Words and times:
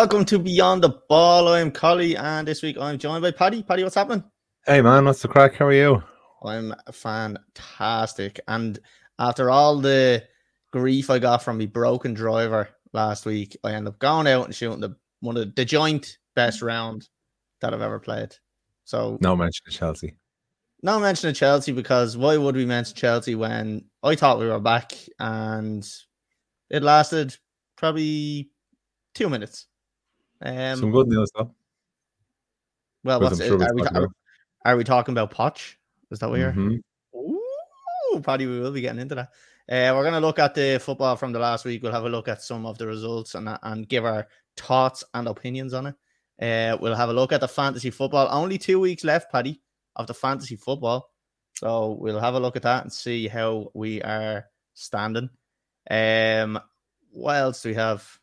Hello, 0.00 0.06
everyone, 0.06 0.22
and 0.22 0.24
welcome 0.24 0.24
to 0.24 0.38
Beyond 0.38 0.82
the 0.82 0.98
Ball. 1.10 1.48
I'm 1.48 1.70
Colly, 1.70 2.16
and 2.16 2.48
this 2.48 2.62
week 2.62 2.78
I'm 2.80 2.98
joined 2.98 3.20
by 3.20 3.32
Paddy. 3.32 3.62
Paddy, 3.62 3.82
what's 3.82 3.96
happening? 3.96 4.24
Hey, 4.64 4.80
man, 4.80 5.04
what's 5.04 5.20
the 5.20 5.28
crack? 5.28 5.56
How 5.56 5.66
are 5.66 5.72
you? 5.74 6.02
I'm 6.42 6.74
fantastic. 6.90 8.40
And 8.48 8.78
after 9.18 9.50
all 9.50 9.78
the 9.78 10.24
grief 10.70 11.10
I 11.10 11.18
got 11.18 11.42
from 11.42 11.58
my 11.58 11.66
broken 11.66 12.14
driver 12.14 12.70
last 12.94 13.26
week, 13.26 13.58
I 13.62 13.74
end 13.74 13.88
up 13.88 13.98
going 13.98 14.26
out 14.26 14.46
and 14.46 14.54
shooting 14.54 14.80
the 14.80 14.96
one 15.20 15.36
of 15.36 15.54
the 15.54 15.64
joint 15.66 16.16
best 16.34 16.62
round 16.62 17.06
that 17.60 17.74
I've 17.74 17.82
ever 17.82 18.00
played. 18.00 18.34
So 18.86 19.18
no 19.20 19.36
mention 19.36 19.64
of 19.68 19.74
Chelsea. 19.74 20.16
No 20.82 20.98
mention 20.98 21.28
of 21.28 21.36
Chelsea 21.36 21.72
because 21.72 22.16
why 22.16 22.38
would 22.38 22.56
we 22.56 22.64
mention 22.64 22.96
Chelsea 22.96 23.34
when 23.34 23.84
I 24.02 24.14
thought 24.14 24.38
we 24.38 24.48
were 24.48 24.60
back 24.60 24.92
and 25.18 25.86
it 26.70 26.82
lasted 26.82 27.36
probably 27.76 28.50
two 29.14 29.28
minutes. 29.28 29.66
Um, 30.42 30.78
Some 30.78 30.90
good 30.90 31.08
news 31.08 31.30
though. 31.34 31.54
Well, 33.04 33.20
what's 33.20 33.42
sure 33.42 33.62
are, 33.62 33.74
we, 33.74 33.82
are, 33.82 34.08
are, 34.64 34.76
we 34.76 34.84
talking 34.84 35.12
about 35.12 35.30
Potch? 35.30 35.78
Is 36.10 36.18
that 36.18 36.30
where? 36.30 36.52
Mm-hmm. 36.52 36.76
Ooh, 37.16 38.20
Paddy, 38.20 38.46
we 38.46 38.60
will 38.60 38.72
be 38.72 38.82
getting 38.82 39.00
into 39.00 39.14
that. 39.14 39.28
Uh, 39.70 39.94
we're 39.94 40.02
going 40.02 40.14
to 40.14 40.20
look 40.20 40.38
at 40.38 40.54
the 40.54 40.80
football 40.82 41.16
from 41.16 41.32
the 41.32 41.38
last 41.38 41.64
week. 41.64 41.82
We'll 41.82 41.92
have 41.92 42.04
a 42.04 42.10
look 42.10 42.28
at 42.28 42.42
some 42.42 42.66
of 42.66 42.76
the 42.76 42.86
results 42.86 43.34
and 43.34 43.48
and 43.62 43.88
give 43.88 44.04
our 44.04 44.26
thoughts 44.56 45.04
and 45.14 45.28
opinions 45.28 45.72
on 45.72 45.86
it. 45.86 45.94
Uh, 46.40 46.76
we'll 46.80 46.94
have 46.94 47.10
a 47.10 47.14
look 47.14 47.32
at 47.32 47.40
the 47.40 47.48
fantasy 47.48 47.90
football. 47.90 48.28
Only 48.30 48.58
two 48.58 48.80
weeks 48.80 49.04
left, 49.04 49.30
Paddy, 49.30 49.60
of 49.96 50.06
the 50.06 50.14
fantasy 50.14 50.56
football. 50.56 51.10
So 51.54 51.98
we'll 52.00 52.20
have 52.20 52.34
a 52.34 52.40
look 52.40 52.56
at 52.56 52.62
that 52.62 52.84
and 52.84 52.92
see 52.92 53.28
how 53.28 53.70
we 53.74 54.02
are 54.02 54.46
standing. 54.74 55.28
Um, 55.90 56.58
what 57.12 57.36
else 57.36 57.62
do 57.62 57.68
we 57.68 57.74
have? 57.74 58.19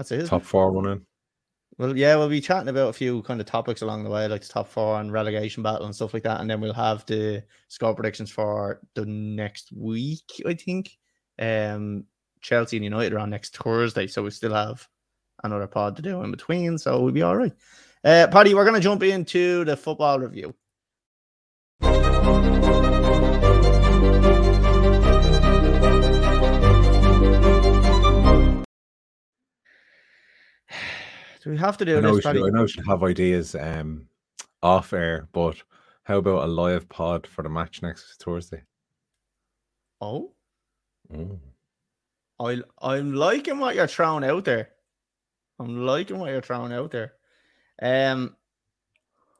That's 0.00 0.12
it. 0.12 0.26
Top 0.28 0.44
four 0.44 0.72
running. 0.72 1.04
Well, 1.76 1.94
yeah, 1.94 2.16
we'll 2.16 2.30
be 2.30 2.40
chatting 2.40 2.70
about 2.70 2.88
a 2.88 2.94
few 2.94 3.20
kind 3.20 3.38
of 3.38 3.44
topics 3.44 3.82
along 3.82 4.02
the 4.02 4.08
way, 4.08 4.26
like 4.28 4.40
the 4.40 4.48
top 4.48 4.66
four 4.66 4.98
and 4.98 5.12
relegation 5.12 5.62
battle 5.62 5.84
and 5.84 5.94
stuff 5.94 6.14
like 6.14 6.22
that, 6.22 6.40
and 6.40 6.48
then 6.48 6.58
we'll 6.58 6.72
have 6.72 7.04
the 7.04 7.44
score 7.68 7.94
predictions 7.94 8.30
for 8.30 8.80
the 8.94 9.04
next 9.04 9.70
week. 9.76 10.24
I 10.46 10.54
think 10.54 10.96
um, 11.38 12.04
Chelsea 12.40 12.78
and 12.78 12.84
United 12.84 13.12
are 13.12 13.18
on 13.18 13.28
next 13.28 13.54
Thursday, 13.54 14.06
so 14.06 14.22
we 14.22 14.30
still 14.30 14.54
have 14.54 14.88
another 15.44 15.66
pod 15.66 15.96
to 15.96 16.02
do 16.02 16.22
in 16.22 16.30
between, 16.30 16.78
so 16.78 16.98
we'll 17.02 17.12
be 17.12 17.20
all 17.20 17.36
right. 17.36 17.52
Uh, 18.02 18.26
Paddy, 18.32 18.54
we're 18.54 18.64
going 18.64 18.76
to 18.76 18.80
jump 18.80 19.02
into 19.02 19.66
the 19.66 19.76
football 19.76 20.18
review. 20.18 20.54
Do 31.42 31.50
we 31.50 31.56
have 31.56 31.76
to 31.78 31.84
do 31.84 31.96
I 31.96 32.00
know 32.00 32.16
this? 32.16 32.24
Should, 32.24 32.36
I 32.36 32.50
know 32.50 32.62
we 32.62 32.68
should 32.68 32.86
have 32.86 33.02
ideas 33.02 33.54
um, 33.54 34.06
off 34.62 34.92
air, 34.92 35.28
but 35.32 35.56
how 36.04 36.18
about 36.18 36.44
a 36.44 36.46
live 36.46 36.88
pod 36.88 37.26
for 37.26 37.42
the 37.42 37.48
match 37.48 37.82
next 37.82 38.22
Thursday? 38.22 38.62
Oh, 40.00 40.32
mm. 41.12 41.38
I 42.38 42.60
I'm 42.80 43.14
liking 43.14 43.58
what 43.58 43.74
you're 43.74 43.86
throwing 43.86 44.24
out 44.24 44.44
there. 44.44 44.70
I'm 45.58 45.86
liking 45.86 46.18
what 46.18 46.30
you're 46.30 46.42
throwing 46.42 46.72
out 46.72 46.90
there. 46.90 47.12
Um, 47.82 48.36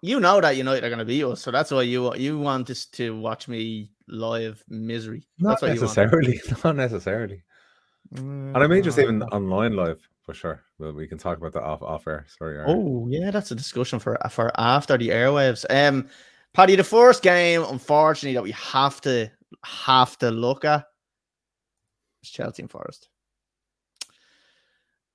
you 0.02 0.20
know 0.20 0.40
that 0.40 0.56
United 0.56 0.84
are 0.84 0.88
going 0.88 0.98
to 0.98 1.04
beat 1.04 1.24
us, 1.24 1.42
so 1.42 1.50
that's 1.50 1.70
why 1.70 1.82
you 1.82 2.14
you 2.14 2.38
want 2.38 2.70
us 2.70 2.86
to 2.86 3.18
watch 3.18 3.46
me 3.46 3.90
live 4.08 4.62
misery. 4.68 5.26
Not 5.38 5.62
necessarily, 5.62 6.40
not 6.64 6.76
necessarily. 6.76 7.42
Mm, 8.14 8.54
and 8.54 8.56
I 8.56 8.66
may 8.66 8.80
just 8.80 8.98
even 8.98 9.22
online 9.24 9.76
live 9.76 10.06
for 10.30 10.34
sure. 10.34 10.62
Well, 10.78 10.92
we 10.92 11.08
can 11.08 11.18
talk 11.18 11.38
about 11.38 11.52
that 11.54 11.64
off 11.64 11.82
off 11.82 12.06
air. 12.06 12.24
Sorry. 12.38 12.62
Oh 12.64 13.08
yeah, 13.10 13.32
that's 13.32 13.50
a 13.50 13.56
discussion 13.56 13.98
for 13.98 14.16
for 14.30 14.52
after 14.58 14.96
the 14.96 15.08
airwaves. 15.08 15.64
Um, 15.68 16.08
Paddy, 16.54 16.76
the 16.76 16.84
first 16.84 17.22
game, 17.22 17.64
unfortunately, 17.64 18.34
that 18.34 18.42
we 18.44 18.52
have 18.52 19.00
to 19.00 19.28
have 19.64 20.16
to 20.18 20.30
look 20.30 20.64
at 20.64 20.84
is 22.22 22.30
Chelsea 22.30 22.62
and 22.62 22.70
Forest. 22.70 23.08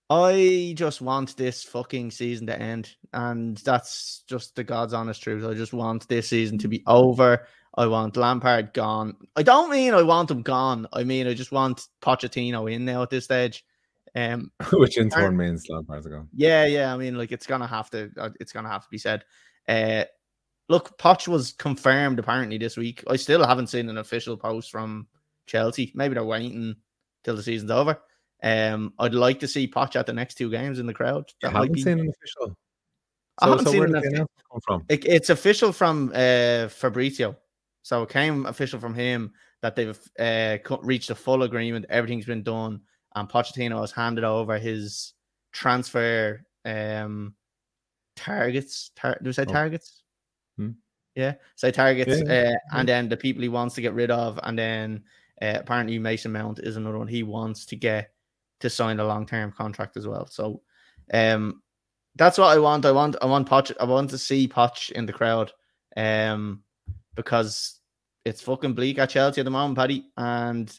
I 0.10 0.74
just 0.76 1.00
want 1.00 1.38
this 1.38 1.64
fucking 1.64 2.12
season 2.12 2.48
to 2.48 2.60
end, 2.60 2.94
and 3.14 3.58
that's 3.60 4.24
just 4.28 4.56
the 4.56 4.66
God's 4.66 4.94
honest 4.94 5.24
truth. 5.24 5.46
I 5.46 5.54
just 5.54 5.72
want 5.72 6.10
this 6.10 6.28
season 6.28 6.58
to 6.58 6.68
be 6.68 6.84
over. 6.88 7.48
I 7.78 7.88
want 7.88 8.18
Lampard 8.18 8.74
gone. 8.74 9.16
I 9.38 9.44
don't 9.44 9.72
mean 9.72 9.94
I 9.94 10.02
want 10.02 10.32
him 10.32 10.42
gone. 10.42 10.88
I 10.92 11.06
mean 11.06 11.26
I 11.26 11.34
just 11.34 11.54
want 11.54 11.88
Pochettino 12.02 12.70
in 12.72 12.84
now 12.84 13.02
at 13.04 13.10
this 13.10 13.26
stage. 13.26 13.64
Um, 14.16 14.52
which 14.74 14.98
in 14.98 15.10
turn 15.10 15.36
means 15.36 15.66
gone. 15.68 16.30
Yeah, 16.34 16.66
yeah. 16.66 16.94
I 16.94 16.98
mean, 16.98 17.18
like 17.18 17.32
it's 17.32 17.46
gonna 17.46 17.68
have 17.68 17.90
to. 17.92 18.10
Uh, 18.18 18.30
it's 18.40 18.54
gonna 18.54 18.70
have 18.70 18.84
to 18.84 18.90
be 18.90 18.98
said. 18.98 19.26
Uh, 19.68 20.06
look, 20.70 20.98
Poch 20.98 21.28
was 21.28 21.52
confirmed 21.54 22.20
apparently 22.20 22.58
this 22.58 22.78
week. 22.78 23.04
I 23.08 23.18
still 23.18 23.46
haven't 23.46 23.68
seen 23.68 23.90
an 23.90 23.98
official 23.98 24.38
post 24.38 24.72
from 24.72 25.08
Chelsea. 25.48 25.92
Maybe 25.96 26.14
they're 26.14 26.24
waiting 26.24 26.76
till 27.24 27.36
the 27.36 27.44
season's 27.44 27.72
over. 27.72 28.00
Um, 28.42 28.94
I'd 29.00 29.14
like 29.14 29.40
to 29.42 29.48
see 29.48 29.68
Poch 29.68 29.96
at 29.96 30.06
the 30.06 30.14
next 30.14 30.36
two 30.36 30.50
games 30.50 30.80
in 30.80 30.86
the 30.86 30.94
crowd. 30.94 31.30
That 31.42 31.50
I 31.50 31.60
haven't 31.60 31.74
be... 31.74 31.82
seen 31.82 32.00
an 32.00 32.10
official. 32.10 32.48
So, 32.48 32.56
I 33.40 33.50
haven't 33.50 33.66
so 33.66 33.72
seen 33.72 33.84
an 33.84 33.96
official. 33.96 34.30
Come 34.52 34.62
from? 34.66 34.86
It, 34.88 35.06
it's 35.06 35.30
official 35.30 35.72
from 35.72 36.12
uh, 36.16 36.70
Fabrizio. 36.70 37.36
So 37.82 38.04
it 38.04 38.10
came 38.10 38.46
official 38.46 38.80
from 38.80 38.96
him 38.96 39.34
that 39.62 39.76
they've 39.76 40.00
uh, 40.20 40.58
reached 40.82 41.10
a 41.10 41.16
full 41.16 41.44
agreement. 41.44 41.86
Everything's 41.90 42.26
been 42.26 42.44
done 42.44 42.82
and 43.16 43.30
Pochettino 43.30 43.82
has 43.82 43.92
handed 43.92 44.24
over 44.24 44.58
his 44.58 45.14
transfer 45.52 46.46
um 46.66 47.34
targets. 48.16 48.92
Tar- 48.96 49.18
do 49.22 49.30
we 49.30 49.34
say 49.34 49.46
oh. 49.48 49.52
targets? 49.52 50.04
Hmm. 50.58 50.72
Yeah, 51.16 51.36
say 51.56 51.72
targets, 51.72 52.22
yeah. 52.26 52.54
Uh, 52.54 52.78
and 52.78 52.90
then 52.90 53.08
the 53.08 53.18
people 53.18 53.42
he 53.42 53.50
wants 53.50 53.76
to 53.76 53.82
get 53.82 53.94
rid 53.94 54.12
of, 54.12 54.40
and 54.44 54.58
then 54.58 55.04
uh, 55.42 55.54
apparently 55.56 55.98
Mason 55.98 56.32
Mount 56.32 56.60
is 56.60 56.76
another 56.76 56.98
one 56.98 57.08
he 57.08 57.24
wants 57.24 57.66
to 57.68 57.76
get 57.76 58.12
to 58.60 58.70
sign 58.70 59.00
a 59.00 59.06
long 59.06 59.26
term 59.26 59.52
contract 59.52 59.96
as 59.96 60.08
well. 60.08 60.28
So, 60.28 60.62
um, 61.14 61.62
that's 62.16 62.38
what 62.38 62.48
I 62.48 62.60
want. 62.60 62.86
I 62.86 62.92
want 62.92 63.16
I 63.22 63.26
want 63.28 63.48
Poch. 63.48 63.72
I 63.80 63.86
want 63.86 64.10
to 64.10 64.18
see 64.18 64.48
Poch 64.48 64.92
in 64.92 65.06
the 65.06 65.14
crowd, 65.14 65.52
um, 65.96 66.64
because 67.16 67.80
it's 68.26 68.42
fucking 68.42 68.74
bleak 68.74 68.98
at 68.98 69.10
Chelsea 69.10 69.40
at 69.40 69.46
the 69.46 69.52
moment, 69.52 69.78
Paddy, 69.78 70.06
and 70.18 70.78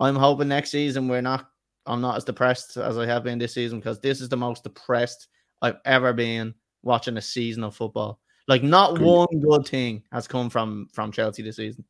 I'm 0.00 0.16
hoping 0.16 0.48
next 0.48 0.70
season 0.70 1.08
we're 1.08 1.20
not 1.20 1.46
I'm 1.86 2.00
not 2.00 2.16
as 2.16 2.24
depressed 2.24 2.76
as 2.76 2.98
I 2.98 3.06
have 3.06 3.24
been 3.24 3.38
this 3.38 3.54
season 3.54 3.78
because 3.78 4.00
this 4.00 4.20
is 4.20 4.28
the 4.28 4.36
most 4.36 4.64
depressed 4.64 5.28
I've 5.62 5.76
ever 5.84 6.12
been 6.12 6.54
watching 6.82 7.16
a 7.16 7.22
season 7.22 7.64
of 7.64 7.74
football. 7.74 8.20
Like 8.48 8.62
not 8.62 8.98
one 8.98 9.40
good 9.40 9.66
thing 9.66 10.02
has 10.12 10.28
come 10.28 10.50
from 10.50 10.88
from 10.92 11.12
Chelsea 11.12 11.42
this 11.42 11.56
season. 11.56 11.84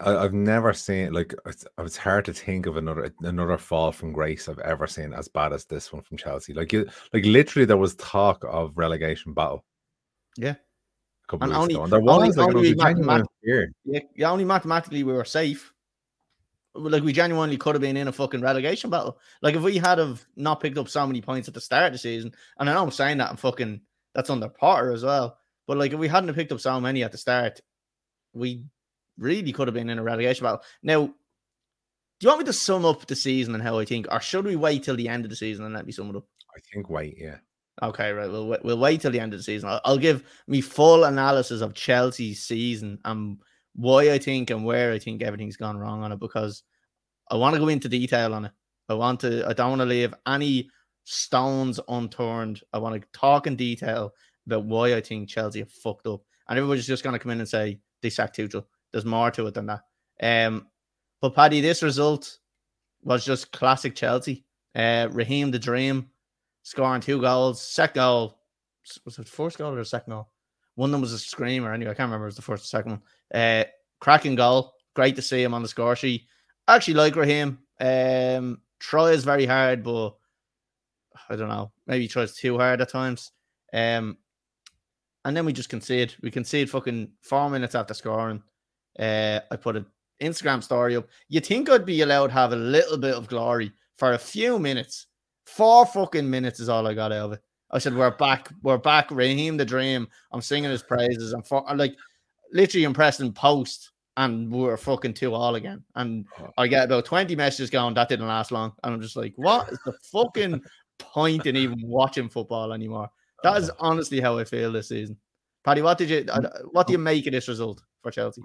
I, 0.00 0.22
have 0.22 0.32
never 0.32 0.72
seen 0.72 1.12
like 1.12 1.34
it's, 1.46 1.66
it's 1.78 1.96
hard 1.96 2.24
to 2.24 2.32
think 2.32 2.66
of 2.66 2.76
another 2.76 3.12
another 3.20 3.58
fall 3.58 3.92
from 3.92 4.12
grace 4.12 4.48
I've 4.48 4.58
ever 4.60 4.86
seen 4.86 5.12
as 5.12 5.28
bad 5.28 5.52
as 5.52 5.66
this 5.66 5.92
one 5.92 6.02
from 6.02 6.16
Chelsea. 6.16 6.54
Like 6.54 6.72
you, 6.72 6.88
like 7.12 7.24
literally, 7.24 7.66
there 7.66 7.76
was 7.76 7.94
talk 7.96 8.44
of 8.48 8.72
relegation 8.76 9.34
battle. 9.34 9.64
Yeah, 10.36 10.54
a 11.24 11.28
couple 11.28 11.44
and 11.44 11.54
only, 11.54 11.74
ago, 11.74 11.84
and 11.84 11.92
there 11.92 12.00
was 12.00 12.38
only, 12.38 12.74
like, 12.74 12.96
only 12.96 13.24
yeah, 13.84 14.00
yeah, 14.16 14.30
only 14.30 14.44
mathematically 14.44 15.04
we 15.04 15.12
were 15.12 15.24
safe 15.24 15.73
like 16.74 17.02
we 17.02 17.12
genuinely 17.12 17.56
could 17.56 17.74
have 17.74 17.82
been 17.82 17.96
in 17.96 18.08
a 18.08 18.12
fucking 18.12 18.40
relegation 18.40 18.90
battle. 18.90 19.18
Like 19.42 19.54
if 19.54 19.62
we 19.62 19.76
had 19.78 19.98
have 19.98 20.24
not 20.36 20.60
picked 20.60 20.78
up 20.78 20.88
so 20.88 21.06
many 21.06 21.20
points 21.20 21.48
at 21.48 21.54
the 21.54 21.60
start 21.60 21.86
of 21.86 21.92
the 21.92 21.98
season, 21.98 22.32
and 22.58 22.68
I 22.68 22.74
know 22.74 22.82
I'm 22.82 22.90
saying 22.90 23.18
that 23.18 23.30
I'm 23.30 23.36
fucking 23.36 23.80
that's 24.14 24.30
under 24.30 24.48
Potter 24.48 24.92
as 24.92 25.04
well. 25.04 25.38
But 25.66 25.78
like 25.78 25.92
if 25.92 25.98
we 25.98 26.08
hadn't 26.08 26.34
picked 26.34 26.52
up 26.52 26.60
so 26.60 26.80
many 26.80 27.04
at 27.04 27.12
the 27.12 27.18
start, 27.18 27.60
we 28.32 28.64
really 29.18 29.52
could 29.52 29.68
have 29.68 29.74
been 29.74 29.90
in 29.90 29.98
a 29.98 30.02
relegation 30.02 30.44
battle. 30.44 30.62
Now, 30.82 31.06
do 31.06 31.12
you 32.20 32.28
want 32.28 32.40
me 32.40 32.46
to 32.46 32.52
sum 32.52 32.84
up 32.84 33.06
the 33.06 33.16
season 33.16 33.54
and 33.54 33.62
how 33.62 33.78
I 33.78 33.84
think, 33.84 34.06
or 34.10 34.20
should 34.20 34.44
we 34.44 34.56
wait 34.56 34.82
till 34.82 34.96
the 34.96 35.08
end 35.08 35.24
of 35.24 35.30
the 35.30 35.36
season 35.36 35.64
and 35.64 35.74
let 35.74 35.86
me 35.86 35.92
sum 35.92 36.10
it 36.10 36.16
up? 36.16 36.26
I 36.56 36.60
think 36.72 36.90
wait, 36.90 37.16
yeah. 37.18 37.36
Okay, 37.82 38.12
right. 38.12 38.30
We'll 38.30 38.56
we'll 38.62 38.78
wait 38.78 39.00
till 39.00 39.10
the 39.10 39.18
end 39.18 39.32
of 39.32 39.40
the 39.40 39.44
season. 39.44 39.68
I'll, 39.68 39.80
I'll 39.84 39.98
give 39.98 40.24
me 40.46 40.60
full 40.60 41.04
analysis 41.04 41.60
of 41.60 41.74
Chelsea's 41.74 42.42
season 42.44 42.98
and 43.04 43.38
why 43.74 44.12
I 44.12 44.18
think 44.18 44.50
and 44.50 44.64
where 44.64 44.92
I 44.92 44.98
think 44.98 45.22
everything's 45.22 45.56
gone 45.56 45.78
wrong 45.78 46.02
on 46.02 46.12
it 46.12 46.20
because 46.20 46.62
I 47.30 47.36
want 47.36 47.54
to 47.54 47.60
go 47.60 47.68
into 47.68 47.88
detail 47.88 48.34
on 48.34 48.46
it. 48.46 48.52
I 48.88 48.94
want 48.94 49.20
to. 49.20 49.48
I 49.48 49.52
don't 49.52 49.70
want 49.70 49.80
to 49.80 49.86
leave 49.86 50.14
any 50.26 50.68
stones 51.04 51.80
unturned. 51.88 52.60
I 52.72 52.78
want 52.78 53.00
to 53.00 53.18
talk 53.18 53.46
in 53.46 53.56
detail 53.56 54.12
about 54.46 54.64
why 54.64 54.94
I 54.94 55.00
think 55.00 55.28
Chelsea 55.28 55.60
have 55.60 55.70
fucked 55.70 56.06
up, 56.06 56.22
and 56.48 56.58
everybody's 56.58 56.86
just 56.86 57.02
going 57.02 57.14
to 57.14 57.18
come 57.18 57.32
in 57.32 57.40
and 57.40 57.48
say 57.48 57.80
they 58.02 58.10
sacked 58.10 58.36
Tuchel. 58.36 58.64
There's 58.92 59.04
more 59.04 59.30
to 59.32 59.46
it 59.46 59.54
than 59.54 59.66
that. 59.66 59.80
Um, 60.22 60.68
but 61.20 61.34
Paddy, 61.34 61.60
this 61.60 61.82
result 61.82 62.38
was 63.02 63.24
just 63.24 63.52
classic 63.52 63.94
Chelsea. 63.94 64.44
Uh, 64.74 65.08
Raheem 65.10 65.50
the 65.50 65.58
Dream 65.58 66.10
scoring 66.62 67.00
two 67.00 67.20
goals. 67.20 67.62
Second 67.62 68.00
goal 68.00 68.38
was 69.04 69.18
it 69.18 69.28
first 69.28 69.58
goal 69.58 69.74
or 69.74 69.84
second 69.84 70.12
goal? 70.12 70.28
One 70.76 70.90
of 70.90 70.92
them 70.92 71.00
was 71.00 71.12
a 71.12 71.18
screamer. 71.18 71.72
Anyway, 71.72 71.90
I 71.90 71.94
can't 71.94 72.08
remember. 72.08 72.26
It 72.26 72.28
was 72.28 72.36
the 72.36 72.42
first 72.42 72.64
or 72.64 72.66
second 72.66 72.92
one. 72.92 73.02
Uh, 73.32 73.64
cracking 74.00 74.34
goal. 74.34 74.72
Great 74.94 75.16
to 75.16 75.22
see 75.22 75.42
him 75.42 75.54
on 75.54 75.62
the 75.62 75.68
score 75.68 75.96
sheet. 75.96 76.26
I 76.66 76.76
actually 76.76 76.94
like 76.94 77.16
Raheem. 77.16 77.58
Um, 77.80 78.60
try 78.78 79.10
is 79.10 79.24
very 79.24 79.46
hard, 79.46 79.82
but 79.82 80.16
I 81.28 81.36
don't 81.36 81.48
know, 81.48 81.72
maybe 81.86 82.08
tries 82.08 82.36
too 82.36 82.58
hard 82.58 82.80
at 82.80 82.88
times. 82.88 83.32
Um, 83.72 84.18
and 85.24 85.36
then 85.36 85.46
we 85.46 85.52
just 85.52 85.68
concede. 85.68 86.14
We 86.22 86.30
concede 86.30 86.70
fucking 86.70 87.10
four 87.22 87.48
minutes 87.50 87.74
after 87.74 87.94
scoring. 87.94 88.42
Uh, 88.98 89.40
I 89.50 89.56
put 89.56 89.76
an 89.76 89.86
Instagram 90.20 90.62
story 90.62 90.96
up. 90.96 91.08
You 91.28 91.40
think 91.40 91.68
I'd 91.68 91.86
be 91.86 92.02
allowed 92.02 92.28
to 92.28 92.32
have 92.34 92.52
a 92.52 92.56
little 92.56 92.98
bit 92.98 93.14
of 93.14 93.28
glory 93.28 93.72
for 93.96 94.12
a 94.12 94.18
few 94.18 94.58
minutes? 94.58 95.06
Four 95.46 95.86
fucking 95.86 96.28
minutes 96.28 96.60
is 96.60 96.68
all 96.68 96.86
I 96.86 96.94
got 96.94 97.12
out 97.12 97.26
of 97.26 97.32
it. 97.32 97.42
I 97.74 97.78
said, 97.78 97.94
"We're 97.94 98.12
back. 98.12 98.50
We're 98.62 98.78
back." 98.78 99.10
Raheem 99.10 99.56
the 99.56 99.64
Dream. 99.64 100.08
I'm 100.32 100.40
singing 100.40 100.70
his 100.70 100.82
praises. 100.82 101.32
I'm, 101.32 101.42
for, 101.42 101.68
I'm 101.68 101.76
like 101.76 101.96
literally 102.52 102.84
impressed 102.84 103.20
in 103.20 103.32
post, 103.32 103.90
and 104.16 104.50
we 104.50 104.68
are 104.68 104.76
fucking 104.76 105.14
two 105.14 105.34
all 105.34 105.56
again. 105.56 105.82
And 105.96 106.24
oh. 106.40 106.50
I 106.56 106.68
get 106.68 106.84
about 106.84 107.04
20 107.04 107.34
messages 107.34 107.70
going. 107.70 107.94
That 107.94 108.08
didn't 108.08 108.28
last 108.28 108.52
long, 108.52 108.72
and 108.84 108.94
I'm 108.94 109.02
just 109.02 109.16
like, 109.16 109.34
"What 109.36 109.72
is 109.72 109.78
the 109.84 109.92
fucking 110.12 110.62
point 110.98 111.46
in 111.46 111.56
even 111.56 111.80
watching 111.82 112.28
football 112.28 112.72
anymore?" 112.72 113.10
That 113.42 113.60
is 113.60 113.70
honestly 113.80 114.20
how 114.20 114.38
I 114.38 114.44
feel 114.44 114.72
this 114.72 114.88
season. 114.88 115.18
Paddy, 115.64 115.82
what 115.82 115.98
did 115.98 116.10
you 116.10 116.24
uh, 116.30 116.48
what 116.70 116.86
do 116.86 116.92
you 116.92 116.98
make 116.98 117.26
of 117.26 117.32
this 117.32 117.48
result 117.48 117.82
for 118.04 118.12
Chelsea? 118.12 118.42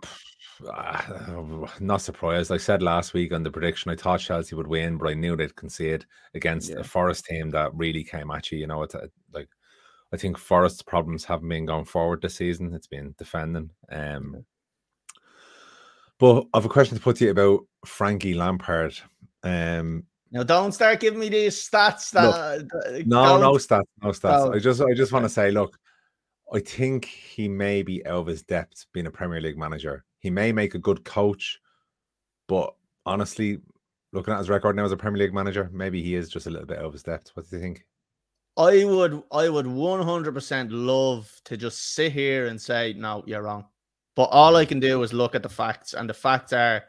Not 1.80 2.02
surprised. 2.02 2.52
I 2.52 2.58
said 2.58 2.82
last 2.82 3.14
week 3.14 3.32
on 3.32 3.44
the 3.44 3.52
prediction 3.52 3.92
I 3.92 3.96
thought 3.96 4.22
Chelsea 4.22 4.56
would 4.56 4.68
win, 4.68 4.98
but 4.98 5.10
I 5.10 5.14
knew 5.14 5.36
they'd 5.36 5.56
concede 5.56 6.06
against 6.34 6.70
yeah. 6.70 6.78
a 6.80 6.84
Forest 6.84 7.26
team 7.26 7.52
that 7.52 7.76
really 7.76 8.04
came 8.04 8.32
at 8.32 8.52
you. 8.52 8.58
You 8.58 8.68
know, 8.68 8.82
it's 8.82 8.96
uh, 8.96 9.08
like 9.34 9.50
I 10.12 10.18
think 10.18 10.38
Forest's 10.38 10.82
problems 10.82 11.26
haven't 11.26 11.50
been 11.50 11.66
going 11.66 11.86
forward 11.86 12.22
this 12.22 12.36
season. 12.36 12.74
It's 12.74 12.88
been 12.88 13.14
defending. 13.18 13.70
Um, 13.92 14.46
but 16.18 16.46
I 16.54 16.58
have 16.58 16.66
a 16.66 16.70
question 16.70 16.98
to 16.98 17.04
put 17.04 17.18
to 17.18 17.26
you 17.26 17.32
about 17.32 17.62
Frankie 17.86 18.34
Lampard. 18.34 18.98
Um, 19.44 20.04
now, 20.32 20.44
don't 20.44 20.74
start 20.74 21.00
giving 21.00 21.20
me 21.20 21.30
these 21.30 21.56
stats. 21.56 22.12
That, 22.12 22.60
look, 22.60 23.08
no, 23.08 23.38
no 23.40 23.54
stats, 23.54 23.84
no 24.04 24.10
stats. 24.10 24.48
Oh. 24.48 24.54
I 24.54 24.60
just, 24.60 24.82
I 24.82 24.94
just 24.94 25.12
want 25.12 25.26
to 25.26 25.30
say, 25.30 25.50
look, 25.52 25.78
I 26.52 26.60
think 26.60 27.06
he 27.06 27.48
may 27.48 27.84
be 27.84 28.02
Elvis 28.06 28.46
depth 28.46 28.86
being 28.94 29.06
a 29.06 29.12
Premier 29.12 29.42
League 29.42 29.58
manager. 29.58 30.06
He 30.20 30.30
may 30.30 30.52
make 30.52 30.76
a 30.76 30.80
good 30.80 31.04
coach, 31.06 31.60
but 32.48 32.74
honestly, 33.06 33.60
looking 34.12 34.34
at 34.34 34.40
his 34.40 34.50
record 34.50 34.76
now 34.76 34.86
as 34.86 34.92
a 34.92 34.98
Premier 34.98 35.24
League 35.24 35.34
manager, 35.34 35.70
maybe 35.72 36.02
he 36.02 36.16
is 36.16 36.30
just 36.30 36.48
a 36.48 36.50
little 36.50 36.68
bit 36.68 36.80
of 36.80 37.02
depth. 37.04 37.32
What 37.36 37.50
do 37.50 37.56
you 37.56 37.62
think? 37.62 37.86
I 38.58 38.84
would, 38.84 39.24
I 39.32 39.48
would 39.48 39.66
100% 39.66 40.68
love 40.72 41.32
to 41.46 41.56
just 41.56 41.94
sit 41.94 42.12
here 42.12 42.48
and 42.48 42.60
say, 42.60 42.94
no, 42.98 43.24
you're 43.26 43.44
wrong. 43.44 43.66
But 44.16 44.26
all 44.32 44.56
I 44.56 44.66
can 44.66 44.80
do 44.80 45.02
is 45.04 45.14
look 45.14 45.36
at 45.36 45.44
the 45.44 45.50
facts, 45.50 45.94
and 45.94 46.10
the 46.10 46.14
facts 46.14 46.52
are 46.52 46.84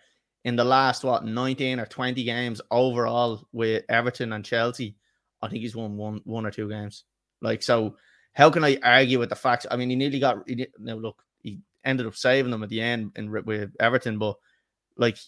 in 0.45 0.57
the 0.57 0.65
last 0.65 1.05
what 1.05 1.25
19 1.25 1.79
or 1.79 1.87
20 1.87 2.25
games 2.25 2.61
overall 2.71 3.47
with 3.53 3.85
Everton 3.89 4.33
and 4.33 4.45
Chelsea, 4.45 4.97
I 5.43 5.49
think 5.49 5.63
he's 5.63 5.77
won 5.77 5.97
one 5.97 6.21
one 6.25 6.47
or 6.47 6.51
two 6.51 6.69
games. 6.69 7.05
Like 7.43 7.63
so, 7.63 7.97
how 8.33 8.51
can 8.51 8.65
I 8.65 8.79
argue 8.83 9.19
with 9.19 9.29
the 9.29 9.37
facts? 9.37 9.67
I 9.71 9.77
mean, 9.77 9.91
he 9.91 9.97
nearly 9.97 10.19
got. 10.19 10.49
He, 10.49 10.67
now 10.79 10.95
look, 10.95 11.23
he 11.43 11.61
ended 11.85 12.07
up 12.07 12.15
saving 12.15 12.51
them 12.51 12.63
at 12.63 12.69
the 12.69 12.81
end 12.81 13.13
in 13.17 13.31
with 13.31 13.73
Everton, 13.81 14.19
but 14.19 14.37
like 14.97 15.19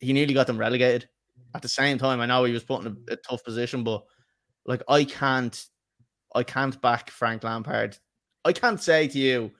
he 0.00 0.12
nearly 0.12 0.34
got 0.34 0.46
them 0.46 0.58
relegated. 0.58 1.02
Mm-hmm. 1.02 1.56
At 1.56 1.62
the 1.62 1.68
same 1.68 1.98
time, 1.98 2.20
I 2.20 2.26
know 2.26 2.44
he 2.44 2.52
was 2.52 2.64
put 2.64 2.84
in 2.84 2.96
a, 3.08 3.12
a 3.12 3.16
tough 3.16 3.44
position, 3.44 3.84
but 3.84 4.04
like 4.66 4.82
I 4.88 5.04
can't, 5.04 5.64
I 6.34 6.42
can't 6.42 6.80
back 6.80 7.10
Frank 7.10 7.44
Lampard. 7.44 7.96
I 8.44 8.52
can't 8.52 8.82
say 8.82 9.06
to 9.08 9.18
you, 9.18 9.52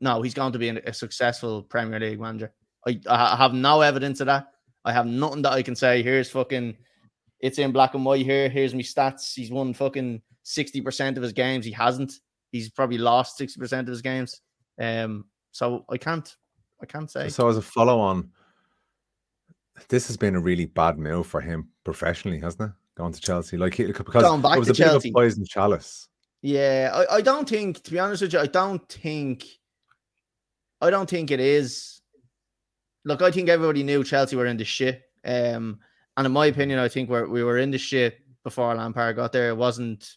no, 0.00 0.22
he's 0.22 0.34
going 0.34 0.52
to 0.52 0.58
be 0.58 0.68
a 0.68 0.92
successful 0.92 1.62
Premier 1.62 1.98
League 1.98 2.20
manager. 2.20 2.52
I, 2.86 3.00
I 3.08 3.36
have 3.36 3.54
no 3.54 3.80
evidence 3.80 4.20
of 4.20 4.26
that. 4.26 4.48
I 4.84 4.92
have 4.92 5.06
nothing 5.06 5.42
that 5.42 5.52
I 5.52 5.62
can 5.62 5.74
say. 5.74 6.02
Here's 6.02 6.30
fucking, 6.30 6.76
it's 7.40 7.58
in 7.58 7.72
black 7.72 7.94
and 7.94 8.04
white 8.04 8.24
here. 8.24 8.48
Here's 8.48 8.74
me 8.74 8.82
stats. 8.82 9.34
He's 9.34 9.50
won 9.50 9.74
fucking 9.74 10.22
60% 10.48 11.16
of 11.16 11.22
his 11.22 11.32
games. 11.32 11.64
He 11.64 11.72
hasn't. 11.72 12.14
He's 12.50 12.70
probably 12.70 12.98
lost 12.98 13.38
60% 13.38 13.80
of 13.80 13.86
his 13.88 14.02
games. 14.02 14.40
Um, 14.80 15.26
so 15.52 15.84
I 15.90 15.98
can't, 15.98 16.34
I 16.82 16.86
can't 16.86 17.10
say. 17.10 17.28
So 17.28 17.48
as 17.48 17.56
a 17.58 17.62
follow 17.62 18.00
on, 18.00 18.30
this 19.88 20.06
has 20.06 20.16
been 20.16 20.34
a 20.34 20.40
really 20.40 20.64
bad 20.66 20.98
move 20.98 21.26
for 21.26 21.40
him 21.40 21.68
professionally, 21.84 22.40
hasn't 22.40 22.70
it? 22.70 22.74
Going 22.96 23.12
to 23.12 23.20
Chelsea, 23.20 23.56
like 23.56 23.74
he, 23.74 23.84
because 23.86 24.22
Going 24.22 24.40
back 24.42 24.56
it 24.56 24.58
was 24.58 24.68
to 24.68 24.72
a 24.72 24.74
Chelsea. 24.76 25.10
bit 25.10 25.18
of 25.18 25.22
a 25.22 25.26
poison 25.26 25.44
chalice. 25.44 26.08
Yeah, 26.42 26.90
I, 26.92 27.16
I 27.16 27.20
don't 27.20 27.48
think, 27.48 27.82
to 27.82 27.90
be 27.90 27.98
honest 27.98 28.22
with 28.22 28.32
you, 28.32 28.40
I 28.40 28.46
don't 28.46 28.86
think, 28.88 29.44
I 30.80 30.90
don't 30.90 31.08
think 31.08 31.30
it 31.30 31.40
is. 31.40 32.00
Look, 33.04 33.22
I 33.22 33.30
think 33.30 33.48
everybody 33.48 33.82
knew 33.82 34.02
Chelsea 34.02 34.36
were 34.36 34.46
in 34.46 34.56
the 34.56 34.64
shit. 34.64 35.02
Um, 35.24 35.78
and 36.16 36.26
in 36.26 36.32
my 36.32 36.46
opinion, 36.46 36.78
I 36.78 36.88
think 36.88 37.08
we're, 37.08 37.28
we 37.28 37.44
were 37.44 37.58
in 37.58 37.70
the 37.70 37.78
shit 37.78 38.18
before 38.42 38.74
Lampard 38.74 39.16
got 39.16 39.32
there. 39.32 39.50
It 39.50 39.56
wasn't 39.56 40.16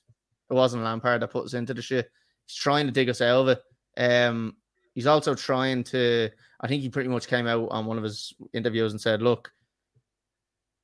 it 0.52 0.54
wasn't 0.54 0.84
Lampard 0.84 1.22
that 1.22 1.32
put 1.32 1.46
us 1.46 1.54
into 1.54 1.74
the 1.74 1.82
shit. 1.82 2.12
He's 2.46 2.56
trying 2.56 2.86
to 2.86 2.92
dig 2.92 3.10
us 3.10 3.22
out 3.22 3.48
of 3.48 3.48
it. 3.48 3.62
Um, 3.98 4.58
he's 4.94 5.08
also 5.08 5.34
trying 5.34 5.84
to. 5.86 6.30
I 6.60 6.68
think 6.68 6.84
he 6.84 6.90
pretty 6.90 7.10
much 7.10 7.28
came 7.28 7.48
out 7.48 7.70
on 7.72 7.86
one 7.86 7.98
of 7.98 8.04
his 8.04 8.34
interviews 8.54 8.92
and 8.92 9.00
said, 9.00 9.22
"Look, 9.22 9.52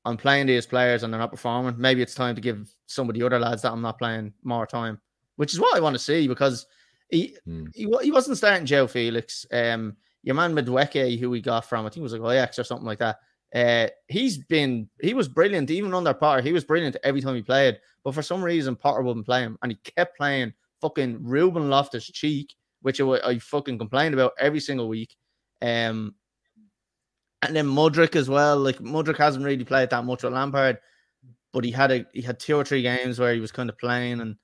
I'm 0.05 0.17
playing 0.17 0.47
these 0.47 0.65
players 0.65 1.03
and 1.03 1.13
they're 1.13 1.19
not 1.19 1.31
performing. 1.31 1.75
Maybe 1.77 2.01
it's 2.01 2.15
time 2.15 2.35
to 2.35 2.41
give 2.41 2.69
some 2.87 3.09
of 3.09 3.15
the 3.15 3.23
other 3.23 3.39
lads 3.39 3.61
that 3.63 3.73
I'm 3.73 3.81
not 3.81 3.99
playing 3.99 4.33
more 4.43 4.65
time." 4.65 4.99
Which 5.35 5.53
is 5.53 5.59
what 5.59 5.75
I 5.75 5.81
want 5.81 5.93
to 5.93 5.99
see 5.99 6.27
because 6.27 6.65
he 7.09 7.35
hmm. 7.45 7.65
he, 7.73 7.87
he 8.01 8.11
wasn't 8.11 8.37
starting 8.37 8.65
João 8.65 8.89
Felix. 8.89 9.45
Um, 9.51 9.97
your 10.23 10.35
man 10.35 10.55
Madueke, 10.55 11.19
who 11.19 11.29
we 11.29 11.41
got 11.41 11.65
from 11.65 11.85
I 11.85 11.89
think 11.89 11.97
it 11.97 12.03
was 12.03 12.13
like 12.13 12.33
Ajax 12.33 12.57
or 12.57 12.63
something 12.63 12.87
like 12.87 12.99
that. 12.99 13.19
Uh, 13.55 13.87
he's 14.07 14.37
been 14.37 14.89
he 15.01 15.13
was 15.13 15.27
brilliant 15.27 15.71
even 15.71 15.93
under 15.93 16.13
Potter. 16.13 16.41
He 16.41 16.51
was 16.51 16.65
brilliant 16.65 16.97
every 17.03 17.21
time 17.21 17.35
he 17.35 17.41
played, 17.41 17.79
but 18.03 18.13
for 18.13 18.21
some 18.21 18.43
reason 18.43 18.75
Potter 18.75 19.01
wouldn't 19.01 19.25
play 19.25 19.41
him, 19.41 19.57
and 19.61 19.71
he 19.71 19.77
kept 19.91 20.17
playing 20.17 20.53
fucking 20.81 21.23
Ruben 21.23 21.69
Loftus 21.69 22.07
Cheek, 22.07 22.53
which 22.81 22.99
I, 22.99 23.05
I 23.05 23.39
fucking 23.39 23.77
complained 23.77 24.13
about 24.13 24.33
every 24.39 24.59
single 24.59 24.87
week. 24.87 25.15
Um, 25.61 26.15
and 27.41 27.55
then 27.55 27.67
Mudryk 27.67 28.15
as 28.15 28.29
well. 28.29 28.57
Like 28.57 28.79
Mudryk 28.79 29.17
hasn't 29.17 29.45
really 29.45 29.63
played 29.63 29.89
that 29.91 30.03
much 30.05 30.23
with 30.23 30.33
Lampard, 30.33 30.79
but 31.53 31.63
he 31.63 31.71
had 31.71 31.91
a 31.91 32.05
he 32.13 32.21
had 32.21 32.39
two 32.39 32.55
or 32.55 32.65
three 32.65 32.81
games 32.81 33.19
where 33.19 33.33
he 33.33 33.39
was 33.39 33.51
kind 33.51 33.69
of 33.69 33.77
playing, 33.77 34.19
and 34.19 34.35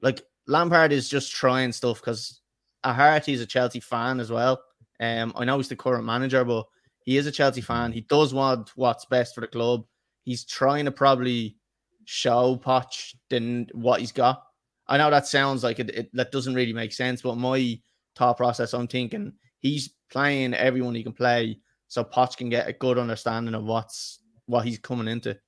like 0.00 0.22
Lampard 0.46 0.92
is 0.92 1.08
just 1.08 1.32
trying 1.32 1.72
stuff 1.72 2.00
because 2.00 2.40
at 2.84 2.94
heart 2.94 3.24
he's 3.24 3.40
a 3.40 3.46
Chelsea 3.46 3.80
fan 3.80 4.20
as 4.20 4.30
well. 4.30 4.60
Um, 5.00 5.32
I 5.36 5.44
know 5.44 5.56
he's 5.56 5.68
the 5.68 5.76
current 5.76 6.04
manager, 6.04 6.44
but 6.44 6.66
he 7.04 7.16
is 7.16 7.26
a 7.26 7.32
Chelsea 7.32 7.60
fan. 7.60 7.92
He 7.92 8.02
does 8.02 8.32
want 8.32 8.70
what's 8.76 9.04
best 9.04 9.34
for 9.34 9.40
the 9.40 9.46
club. 9.46 9.84
He's 10.24 10.44
trying 10.44 10.84
to 10.84 10.92
probably 10.92 11.56
show 12.04 12.56
Poch 12.56 13.14
than 13.28 13.68
what 13.72 14.00
he's 14.00 14.12
got. 14.12 14.42
I 14.86 14.98
know 14.98 15.10
that 15.10 15.26
sounds 15.26 15.64
like 15.64 15.78
it, 15.78 15.90
it, 15.90 16.10
that 16.14 16.32
doesn't 16.32 16.54
really 16.54 16.72
make 16.72 16.92
sense, 16.92 17.22
but 17.22 17.36
my 17.36 17.80
thought 18.16 18.36
process, 18.36 18.72
I'm 18.72 18.88
thinking 18.88 19.32
he's 19.58 19.94
playing 20.10 20.54
everyone 20.54 20.94
he 20.94 21.02
can 21.02 21.12
play, 21.12 21.58
so 21.88 22.04
Poch 22.04 22.36
can 22.36 22.48
get 22.48 22.68
a 22.68 22.72
good 22.72 22.98
understanding 22.98 23.54
of 23.54 23.64
what's 23.64 24.20
what 24.46 24.64
he's 24.64 24.78
coming 24.78 25.08
into, 25.08 25.38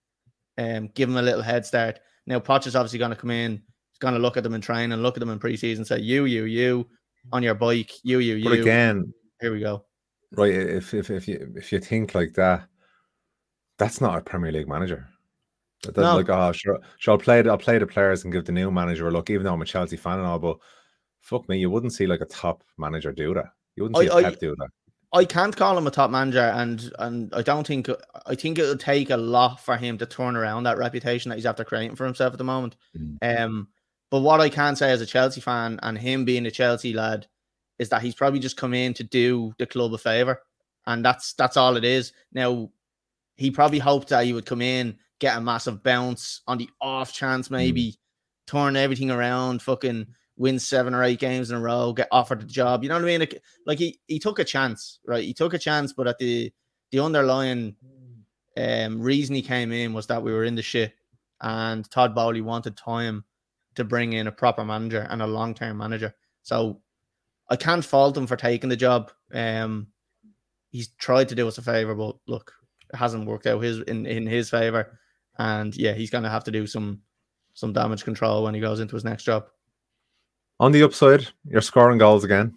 and 0.57 0.87
um, 0.87 0.91
give 0.95 1.09
him 1.09 1.17
a 1.17 1.23
little 1.23 1.43
head 1.43 1.67
start. 1.67 2.01
Now 2.27 2.41
Poch 2.41 2.67
is 2.67 2.77
obviously 2.77 2.99
going 2.99 3.11
to 3.11 3.17
come 3.17 3.31
in. 3.31 3.63
He's 3.91 3.99
going 4.01 4.15
to 4.15 4.21
look 4.21 4.37
at 4.37 4.43
them 4.43 4.55
in 4.55 4.61
training, 4.61 4.99
look 4.99 5.17
at 5.17 5.21
them 5.21 5.31
in 5.31 5.39
preseason, 5.39 5.87
say 5.87 5.99
you, 5.99 6.25
you, 6.25 6.45
you 6.45 6.87
on 7.33 7.43
your 7.43 7.55
bike, 7.55 7.93
you, 8.03 8.19
you, 8.19 8.37
you. 8.37 8.45
But 8.45 8.59
again, 8.61 9.13
here 9.41 9.53
we 9.53 9.61
go 9.61 9.85
right? 10.37 10.53
If 10.53 10.95
if 10.95 11.11
if 11.11 11.29
you 11.29 11.53
if 11.57 11.73
you 11.73 11.81
think 11.81 12.15
like 12.15 12.35
that, 12.35 12.67
that's 13.79 14.01
not 14.01 14.19
a 14.19 14.23
Premier 14.23 14.53
League 14.53 14.69
manager. 14.69 15.09
That's 15.83 15.99
no. 15.99 16.17
like, 16.17 16.31
oh, 16.31 16.53
sure, 16.53 16.81
sure, 16.99 17.13
I'll 17.13 17.19
play, 17.19 17.47
I'll 17.47 17.59
play 17.59 17.79
the 17.79 17.87
players 17.87 18.25
and 18.25 18.33
give 18.33 18.47
the 18.47 18.53
new 18.53 18.71
manager 18.71 19.09
a 19.09 19.11
look, 19.11 19.29
even 19.29 19.45
though 19.45 19.53
I'm 19.53 19.63
a 19.63 19.67
Chelsea 19.67 19.97
fan 19.97 20.19
and 20.19 20.27
all. 20.27 20.39
But 20.39 20.59
fuck 21.21 21.49
me, 21.49 21.59
you 21.59 21.71
wouldn't 21.71 21.93
see 21.93 22.07
like 22.07 22.21
a 22.21 22.27
top 22.27 22.65
manager 22.79 23.13
do 23.13 23.35
that. 23.35 23.53
You 23.77 23.83
wouldn't 23.83 23.99
see 23.99 24.11
I, 24.11 24.21
a 24.21 24.23
Pep 24.23 24.33
I, 24.33 24.37
do 24.37 24.57
that. 24.57 24.69
I 25.13 25.25
can't 25.25 25.57
call 25.57 25.79
him 25.79 25.87
a 25.87 25.91
top 25.91 26.11
manager, 26.11 26.41
and 26.41 26.91
and 26.99 27.33
I 27.35 27.43
don't 27.43 27.67
think 27.67 27.89
I 28.27 28.35
think 28.35 28.59
it'll 28.59 28.77
take 28.77 29.11
a 29.11 29.17
lot 29.17 29.61
for 29.61 29.77
him 29.77 29.99
to 29.99 30.07
turn 30.07 30.37
around 30.37 30.65
that 30.65 30.79
reputation 30.79 31.29
that 31.29 31.37
he's 31.37 31.47
after 31.47 31.65
creating 31.65 31.97
for 31.97 32.05
himself 32.05 32.33
at 32.33 32.39
the 32.39 32.45
moment. 32.45 32.77
Mm. 32.99 33.41
Um, 33.41 33.69
but 34.11 34.21
what 34.21 34.41
I 34.41 34.49
can 34.49 34.77
say 34.77 34.91
as 34.91 35.01
a 35.01 35.07
Chelsea 35.07 35.41
fan 35.41 35.79
and 35.83 35.99
him 35.99 36.25
being 36.25 36.47
a 36.47 36.51
Chelsea 36.51 36.93
lad, 36.93 37.27
is 37.79 37.89
that 37.89 38.03
he's 38.03 38.15
probably 38.15 38.41
just 38.41 38.57
come 38.57 38.75
in 38.75 38.95
to 38.95 39.05
do 39.05 39.53
the 39.59 39.67
club 39.67 39.95
a 39.95 39.99
favor, 39.99 40.41
and 40.87 41.05
that's 41.05 41.35
that's 41.35 41.57
all 41.57 41.77
it 41.77 41.85
is. 41.85 42.13
Now, 42.33 42.71
he 43.37 43.51
probably 43.51 43.79
hoped 43.79 44.09
that 44.09 44.25
he 44.25 44.33
would 44.33 44.47
come 44.47 44.63
in, 44.63 44.97
get 45.19 45.37
a 45.37 45.41
massive 45.41 45.83
bounce 45.83 46.43
on 46.47 46.59
the 46.59 46.71
off 46.81 47.13
chance, 47.13 47.51
maybe 47.51 47.83
mm. 47.83 47.97
turn 48.47 48.77
everything 48.77 49.11
around, 49.11 49.63
fucking 49.63 50.07
win 50.37 50.59
seven 50.59 50.95
or 50.95 51.03
eight 51.03 51.21
games 51.21 51.51
in 51.51 51.57
a 51.57 51.61
row, 51.61 51.93
get 51.93 52.09
offered 52.11 52.41
the 52.41 52.47
job. 52.47 52.83
You 52.83 52.89
know 52.89 52.97
what 52.97 53.05
I 53.05 53.07
mean? 53.07 53.21
Like, 53.21 53.43
like 53.67 53.79
he 53.79 53.99
he 54.07 54.19
took 54.19 54.39
a 54.39 54.45
chance, 54.45 55.01
right? 55.07 55.25
He 55.25 55.35
took 55.35 55.55
a 55.55 55.59
chance, 55.59 55.93
but 55.93 56.07
at 56.07 56.19
the 56.19 56.53
the 56.91 57.01
underlying 57.01 57.77
um, 58.57 59.01
reason 59.01 59.35
he 59.35 59.43
came 59.43 59.73
in 59.73 59.93
was 59.93 60.07
that 60.07 60.23
we 60.23 60.33
were 60.33 60.45
in 60.45 60.55
the 60.55 60.63
shit, 60.63 60.95
and 61.41 61.89
Todd 61.91 62.15
Boehly 62.15 62.41
wanted 62.41 62.77
time 62.77 63.25
to 63.75 63.85
bring 63.85 64.13
in 64.13 64.29
a 64.29 64.33
proper 64.33 64.65
manager 64.65 65.07
and 65.11 65.23
a 65.23 65.27
long 65.27 65.55
term 65.55 65.79
manager. 65.79 66.15
So 66.43 66.81
I 67.49 67.57
can't 67.57 67.85
fault 67.85 68.17
him 68.17 68.27
for 68.27 68.37
taking 68.37 68.71
the 68.71 68.77
job. 68.77 69.13
Um, 69.33 69.89
he's 70.71 70.89
tried 70.99 71.29
to 71.29 71.35
do 71.35 71.47
us 71.47 71.59
a 71.59 71.63
favor, 71.63 71.95
but 71.95 72.17
look, 72.27 72.53
it 72.93 72.97
hasn't 72.97 73.27
worked 73.27 73.47
out 73.47 73.63
his 73.63 73.81
in, 73.81 74.07
in 74.07 74.27
his 74.27 74.51
favor. 74.51 74.99
And 75.39 75.75
yeah, 75.77 75.93
he's 75.93 76.11
gonna 76.11 76.31
have 76.31 76.45
to 76.45 76.51
do 76.51 76.67
some 76.67 77.01
some 77.55 77.73
damage 77.73 78.05
control 78.05 78.45
when 78.45 78.55
he 78.55 78.61
goes 78.61 78.81
into 78.81 78.97
his 78.97 79.05
next 79.05 79.25
job. 79.25 79.47
On 80.61 80.73
the 80.73 80.83
upside, 80.83 81.27
you're 81.49 81.61
scoring 81.61 81.99
goals 81.99 82.25
again. 82.25 82.55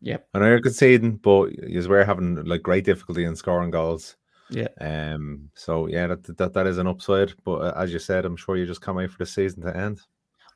Yep. 0.00 0.28
I 0.34 0.38
know 0.38 0.48
you're 0.48 0.60
conceding, 0.60 1.16
but 1.16 1.52
you 1.68 1.88
were 1.88 2.04
having 2.04 2.44
like 2.44 2.62
great 2.62 2.84
difficulty 2.84 3.24
in 3.24 3.34
scoring 3.34 3.70
goals. 3.70 4.16
Yeah. 4.50 4.68
Um. 4.80 5.48
So 5.54 5.86
yeah, 5.86 6.08
that 6.08 6.36
that, 6.36 6.52
that 6.52 6.66
is 6.66 6.78
an 6.78 6.86
upside. 6.86 7.32
But 7.44 7.56
uh, 7.56 7.72
as 7.76 7.92
you 7.92 7.98
said, 7.98 8.24
I'm 8.24 8.36
sure 8.36 8.56
you 8.56 8.66
just 8.66 8.82
can't 8.82 8.96
wait 8.96 9.10
for 9.10 9.18
the 9.18 9.26
season 9.26 9.62
to 9.62 9.76
end. 9.76 10.00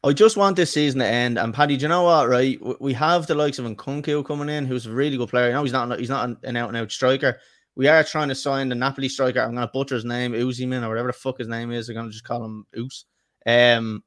I 0.04 0.12
just 0.12 0.36
want 0.36 0.56
this 0.56 0.72
season 0.72 1.00
to 1.00 1.06
end. 1.06 1.38
And 1.38 1.52
Paddy, 1.52 1.76
do 1.76 1.82
you 1.82 1.88
know 1.88 2.04
what? 2.04 2.28
Right, 2.28 2.58
we 2.80 2.92
have 2.94 3.26
the 3.26 3.34
likes 3.34 3.58
of 3.58 3.64
Nkunku 3.64 4.24
coming 4.24 4.48
in, 4.48 4.64
who's 4.64 4.86
a 4.86 4.92
really 4.92 5.16
good 5.16 5.28
player. 5.28 5.52
know 5.52 5.64
he's 5.64 5.72
not 5.72 5.98
he's 5.98 6.08
not 6.08 6.36
an 6.44 6.56
out 6.56 6.68
and 6.68 6.76
out 6.76 6.92
striker. 6.92 7.38
We 7.74 7.88
are 7.88 8.02
trying 8.04 8.28
to 8.28 8.34
sign 8.34 8.68
the 8.68 8.74
Napoli 8.74 9.08
striker. 9.08 9.40
I'm 9.40 9.54
going 9.54 9.66
to 9.66 9.70
butcher 9.72 9.94
his 9.94 10.04
name, 10.04 10.32
Uziman 10.32 10.84
or 10.84 10.88
whatever 10.88 11.08
the 11.08 11.12
fuck 11.12 11.38
his 11.38 11.46
name 11.46 11.70
is. 11.70 11.88
I'm 11.88 11.94
going 11.94 12.06
to 12.06 12.12
just 12.12 12.24
call 12.24 12.44
him 12.44 12.66
Oos. 12.76 13.04
Um, 13.46 14.02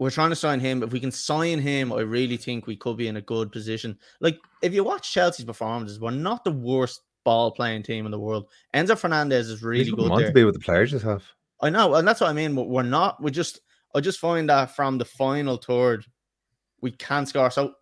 we're 0.00 0.10
trying 0.10 0.30
to 0.30 0.36
sign 0.36 0.58
him. 0.58 0.82
If 0.82 0.90
we 0.90 0.98
can 0.98 1.12
sign 1.12 1.60
him, 1.60 1.92
I 1.92 2.00
really 2.00 2.36
think 2.36 2.66
we 2.66 2.76
could 2.76 2.96
be 2.96 3.06
in 3.06 3.16
a 3.16 3.20
good 3.20 3.52
position. 3.52 3.96
Like 4.20 4.38
if 4.62 4.74
you 4.74 4.82
watch 4.82 5.12
Chelsea's 5.12 5.44
performances, 5.44 6.00
we're 6.00 6.10
not 6.10 6.42
the 6.42 6.50
worst 6.50 7.02
ball 7.24 7.52
playing 7.52 7.84
team 7.84 8.04
in 8.04 8.10
the 8.10 8.18
world. 8.18 8.48
Enzo 8.74 8.98
Fernandez 8.98 9.48
is 9.48 9.62
really 9.62 9.90
good. 9.90 10.10
Want 10.10 10.18
there. 10.18 10.28
to 10.28 10.34
be 10.34 10.44
with 10.44 10.54
the 10.54 10.60
players 10.60 10.92
you 10.92 10.98
have. 11.00 11.22
I 11.60 11.70
know, 11.70 11.94
and 11.94 12.06
that's 12.06 12.20
what 12.20 12.30
I 12.30 12.32
mean. 12.32 12.56
We're 12.56 12.82
not. 12.82 13.22
We 13.22 13.30
just. 13.30 13.60
I 13.94 14.00
just 14.00 14.20
find 14.20 14.48
that 14.48 14.74
from 14.74 14.98
the 14.98 15.04
final 15.04 15.56
third, 15.56 16.04
we 16.80 16.92
can't 16.92 17.28
score. 17.28 17.50
So 17.50 17.74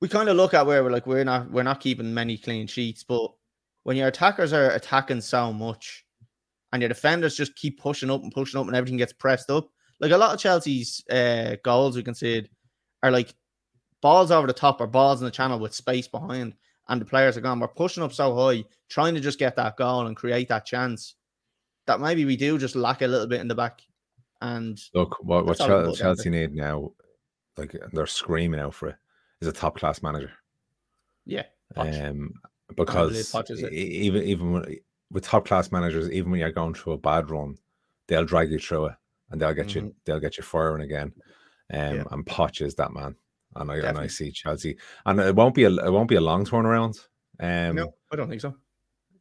we 0.00 0.08
kind 0.08 0.28
of 0.28 0.36
look 0.36 0.54
at 0.54 0.66
where 0.66 0.82
we're 0.82 0.90
like 0.90 1.06
we're 1.06 1.24
not 1.24 1.50
we're 1.50 1.62
not 1.62 1.80
keeping 1.80 2.12
many 2.12 2.36
clean 2.36 2.66
sheets, 2.66 3.04
but 3.04 3.32
when 3.84 3.96
your 3.96 4.08
attackers 4.08 4.52
are 4.52 4.70
attacking 4.70 5.20
so 5.20 5.52
much, 5.52 6.04
and 6.72 6.82
your 6.82 6.88
defenders 6.88 7.36
just 7.36 7.54
keep 7.56 7.80
pushing 7.80 8.10
up 8.10 8.22
and 8.22 8.32
pushing 8.32 8.60
up, 8.60 8.66
and 8.66 8.76
everything 8.76 8.98
gets 8.98 9.12
pressed 9.12 9.50
up, 9.50 9.68
like 10.00 10.10
a 10.10 10.16
lot 10.16 10.34
of 10.34 10.40
Chelsea's 10.40 11.04
uh, 11.10 11.56
goals 11.62 11.96
we 11.96 12.02
concede 12.02 12.50
are 13.02 13.10
like 13.10 13.34
balls 14.02 14.30
over 14.30 14.46
the 14.46 14.52
top 14.52 14.80
or 14.80 14.86
balls 14.86 15.20
in 15.20 15.24
the 15.24 15.30
channel 15.30 15.58
with 15.58 15.74
space 15.74 16.08
behind, 16.08 16.54
and 16.88 17.00
the 17.00 17.06
players 17.06 17.36
are 17.36 17.40
gone. 17.42 17.60
We're 17.60 17.68
pushing 17.68 18.02
up 18.02 18.12
so 18.12 18.34
high, 18.34 18.64
trying 18.90 19.14
to 19.14 19.20
just 19.20 19.38
get 19.38 19.56
that 19.56 19.76
goal 19.76 20.06
and 20.06 20.16
create 20.16 20.48
that 20.48 20.66
chance. 20.66 21.14
That 21.86 22.00
maybe 22.00 22.24
we 22.24 22.36
do 22.36 22.58
just 22.58 22.76
lack 22.76 23.02
a 23.02 23.06
little 23.06 23.26
bit 23.26 23.40
in 23.40 23.48
the 23.48 23.54
back. 23.54 23.82
And 24.44 24.78
look, 24.92 25.16
what, 25.22 25.46
what 25.46 25.56
Chelsea, 25.56 26.02
Chelsea 26.02 26.28
need 26.28 26.54
now, 26.54 26.92
like 27.56 27.74
they're 27.94 28.06
screaming 28.06 28.60
out 28.60 28.74
for 28.74 28.88
it, 28.88 28.96
is 29.40 29.48
a 29.48 29.52
top 29.52 29.78
class 29.78 30.02
manager. 30.02 30.32
Yeah. 31.24 31.44
Um, 31.76 32.34
because 32.76 33.34
even 33.72 34.22
even 34.22 34.78
with 35.10 35.24
top 35.24 35.46
class 35.46 35.72
managers, 35.72 36.10
even 36.10 36.30
when 36.30 36.40
you're 36.40 36.52
going 36.52 36.74
through 36.74 36.92
a 36.92 36.98
bad 36.98 37.30
run, 37.30 37.56
they'll 38.06 38.26
drag 38.26 38.50
you 38.50 38.58
through 38.58 38.86
it 38.86 38.94
and 39.30 39.40
they'll 39.40 39.54
get 39.54 39.68
mm-hmm. 39.68 39.86
you 39.86 39.94
they'll 40.04 40.20
get 40.20 40.36
you 40.36 40.42
firing 40.42 40.82
again. 40.82 41.12
Um, 41.72 41.96
yeah. 41.96 42.04
and 42.10 42.26
Poch 42.26 42.60
is 42.60 42.74
that 42.74 42.92
man, 42.92 43.16
and 43.56 43.70
I 43.70 43.76
Definitely. 43.76 43.88
and 43.88 43.98
I 43.98 44.06
see 44.08 44.30
Chelsea, 44.30 44.76
and 45.06 45.20
it 45.20 45.34
won't 45.34 45.54
be 45.54 45.64
a 45.64 45.70
it 45.70 45.90
won't 45.90 46.10
be 46.10 46.16
a 46.16 46.20
long 46.20 46.44
turnaround. 46.44 46.98
Um, 47.40 47.76
no, 47.76 47.94
I 48.12 48.16
don't 48.16 48.28
think 48.28 48.42
so. 48.42 48.54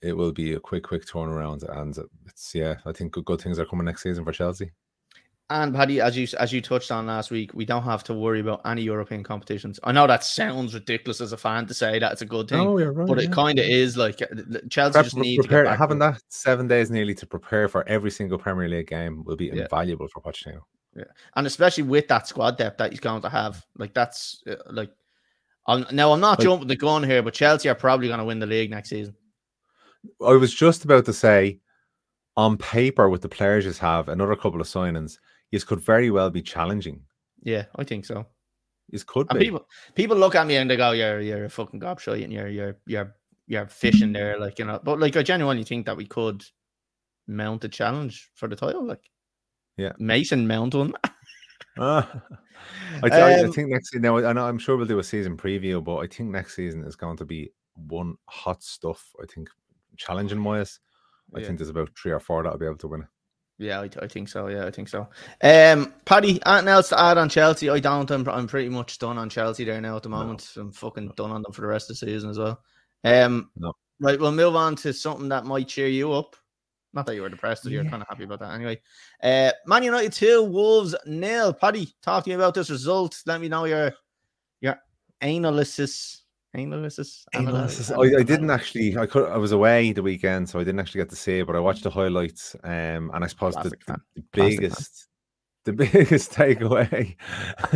It 0.01 0.17
will 0.17 0.33
be 0.33 0.55
a 0.55 0.59
quick, 0.59 0.83
quick 0.83 1.05
turnaround, 1.05 1.63
and 1.79 1.97
it's 2.27 2.53
yeah. 2.53 2.75
I 2.85 2.91
think 2.91 3.13
good, 3.13 3.23
good 3.23 3.39
things 3.39 3.57
are 3.57 3.65
coming 3.65 3.85
next 3.85 4.03
season 4.03 4.25
for 4.25 4.33
Chelsea. 4.33 4.71
And 5.49 5.75
Paddy, 5.75 5.99
as 5.99 6.17
you 6.17 6.25
as 6.39 6.53
you 6.53 6.61
touched 6.61 6.89
on 6.89 7.05
last 7.05 7.29
week, 7.29 7.53
we 7.53 7.65
don't 7.65 7.83
have 7.83 8.03
to 8.05 8.13
worry 8.13 8.39
about 8.39 8.61
any 8.65 8.81
European 8.81 9.23
competitions. 9.23 9.79
I 9.83 9.91
know 9.91 10.07
that 10.07 10.23
sounds 10.23 10.73
ridiculous 10.73 11.19
as 11.19 11.33
a 11.33 11.37
fan 11.37 11.67
to 11.67 11.73
say 11.73 11.99
that 11.99 12.13
it's 12.13 12.21
a 12.21 12.25
good 12.25 12.47
thing, 12.47 12.61
oh, 12.61 12.79
right, 12.79 13.07
but 13.07 13.19
it 13.19 13.31
kind 13.31 13.59
of 13.59 13.65
is. 13.65 13.97
Like 13.97 14.21
uh, 14.21 14.27
Chelsea 14.69 14.93
Prep, 14.93 15.03
just 15.03 15.17
need 15.17 15.37
prepare, 15.39 15.63
to 15.63 15.69
get 15.71 15.77
having 15.77 15.99
that 15.99 16.21
seven 16.29 16.67
days 16.67 16.89
nearly 16.89 17.13
to 17.15 17.25
prepare 17.25 17.67
for 17.67 17.87
every 17.89 18.09
single 18.09 18.37
Premier 18.37 18.69
League 18.69 18.87
game 18.87 19.23
will 19.25 19.35
be 19.35 19.47
yeah. 19.47 19.63
invaluable 19.63 20.07
for 20.07 20.21
Pochettino. 20.21 20.61
Yeah, 20.95 21.03
and 21.35 21.45
especially 21.45 21.83
with 21.83 22.07
that 22.07 22.27
squad 22.27 22.57
depth 22.57 22.77
that 22.77 22.91
he's 22.91 23.01
going 23.01 23.21
to 23.21 23.29
have, 23.29 23.63
like 23.77 23.93
that's 23.93 24.41
uh, 24.49 24.55
like. 24.71 24.91
I'm, 25.65 25.85
now 25.93 26.11
I'm 26.11 26.19
not 26.19 26.39
like, 26.39 26.45
jumping 26.45 26.67
the 26.67 26.75
gun 26.75 27.03
here, 27.03 27.23
but 27.23 27.33
Chelsea 27.33 27.69
are 27.69 27.75
probably 27.75 28.07
going 28.07 28.19
to 28.19 28.25
win 28.25 28.39
the 28.39 28.45
league 28.45 28.69
next 28.69 28.89
season. 28.89 29.15
I 30.25 30.33
was 30.33 30.53
just 30.53 30.83
about 30.83 31.05
to 31.05 31.13
say, 31.13 31.59
on 32.35 32.57
paper, 32.57 33.07
with 33.07 33.21
the 33.21 33.29
players 33.29 33.65
you 33.65 33.71
have, 33.73 34.09
another 34.09 34.35
couple 34.35 34.59
of 34.59 34.67
signings 34.67 35.19
this 35.53 35.63
could 35.63 35.79
very 35.79 36.09
well 36.09 36.31
be 36.31 36.41
challenging. 36.41 37.03
Yeah, 37.43 37.65
I 37.75 37.83
think 37.83 38.05
so. 38.05 38.25
This 38.89 39.03
could 39.03 39.27
and 39.29 39.39
be. 39.39 39.45
People 39.45 39.67
people 39.93 40.17
look 40.17 40.33
at 40.33 40.47
me 40.47 40.55
and 40.55 40.69
they 40.69 40.75
go, 40.75 40.91
"You're 40.91 41.21
you're 41.21 41.45
a 41.45 41.49
fucking 41.49 41.79
gobshite 41.79 42.23
and 42.23 42.33
you're 42.33 42.47
you're 42.47 42.77
you're 42.87 43.15
you're 43.45 43.67
fishing 43.67 44.11
there," 44.13 44.39
like 44.39 44.57
you 44.57 44.65
know. 44.65 44.79
But 44.83 44.99
like, 44.99 45.15
I 45.15 45.21
genuinely 45.21 45.63
think 45.63 45.85
that 45.85 45.95
we 45.95 46.07
could 46.07 46.43
mount 47.27 47.63
a 47.63 47.69
challenge 47.69 48.31
for 48.33 48.47
the 48.47 48.55
title. 48.55 48.83
Like, 48.83 49.07
yeah, 49.77 49.93
Mason 49.99 50.47
mount 50.47 50.73
one. 50.73 50.93
uh, 51.77 52.03
I, 53.03 53.09
um, 53.09 53.49
I, 53.49 53.51
think 53.51 53.69
next 53.69 53.93
now, 53.95 54.17
I 54.17 54.33
know 54.33 54.47
I'm 54.47 54.57
sure 54.59 54.75
we'll 54.75 54.87
do 54.87 54.99
a 54.99 55.03
season 55.03 55.37
preview, 55.37 55.83
but 55.83 55.97
I 55.97 56.07
think 56.07 56.31
next 56.31 56.55
season 56.55 56.83
is 56.83 56.95
going 56.95 57.17
to 57.17 57.25
be 57.25 57.51
one 57.75 58.15
hot 58.25 58.63
stuff. 58.63 59.07
I 59.21 59.27
think 59.27 59.49
challenging 59.97 60.43
wise, 60.43 60.79
I 61.35 61.39
yeah. 61.39 61.45
think 61.45 61.59
there's 61.59 61.69
about 61.69 61.91
three 61.95 62.11
or 62.11 62.19
four 62.19 62.41
that'll 62.41 62.57
be 62.57 62.65
able 62.65 62.77
to 62.77 62.87
win 62.87 63.01
it. 63.01 63.07
Yeah, 63.63 63.81
I, 63.81 63.89
I, 64.01 64.07
think 64.07 64.29
so. 64.29 64.47
Yeah, 64.47 64.65
I 64.65 64.71
think 64.71 64.89
so. 64.89 65.07
Um, 65.41 65.93
Paddy, 66.05 66.39
anything 66.45 66.67
else 66.67 66.89
to 66.89 66.99
add 66.99 67.17
on 67.17 67.29
Chelsea? 67.29 67.69
I 67.69 67.79
don't. 67.79 68.09
I'm, 68.11 68.27
I'm 68.27 68.47
pretty 68.47 68.69
much 68.69 68.99
done 68.99 69.17
on 69.17 69.29
Chelsea 69.29 69.63
there 69.63 69.81
now 69.81 69.95
at 69.95 70.03
the 70.03 70.09
moment. 70.09 70.51
No. 70.55 70.63
I'm 70.63 70.71
fucking 70.71 71.13
done 71.15 71.31
on 71.31 71.41
them 71.41 71.51
for 71.51 71.61
the 71.61 71.67
rest 71.67 71.89
of 71.89 71.99
the 71.99 72.05
season 72.05 72.29
as 72.29 72.37
well. 72.37 72.61
Um, 73.03 73.49
no. 73.57 73.73
Right, 73.99 74.19
we'll 74.19 74.31
move 74.31 74.55
on 74.55 74.75
to 74.77 74.93
something 74.93 75.29
that 75.29 75.45
might 75.45 75.67
cheer 75.67 75.87
you 75.87 76.11
up. 76.13 76.35
Not 76.93 77.05
that 77.05 77.15
you 77.15 77.21
were 77.21 77.29
depressed, 77.29 77.65
yeah. 77.65 77.71
you're 77.71 77.89
kind 77.89 78.01
of 78.01 78.07
happy 78.07 78.23
about 78.23 78.39
that 78.39 78.53
anyway. 78.53 78.79
Uh, 79.21 79.51
Man 79.65 79.83
United 79.83 80.13
2, 80.13 80.43
Wolves 80.43 80.95
nil. 81.05 81.53
Paddy, 81.53 81.93
talk 82.01 82.23
to 82.23 82.29
me 82.29 82.35
about 82.35 82.53
this 82.53 82.69
result. 82.69 83.21
Let 83.25 83.41
me 83.41 83.49
know 83.49 83.65
your 83.65 83.93
your 84.61 84.77
analysis 85.21 86.22
analysis. 86.53 87.25
analysis. 87.33 87.91
I, 87.91 88.19
I, 88.19 88.23
didn't 88.23 88.49
actually. 88.49 88.97
I 88.97 89.05
could. 89.05 89.29
I 89.29 89.37
was 89.37 89.51
away 89.51 89.91
the 89.91 90.03
weekend, 90.03 90.49
so 90.49 90.59
I 90.59 90.63
didn't 90.63 90.79
actually 90.79 91.01
get 91.01 91.09
to 91.09 91.15
see 91.15 91.39
it. 91.39 91.47
But 91.47 91.55
I 91.55 91.59
watched 91.59 91.83
the 91.83 91.89
highlights, 91.89 92.55
um, 92.63 93.11
and 93.13 93.23
I 93.23 93.27
suppose 93.27 93.55
the, 93.55 93.71
the, 93.87 93.97
the 94.15 94.23
biggest, 94.31 95.07
the 95.65 95.73
biggest 95.73 96.31
takeaway 96.31 97.15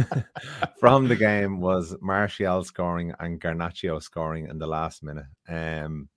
from 0.80 1.08
the 1.08 1.16
game 1.16 1.60
was 1.60 1.96
Martial 2.02 2.64
scoring 2.64 3.14
and 3.20 3.42
Garnacho 3.42 4.02
scoring 4.02 4.48
in 4.48 4.60
the 4.60 4.68
last 4.68 5.04
minute. 5.04 5.26
Um, 5.48 6.10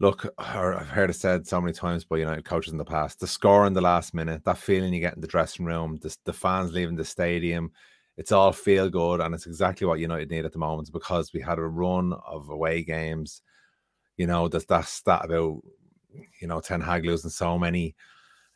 look, 0.00 0.32
I've 0.38 0.88
heard 0.88 1.10
it 1.10 1.14
said 1.14 1.46
so 1.46 1.60
many 1.60 1.72
times 1.72 2.04
by 2.04 2.18
United 2.18 2.44
coaches 2.44 2.72
in 2.72 2.78
the 2.78 2.84
past: 2.84 3.20
the 3.20 3.26
score 3.26 3.66
in 3.66 3.72
the 3.72 3.80
last 3.80 4.14
minute, 4.14 4.44
that 4.44 4.58
feeling 4.58 4.92
you 4.92 5.00
get 5.00 5.14
in 5.14 5.20
the 5.20 5.28
dressing 5.28 5.64
room, 5.64 5.98
the, 6.02 6.16
the 6.24 6.32
fans 6.32 6.72
leaving 6.72 6.96
the 6.96 7.04
stadium 7.04 7.70
it's 8.18 8.32
all 8.32 8.52
feel 8.52 8.90
good, 8.90 9.20
and 9.20 9.32
it's 9.32 9.46
exactly 9.46 9.86
what 9.86 10.00
United 10.00 10.28
need 10.28 10.44
at 10.44 10.52
the 10.52 10.58
moment 10.58 10.92
because 10.92 11.32
we 11.32 11.40
had 11.40 11.58
a 11.58 11.62
run 11.62 12.12
of 12.26 12.50
away 12.50 12.82
games. 12.82 13.42
You 14.16 14.26
know, 14.26 14.48
there's 14.48 14.66
that 14.66 14.86
stat 14.86 15.24
about 15.24 15.62
you 16.40 16.48
know 16.48 16.60
Ten 16.60 16.80
Hag 16.80 17.04
losing 17.04 17.30
so 17.30 17.56
many 17.56 17.94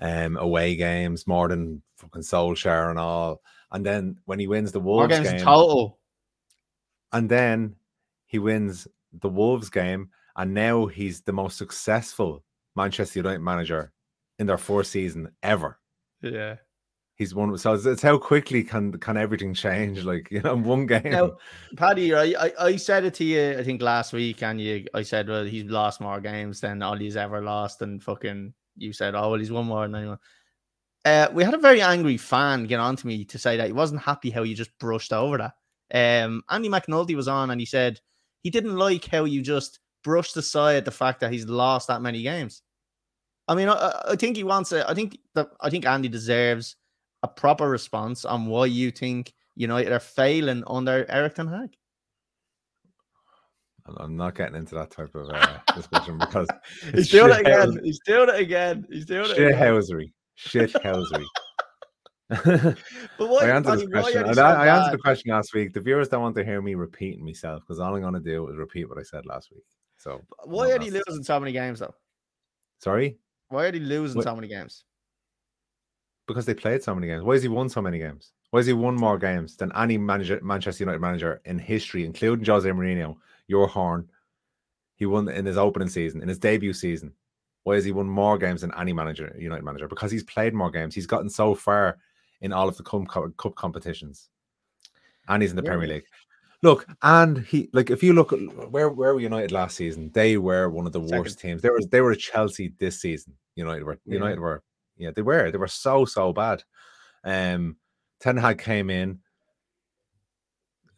um, 0.01 0.37
away 0.37 0.75
games, 0.75 1.29
more 1.29 1.47
than 1.47 1.81
fucking 1.97 2.23
Solskjaer 2.23 2.91
and 2.91 2.99
all. 2.99 3.41
And 3.71 3.87
then 3.87 4.17
when 4.25 4.41
he 4.41 4.49
wins 4.49 4.73
the 4.73 4.81
Wolves 4.81 5.21
game, 5.21 5.39
total. 5.39 6.01
and 7.13 7.29
then 7.29 7.77
he 8.27 8.41
wins 8.41 8.89
the 9.13 9.29
Wolves 9.29 9.71
game, 9.71 10.11
and 10.35 10.53
now 10.53 10.87
he's 10.87 11.21
the 11.21 11.33
most 11.33 11.57
successful 11.57 12.43
Manchester 12.75 13.21
United 13.21 13.41
manager 13.41 13.93
in 14.41 14.49
their 14.49 14.59
fourth 14.59 14.89
season 14.89 15.31
ever. 15.41 15.79
Yeah 16.21 16.57
he's 17.17 17.35
one. 17.35 17.57
So 17.59 17.75
it's, 17.75 17.87
it's, 17.87 18.03
how 18.03 18.19
quickly 18.19 18.63
can 18.65 18.93
can 18.99 19.17
everything 19.17 19.55
change? 19.55 20.05
Like 20.05 20.29
you 20.31 20.41
know, 20.41 20.57
one 20.57 20.87
game. 20.87 21.03
Now, 21.05 21.33
Paddy, 21.77 22.15
I, 22.15 22.35
I, 22.39 22.53
I 22.61 22.77
said 22.77 23.05
it 23.05 23.15
to 23.15 23.25
you. 23.25 23.59
I 23.59 23.65
think 23.65 23.83
last 23.83 24.13
week, 24.13 24.43
and 24.43 24.61
you, 24.61 24.87
I 24.95 25.03
said, 25.03 25.29
well, 25.29 25.45
he's 25.45 25.65
lost 25.65 26.01
more 26.01 26.21
games 26.21 26.61
than 26.61 26.83
all 26.83 26.97
he's 26.97 27.17
ever 27.17 27.41
lost, 27.41 27.83
and 27.83 28.03
fucking, 28.03 28.55
you 28.77 28.93
said, 28.93 29.15
oh 29.15 29.31
well, 29.31 29.39
he's 29.39 29.53
won 29.53 29.67
more 29.67 29.83
than 29.83 29.95
anyone. 29.95 30.19
Uh, 31.05 31.29
we 31.33 31.43
had 31.43 31.55
a 31.55 31.59
very 31.59 31.83
angry 31.83 32.17
fan 32.17 32.65
get 32.65 32.79
on 32.79 32.95
to 32.95 33.07
me 33.07 33.25
to 33.25 33.39
say 33.39 33.57
that 33.57 33.67
he 33.67 33.73
wasn't 33.73 34.01
happy 34.01 34.31
how 34.31 34.45
you 34.45 34.55
just 34.55 34.77
brushed 34.79 35.13
over 35.13 35.39
that. 35.39 35.55
Um, 36.25 36.43
Andy 36.49 36.69
McNulty 36.69 37.17
was 37.17 37.29
on 37.29 37.51
and 37.51 37.61
he 37.61 37.67
said 37.67 38.01
he 38.43 38.51
didn't 38.51 38.77
like 38.77 39.07
how 39.07 39.25
you 39.25 39.43
just 39.43 39.81
brushed 40.05 40.37
aside 40.37 40.85
the 40.85 40.91
fact 40.91 41.21
that 41.21 41.33
he's 41.33 41.47
lost 41.47 41.89
that 41.89 42.03
many 42.03 42.23
games. 42.23 42.63
I 43.49 43.57
mean, 43.57 43.69
I, 43.69 44.03
I 44.11 44.17
think 44.17 44.37
he 44.37 44.45
wants 44.45 44.71
it. 44.73 44.85
I 44.89 44.95
think 44.95 45.19
that 45.35 45.49
I 45.61 45.71
think 45.71 45.87
Andy 45.87 46.09
deserves 46.09 46.77
a 47.23 47.29
proper 47.29 47.69
response 47.69 48.25
on 48.25 48.47
why 48.47 48.67
you 48.67 48.91
think 48.91 49.33
United 49.55 49.93
are 49.93 50.01
failing 50.01 50.65
under 50.67 51.07
Erik 51.09 51.35
Ten 51.35 51.49
Hag? 51.49 51.77
I'm 53.97 54.17
not 54.17 54.37
getting 54.37 54.55
into 54.55 54.75
that 54.77 54.91
type 54.91 55.15
of 55.15 55.29
uh, 55.29 55.59
discussion 55.75 56.19
because 56.19 56.47
he's 56.95 57.11
doing 57.11 57.33
it 57.33 57.41
again. 57.41 57.81
He's 57.83 58.01
doing 58.07 58.29
it 58.29 58.41
again. 58.41 58.87
He's 58.91 59.07
doing 59.07 59.31
it. 59.31 59.37
Shit 59.37 59.55
housery. 59.57 60.13
Shit 60.37 60.73
housery. 60.85 61.25
but 62.31 63.29
why, 63.29 63.45
I 63.45 63.57
answered, 63.57 63.65
Buddy, 63.65 63.87
question. 63.89 64.25
I, 64.25 64.33
so 64.33 64.45
I 64.45 64.67
answered 64.69 64.95
the 64.95 65.03
question 65.03 65.33
last 65.33 65.53
week. 65.53 65.73
The 65.73 65.81
viewers 65.81 66.09
don't 66.09 66.23
want 66.23 66.37
to 66.37 66.45
hear 66.45 66.63
me 66.63 66.75
repeating 66.75 67.25
myself 67.25 67.63
because 67.63 67.81
all 67.81 67.95
I'm 67.95 68.01
going 68.01 68.15
to 68.15 68.21
do 68.21 68.49
is 68.49 68.57
repeat 68.57 68.89
what 68.89 68.99
I 68.99 69.03
said 69.03 69.27
last 69.27 69.51
week. 69.51 69.65
So 69.99 70.21
why 70.45 70.71
are 70.73 70.79
they 70.79 70.91
losing 70.91 71.25
so 71.25 71.39
many 71.39 71.53
games 71.53 71.81
though? 71.81 71.95
Sorry. 72.79 73.19
Why 73.49 73.67
are 73.67 73.73
they 73.73 73.81
losing 73.81 74.17
what? 74.17 74.25
so 74.25 74.35
many 74.35 74.49
games? 74.49 74.85
Because 76.33 76.47
they 76.47 76.55
played 76.55 76.83
so 76.83 76.95
many 76.95 77.09
games. 77.09 77.23
Why 77.23 77.35
has 77.35 77.43
he 77.43 77.49
won 77.51 77.69
so 77.69 77.83
many 77.83 77.99
games? 77.99 78.33
Why 78.53 78.61
has 78.61 78.67
he 78.67 78.73
won 78.73 78.97
more 78.97 79.19
games 79.19 79.55
than 79.55 79.71
any 79.77 79.99
manager, 79.99 80.41
Manchester 80.43 80.85
United 80.85 81.01
manager 81.01 81.43
in 81.45 81.59
history, 81.59 82.07
including 82.07 82.47
Jose 82.47 82.69
Mourinho, 82.71 83.17
your 83.49 83.67
horn? 83.67 84.09
He 84.95 85.05
won 85.05 85.29
in 85.29 85.45
his 85.45 85.59
opening 85.59 85.91
season, 85.91 86.23
in 86.23 86.29
his 86.29 86.39
debut 86.39 86.73
season. 86.73 87.13
Why 87.65 87.75
has 87.75 87.85
he 87.85 87.93
won 87.93 88.09
more 88.09 88.39
games 88.39 88.63
than 88.63 88.73
any 88.79 88.95
manager, 88.95 89.37
United 89.39 89.63
manager? 89.63 89.89
Because 89.89 90.11
he's 90.11 90.25
played 90.25 90.55
more 90.55 90.71
games. 90.71 90.95
He's 90.95 91.07
gotten 91.07 91.29
so 91.29 91.55
far 91.55 91.99
in 92.41 92.53
all 92.53 92.67
of 92.67 92.79
the 92.79 92.83
cup, 92.83 93.37
cup 93.37 93.55
competitions, 93.55 94.31
and 95.29 95.43
he's 95.43 95.51
in 95.51 95.57
the 95.57 95.63
yeah. 95.63 95.69
Premier 95.69 95.89
League. 95.89 96.05
Look, 96.63 96.87
and 97.03 97.39
he 97.41 97.69
like 97.75 97.91
if 97.91 98.03
you 98.03 98.15
look 98.15 98.33
at 98.33 98.39
where 98.71 98.89
where 98.89 99.13
were 99.13 99.21
United 99.21 99.53
last 99.53 99.77
season, 99.77 100.11
they 100.15 100.39
were 100.39 100.71
one 100.71 100.87
of 100.87 100.93
the 100.93 101.03
Second. 101.03 101.19
worst 101.19 101.41
teams. 101.41 101.61
They 101.61 101.71
were 101.71 101.81
they 101.91 102.01
were 102.01 102.15
Chelsea 102.15 102.73
this 102.79 103.01
season. 103.01 103.35
United 103.57 103.85
were 103.85 103.99
yeah. 104.07 104.15
United 104.15 104.41
yeah 105.03 105.11
they 105.15 105.23
were 105.23 105.51
they 105.51 105.59
were 105.59 105.69
so 105.69 106.05
so 106.05 106.33
bad. 106.33 106.63
Um, 107.25 107.77
Ten 108.21 108.37
Hag 108.37 108.59
came 108.59 108.91
in 108.91 109.21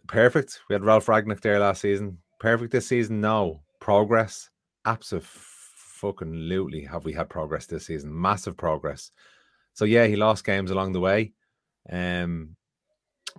perfect. 0.06 0.60
We 0.68 0.74
had 0.74 0.84
Ralf 0.84 1.06
Rangnick 1.06 1.40
there 1.40 1.58
last 1.58 1.80
season. 1.80 2.18
Perfect 2.38 2.72
this 2.72 2.86
season. 2.86 3.20
No 3.20 3.62
progress. 3.80 4.50
Absolutely, 4.84 6.84
have 6.84 7.04
we 7.04 7.12
had 7.12 7.28
progress 7.28 7.66
this 7.66 7.86
season? 7.86 8.18
Massive 8.18 8.56
progress. 8.56 9.10
So 9.72 9.84
yeah, 9.84 10.06
he 10.06 10.16
lost 10.16 10.44
games 10.44 10.70
along 10.70 10.92
the 10.92 11.00
way. 11.00 11.32
Um, 11.90 12.56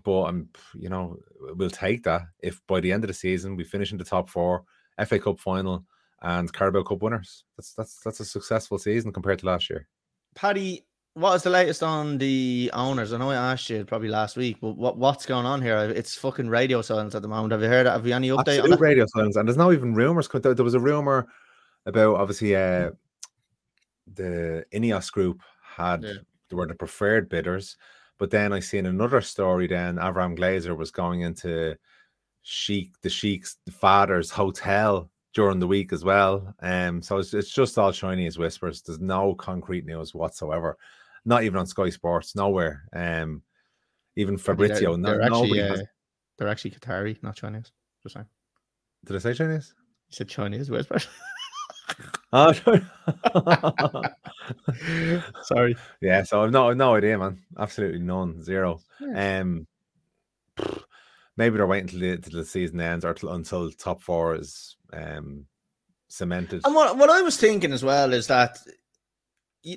but 0.04 0.24
I'm, 0.24 0.50
you 0.74 0.90
know, 0.90 1.18
we'll 1.40 1.70
take 1.70 2.04
that 2.04 2.24
if 2.42 2.62
by 2.68 2.80
the 2.80 2.92
end 2.92 3.04
of 3.04 3.08
the 3.08 3.14
season 3.14 3.56
we 3.56 3.64
finish 3.64 3.92
in 3.92 3.98
the 3.98 4.04
top 4.04 4.30
four, 4.30 4.64
FA 5.06 5.20
Cup 5.20 5.40
final, 5.40 5.86
and 6.22 6.52
Carabao 6.52 6.84
Cup 6.84 7.02
winners. 7.02 7.44
That's 7.58 7.74
that's 7.74 8.00
that's 8.04 8.20
a 8.20 8.26
successful 8.26 8.78
season 8.78 9.14
compared 9.14 9.40
to 9.40 9.46
last 9.46 9.70
year. 9.70 9.88
Paddy, 10.36 10.86
what 11.14 11.36
is 11.36 11.44
the 11.44 11.50
latest 11.50 11.82
on 11.82 12.18
the 12.18 12.70
owners? 12.74 13.14
I 13.14 13.18
know 13.18 13.32
I 13.32 13.54
asked 13.54 13.70
you 13.70 13.86
probably 13.86 14.10
last 14.10 14.36
week, 14.36 14.58
but 14.62 14.76
what 14.78 14.98
what's 14.98 15.26
going 15.26 15.46
on 15.46 15.62
here? 15.62 15.78
It's 15.78 16.16
fucking 16.16 16.50
radio 16.50 16.82
silence 16.82 17.16
at 17.16 17.22
the 17.22 17.28
moment. 17.28 17.54
Have 17.54 17.62
you 17.62 17.70
heard? 17.70 17.88
Have 17.88 18.06
you 18.06 18.14
any 18.14 18.30
update 18.30 18.40
Absolute 18.40 18.64
on 18.64 18.70
that? 18.72 18.80
radio 18.82 19.06
silence, 19.08 19.36
and 19.38 19.48
there's 19.48 19.58
no 19.58 19.72
even 19.72 19.96
rumors. 19.96 20.28
There 20.28 20.54
was 20.54 20.74
a 20.74 20.80
rumor 20.80 21.28
about 21.86 22.18
obviously 22.18 22.56
uh, 22.56 22.92
the 24.14 24.66
Ineos 24.74 25.12
group 25.12 25.42
had 25.62 26.04
yeah. 26.04 26.14
they 26.50 26.56
were 26.56 26.68
the 26.68 26.76
preferred 26.76 27.30
bidders 27.30 27.78
but 28.18 28.32
then 28.32 28.54
I 28.54 28.60
seen 28.60 28.86
another 28.86 29.22
story. 29.22 29.68
Then 29.68 29.98
Avram 29.98 30.38
Glazer 30.38 30.76
was 30.76 30.92
going 30.92 31.22
into 31.22 31.78
Sheikh, 32.44 32.94
the 33.02 33.10
Sheikh's 33.10 33.58
father's 33.72 34.32
hotel 34.32 35.10
during 35.36 35.60
the 35.60 35.68
week 35.68 35.94
as 35.94 36.04
well. 36.04 36.56
Um, 36.62 37.02
so 37.02 37.18
it's, 37.18 37.34
it's 37.34 37.52
just 37.52 37.78
all 37.78 37.92
Chinese 37.92 38.40
whispers. 38.40 38.82
There's 38.82 39.00
no 39.00 39.36
concrete 39.36 39.86
news 39.86 40.16
whatsoever. 40.16 40.78
Not 41.26 41.44
even 41.44 41.60
on 41.60 41.68
Sky 41.68 41.90
Sports, 41.90 42.36
nowhere. 42.36 42.86
Um, 42.94 43.44
even 44.16 44.38
Fabrizio, 44.38 44.96
they're, 44.96 45.18
they're 45.18 45.22
actually, 45.24 45.62
uh, 45.62 45.68
has... 45.68 45.84
they're 46.38 46.48
actually 46.48 46.72
Qatari, 46.72 47.22
not 47.22 47.36
Chinese. 47.36 47.72
Just 48.02 48.16
saying. 48.16 48.28
Did 49.06 49.18
I 49.18 49.20
say 49.20 49.34
Chinese? 49.34 49.74
You 50.10 50.16
said 50.16 50.30
Chinese 50.30 50.72
whispers. 50.72 51.08
Oh, 52.34 52.52
sorry. 55.44 55.78
Yeah, 56.02 56.24
so 56.24 56.44
I've 56.44 56.52
no 56.52 56.74
no 56.74 56.96
idea, 56.96 57.18
man. 57.18 57.40
Absolutely 57.58 58.00
none, 58.00 58.44
zero. 58.44 58.82
Yeah. 59.00 59.40
Um, 59.40 59.68
maybe 61.38 61.56
they're 61.56 61.68
waiting 61.68 61.86
until 61.86 62.00
the, 62.02 62.12
until 62.12 62.40
the 62.40 62.46
season 62.46 62.82
ends 62.82 63.06
or 63.06 63.14
till, 63.14 63.30
until 63.30 63.72
top 63.72 64.02
four 64.02 64.36
is 64.36 64.75
um 64.94 65.46
cemented. 66.08 66.62
And 66.66 66.76
what 66.76 66.98
what 66.98 67.10
I 67.10 67.22
was 67.22 67.38
thinking 67.38 67.72
as 67.72 67.84
well 67.84 68.14
is 68.14 68.28
that, 68.28 68.58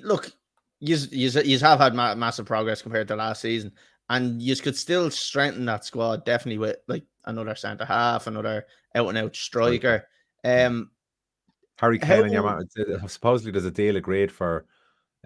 look, 0.03 0.31
you 0.79 0.97
you 1.11 1.59
have 1.59 1.79
had 1.79 1.93
ma- 1.93 2.15
massive 2.15 2.45
progress 2.45 2.81
compared 2.81 3.07
to 3.09 3.15
last 3.15 3.41
season, 3.41 3.71
and 4.09 4.41
you 4.41 4.55
could 4.55 4.77
still 4.77 5.11
strengthen 5.11 5.65
that 5.65 5.85
squad 5.85 6.25
definitely 6.25 6.59
with 6.59 6.77
like 6.87 7.03
another 7.25 7.55
centre 7.55 7.85
half, 7.85 8.27
another 8.27 8.65
out 8.95 9.09
and 9.09 9.17
out 9.17 9.35
striker. 9.35 10.07
Um, 10.43 10.91
Harry 11.77 11.99
Kane 11.99 12.25
and 12.25 12.33
your 12.33 12.61
supposedly 13.07 13.51
there's 13.51 13.65
a 13.65 13.71
deal 13.71 13.95
agreed 13.95 14.31
for 14.31 14.65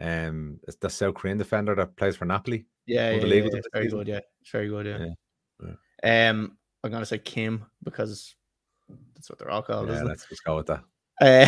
um 0.02 0.60
the 0.82 0.90
South 0.90 1.16
Korean 1.16 1.38
defender 1.38 1.76
that 1.76 1.96
plays 1.96 2.16
for 2.16 2.26
Napoli. 2.26 2.66
Yeah, 2.86 3.12
yeah, 3.12 3.26
yeah, 3.26 3.50
yeah. 3.54 3.62
very 3.72 3.88
good. 3.88 4.08
Yeah, 4.08 4.20
it's 4.42 4.52
very 4.52 4.68
good. 4.68 4.86
Yeah. 4.86 5.08
yeah. 6.04 6.30
Um, 6.30 6.58
I'm 6.84 6.92
gonna 6.92 7.06
say 7.06 7.20
Kim 7.20 7.66
because 7.84 8.36
that's 9.16 9.30
what 9.30 9.40
they're 9.40 9.52
all 9.52 9.62
called. 9.62 9.90
Yeah, 9.90 10.04
let's 10.04 10.28
just 10.28 10.44
go 10.44 10.58
with 10.58 10.68
that. 10.68 10.84
Uh, 11.22 11.48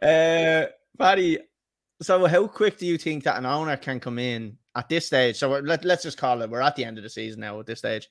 uh, 0.00 0.04
uh, 0.04 0.66
Paddy, 0.98 1.38
so 2.00 2.26
how 2.26 2.46
quick 2.46 2.78
do 2.78 2.86
you 2.86 2.98
think 2.98 3.24
that 3.24 3.36
an 3.36 3.46
owner 3.46 3.76
can 3.76 4.00
come 4.00 4.18
in 4.18 4.58
at 4.74 4.88
this 4.88 5.06
stage? 5.06 5.36
So 5.36 5.50
let, 5.50 5.84
let's 5.84 6.02
just 6.02 6.18
call 6.18 6.42
it. 6.42 6.50
We're 6.50 6.60
at 6.60 6.76
the 6.76 6.84
end 6.84 6.98
of 6.98 7.04
the 7.04 7.10
season 7.10 7.40
now. 7.40 7.58
At 7.60 7.66
this 7.66 7.80
stage, 7.80 8.08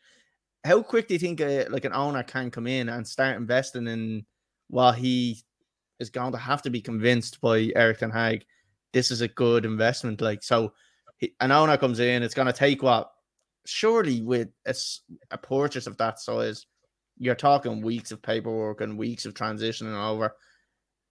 how 0.63 0.81
quick 0.81 1.07
do 1.07 1.13
you 1.13 1.19
think 1.19 1.41
a, 1.41 1.67
like 1.67 1.85
an 1.85 1.93
owner 1.93 2.23
can 2.23 2.51
come 2.51 2.67
in 2.67 2.89
and 2.89 3.07
start 3.07 3.37
investing 3.37 3.87
in 3.87 4.25
while 4.69 4.93
he 4.93 5.39
is 5.99 6.09
going 6.09 6.31
to 6.33 6.37
have 6.37 6.61
to 6.63 6.69
be 6.69 6.81
convinced 6.81 7.41
by 7.41 7.71
Erik 7.75 7.99
Ten 7.99 8.11
Hag 8.11 8.45
this 8.93 9.11
is 9.11 9.21
a 9.21 9.27
good 9.27 9.65
investment? 9.65 10.21
Like, 10.21 10.43
so 10.43 10.73
he, 11.17 11.33
an 11.41 11.51
owner 11.51 11.77
comes 11.77 11.99
in, 11.99 12.23
it's 12.23 12.35
going 12.35 12.47
to 12.47 12.53
take 12.53 12.81
what? 12.83 13.11
Surely, 13.65 14.21
with 14.21 14.49
a, 14.65 14.75
a 15.31 15.37
purchase 15.37 15.87
of 15.87 15.97
that 15.97 16.19
size, 16.19 16.65
you're 17.17 17.35
talking 17.35 17.81
weeks 17.81 18.11
of 18.11 18.21
paperwork 18.21 18.81
and 18.81 18.97
weeks 18.97 19.25
of 19.25 19.33
transitioning 19.33 19.95
over. 19.95 20.35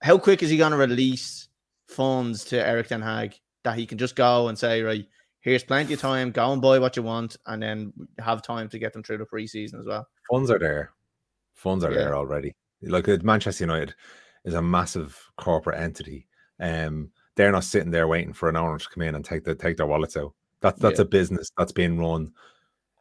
How 0.01 0.17
quick 0.17 0.43
is 0.43 0.49
he 0.49 0.57
going 0.57 0.71
to 0.71 0.77
release 0.77 1.47
funds 1.87 2.43
to 2.45 2.65
Erik 2.65 2.87
Ten 2.87 3.01
Hag 3.01 3.35
that 3.63 3.77
he 3.77 3.85
can 3.85 3.97
just 3.97 4.15
go 4.15 4.49
and 4.49 4.57
say, 4.57 4.81
right, 4.81 5.05
here's 5.41 5.63
plenty 5.63 5.93
of 5.93 6.01
time. 6.01 6.31
Go 6.31 6.51
and 6.51 6.61
buy 6.61 6.79
what 6.79 6.97
you 6.97 7.03
want, 7.03 7.37
and 7.45 7.63
then 7.63 7.93
have 8.19 8.41
time 8.41 8.69
to 8.69 8.79
get 8.79 8.93
them 8.93 9.03
through 9.03 9.19
the 9.19 9.25
preseason 9.25 9.79
as 9.79 9.85
well. 9.85 10.07
Funds 10.29 10.51
are 10.51 10.59
there. 10.59 10.91
Funds 11.53 11.83
are 11.83 11.91
yeah. 11.91 11.99
there 11.99 12.15
already. 12.15 12.53
Like 12.81 13.07
uh, 13.07 13.17
Manchester 13.23 13.63
United 13.63 13.95
is 14.43 14.53
a 14.53 14.61
massive 14.61 15.19
corporate 15.37 15.79
entity. 15.79 16.27
Um, 16.59 17.11
they're 17.35 17.51
not 17.51 17.63
sitting 17.63 17.91
there 17.91 18.07
waiting 18.07 18.33
for 18.33 18.49
an 18.49 18.57
owner 18.57 18.77
to 18.77 18.89
come 18.89 19.03
in 19.03 19.15
and 19.15 19.23
take 19.23 19.43
the 19.43 19.55
take 19.55 19.77
their 19.77 19.87
wallets 19.87 20.17
out. 20.17 20.33
That's 20.63 20.79
that's 20.79 20.97
yeah. 20.97 21.05
a 21.05 21.07
business 21.07 21.51
that's 21.55 21.73
being 21.73 21.99
run 21.99 22.31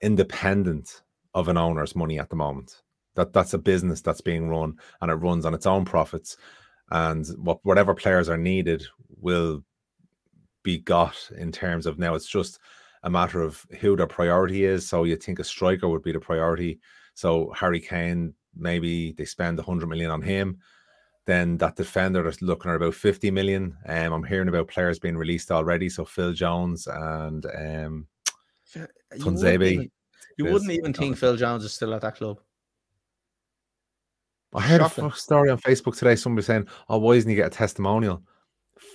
independent 0.03 1.03
of 1.33 1.48
an 1.48 1.57
owner's 1.57 1.96
money 1.96 2.18
at 2.18 2.29
the 2.29 2.37
moment. 2.37 2.83
That 3.14 3.33
that's 3.33 3.55
a 3.55 3.59
business 3.59 4.03
that's 4.03 4.20
being 4.20 4.48
run 4.48 4.79
and 5.01 5.11
it 5.11 5.14
runs 5.14 5.46
on 5.46 5.55
its 5.55 5.64
own 5.64 5.85
profits. 5.85 6.37
And 6.90 7.27
what 7.38 7.61
whatever 7.62 7.94
players 7.94 8.29
are 8.29 8.37
needed 8.37 8.85
will 9.16 9.64
be 10.62 10.79
got 10.79 11.16
in 11.37 11.53
terms 11.53 11.87
of 11.87 11.98
now 11.98 12.14
it's 12.14 12.29
just 12.29 12.59
a 13.05 13.11
matter 13.11 13.42
of 13.42 13.64
who 13.81 13.96
their 13.96 14.07
priority 14.07 14.64
is. 14.64 14.88
So 14.88 15.05
you 15.05 15.16
think 15.16 15.38
a 15.38 15.44
striker 15.44 15.88
would 15.88 16.03
be 16.03 16.12
the 16.12 16.20
priority. 16.20 16.81
So 17.14 17.53
Harry 17.57 17.81
Kane, 17.81 18.35
maybe 18.57 19.12
they 19.12 19.25
spend 19.25 19.59
100 19.59 19.88
million 19.88 20.11
on 20.11 20.22
him. 20.22 20.59
Then 21.27 21.57
that 21.59 21.77
defender 21.77 22.27
is 22.27 22.43
looking 22.43 22.71
at 22.71 22.77
about 22.77 22.95
50 22.95 23.31
million. 23.31 23.77
Um, 23.87 24.13
I'm 24.13 24.25
hearing 24.25 24.49
about 24.49 24.69
players 24.69 24.99
being 24.99 25.17
released 25.17 25.53
already. 25.53 25.89
So 25.89 26.05
Phil 26.05 26.33
Jones 26.33 26.89
and 26.89 27.47
um, 27.47 28.07
Tuanzebe. 29.15 29.91
You 30.39 30.45
wouldn't 30.47 30.71
even 30.71 30.93
think 30.93 31.17
Phil 31.17 31.37
Jones 31.37 31.65
is 31.65 31.73
still 31.73 31.95
at 31.95 32.01
that 32.01 32.17
club. 32.17 32.41
I 34.55 34.61
heard 34.61 34.81
Shocking. 34.81 35.05
a 35.07 35.13
story 35.13 35.51
on 35.51 35.59
Facebook 35.59 35.97
today. 35.97 36.15
Somebody 36.15 36.45
saying, 36.45 36.67
"Oh, 36.89 36.99
why 36.99 37.15
doesn't 37.15 37.31
he 37.31 37.37
get 37.37 37.47
a 37.47 37.51
testimonial?" 37.51 38.23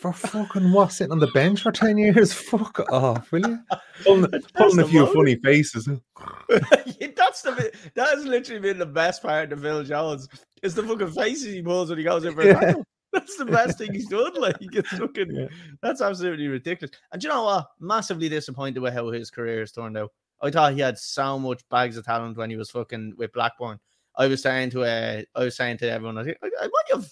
For 0.02 0.14
fucking 0.14 0.72
what? 0.72 0.92
Sitting 0.92 1.12
on 1.12 1.20
the 1.20 1.28
bench 1.28 1.62
for 1.62 1.72
10 1.72 1.98
years? 1.98 2.34
Fuck 2.50 2.80
off, 2.92 3.32
will 3.32 3.48
you? 3.48 3.60
Pulling, 4.04 4.30
pulling 4.54 4.80
a 4.80 4.88
few 4.88 5.06
funny 5.08 5.36
faces. 5.38 5.88
That's 6.50 7.42
the 7.42 7.72
that 7.96 8.10
has 8.10 8.26
literally 8.26 8.62
been 8.62 8.78
the 8.78 8.86
best 8.86 9.24
part 9.24 9.52
of 9.52 9.62
Phil 9.62 9.84
Jones. 9.84 10.28
Is 10.64 10.76
the 10.76 10.84
fucking 10.84 11.12
faces 11.12 11.54
he 11.54 11.62
pulls 11.62 11.90
when 11.90 11.98
he 11.98 12.04
goes 12.04 12.26
in 12.26 12.34
for 12.34 12.42
a 12.42 12.48
yeah. 12.48 12.74
That's 13.14 13.38
the 13.38 13.46
best 13.46 13.78
thing 13.78 13.94
he's 13.94 14.08
done. 14.08 14.34
Like 14.40 14.60
he 14.60 14.68
gets 14.68 14.90
fucking 14.90 15.34
yeah. 15.34 15.48
that's 15.82 16.02
absolutely 16.02 16.48
ridiculous. 16.48 16.96
And 17.12 17.24
you 17.24 17.30
know 17.30 17.44
what? 17.44 17.68
Massively 17.80 18.28
disappointed 18.28 18.80
with 18.80 18.94
how 18.94 19.10
his 19.10 19.32
career 19.32 19.62
has 19.62 19.72
turned 19.72 19.98
out. 19.98 20.12
I 20.42 20.52
thought 20.52 20.74
he 20.74 20.82
had 20.82 20.98
so 20.98 21.40
much 21.40 21.68
bags 21.70 21.98
of 21.98 22.06
talent 22.06 22.38
when 22.38 22.50
he 22.50 22.58
was 22.58 22.70
fucking 22.70 23.14
with 23.18 23.32
Blackburn. 23.32 23.80
I 24.16 24.28
was 24.28 24.42
saying 24.42 24.72
to 24.72 24.84
uh, 24.84 25.22
I 25.36 25.44
was 25.44 25.56
saying 25.56 25.78
to 25.78 25.90
everyone, 25.90 26.18
I, 26.18 26.26
think, 26.26 26.38
I, 26.44 26.48
I 26.60 26.68
might 26.68 26.96
have 26.96 27.08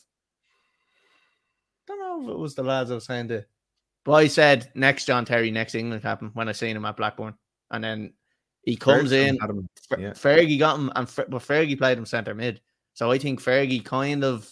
don't 1.87 1.99
know 1.99 2.23
if 2.23 2.35
it 2.35 2.39
was 2.39 2.55
the 2.55 2.63
lads 2.63 2.91
I 2.91 2.95
was 2.95 3.05
saying 3.05 3.29
to. 3.29 3.45
But 4.03 4.13
I 4.13 4.27
said 4.27 4.71
next 4.75 5.05
John 5.05 5.25
Terry, 5.25 5.51
next 5.51 5.75
England 5.75 6.03
captain 6.03 6.31
when 6.33 6.49
I 6.49 6.51
seen 6.51 6.75
him 6.75 6.85
at 6.85 6.97
Blackburn, 6.97 7.33
and 7.71 7.83
then 7.83 8.13
he 8.63 8.75
comes 8.75 9.11
Ferguson 9.11 9.37
in. 9.41 9.69
Yeah. 9.99 10.11
Fergie 10.11 10.59
got 10.59 10.77
him, 10.77 10.91
and 10.95 11.07
but 11.15 11.41
Fergie 11.41 11.77
played 11.77 11.97
him 11.97 12.05
centre 12.05 12.35
mid. 12.35 12.61
So 12.95 13.11
I 13.11 13.17
think 13.17 13.41
Fergie 13.41 13.83
kind 13.83 14.23
of. 14.23 14.51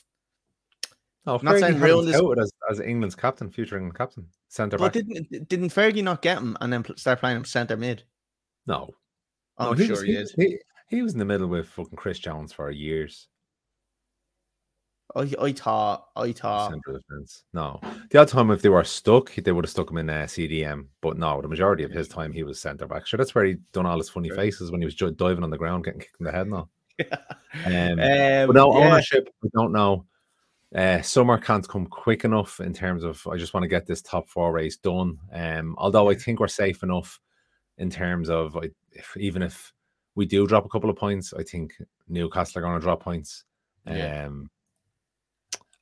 Oh, 1.25 1.39
not 1.41 1.55
Fergie 1.55 1.59
saying 1.61 1.79
ruined 1.79 2.09
his... 2.09 2.21
as, 2.37 2.51
as 2.69 2.79
England's 2.81 3.15
captain, 3.15 3.49
future 3.49 3.77
England 3.77 3.97
captain, 3.97 4.27
centre 4.49 4.77
back. 4.77 4.91
Didn't 4.91 5.47
didn't 5.47 5.69
Fergie 5.69 6.03
not 6.03 6.21
get 6.21 6.37
him 6.37 6.55
and 6.61 6.71
then 6.71 6.85
start 6.97 7.19
playing 7.19 7.37
him 7.37 7.45
centre 7.45 7.77
mid? 7.77 8.03
No, 8.67 8.89
I'm 9.57 9.71
no, 9.71 9.73
he 9.73 9.85
sure 9.87 9.95
was, 9.95 10.03
he, 10.03 10.11
is. 10.11 10.33
He, 10.33 10.59
he 10.89 11.01
was 11.01 11.13
in 11.13 11.19
the 11.19 11.25
middle 11.25 11.47
with 11.47 11.69
fucking 11.69 11.95
Chris 11.95 12.19
Jones 12.19 12.51
for 12.51 12.69
years. 12.69 13.29
I, 15.15 15.31
I 15.39 15.51
thought, 15.53 16.07
I 16.15 16.31
thought. 16.33 16.73
No, 17.53 17.79
the 18.09 18.19
other 18.19 18.29
time 18.29 18.51
if 18.51 18.61
they 18.61 18.69
were 18.69 18.83
stuck, 18.83 19.33
they 19.35 19.51
would 19.53 19.63
have 19.63 19.71
stuck 19.71 19.89
him 19.89 19.97
in 19.97 20.09
uh, 20.09 20.23
CDM. 20.23 20.87
But 21.01 21.17
no, 21.17 21.41
the 21.41 21.47
majority 21.47 21.83
of 21.83 21.91
his 21.91 22.09
time 22.09 22.33
he 22.33 22.43
was 22.43 22.59
centre 22.59 22.87
back. 22.87 23.05
Sure, 23.05 23.17
that's 23.17 23.33
where 23.33 23.45
he 23.45 23.55
done 23.71 23.85
all 23.85 23.97
his 23.97 24.09
funny 24.09 24.29
faces 24.29 24.69
when 24.69 24.81
he 24.81 24.85
was 24.85 24.95
diving 24.95 25.43
on 25.43 25.49
the 25.49 25.57
ground, 25.57 25.85
getting 25.85 26.01
kicked 26.01 26.19
in 26.19 26.25
the 26.25 26.31
head. 26.31 26.49
Now, 26.49 26.67
um, 27.65 27.99
um, 27.99 28.51
no 28.51 28.77
yeah. 28.77 28.87
ownership. 28.87 29.29
We 29.41 29.49
don't 29.53 29.71
know. 29.71 30.05
Uh, 30.75 31.01
summer 31.01 31.37
can't 31.37 31.67
come 31.67 31.85
quick 31.85 32.25
enough 32.25 32.59
in 32.59 32.73
terms 32.73 33.03
of. 33.03 33.25
I 33.27 33.37
just 33.37 33.53
want 33.53 33.63
to 33.63 33.67
get 33.67 33.85
this 33.85 34.01
top 34.01 34.27
four 34.27 34.51
race 34.51 34.77
done. 34.77 35.19
Um, 35.31 35.75
although 35.77 36.09
I 36.09 36.15
think 36.15 36.39
we're 36.39 36.47
safe 36.47 36.83
enough 36.83 37.19
in 37.77 37.89
terms 37.89 38.29
of 38.29 38.57
if, 38.91 39.15
even 39.17 39.41
if 39.41 39.73
we 40.15 40.25
do 40.25 40.47
drop 40.47 40.65
a 40.65 40.69
couple 40.69 40.89
of 40.89 40.95
points, 40.95 41.33
I 41.33 41.43
think 41.43 41.73
Newcastle 42.07 42.59
are 42.59 42.61
going 42.61 42.79
to 42.79 42.83
drop 42.83 43.01
points. 43.01 43.43
Yeah. 43.87 44.25
Um, 44.25 44.49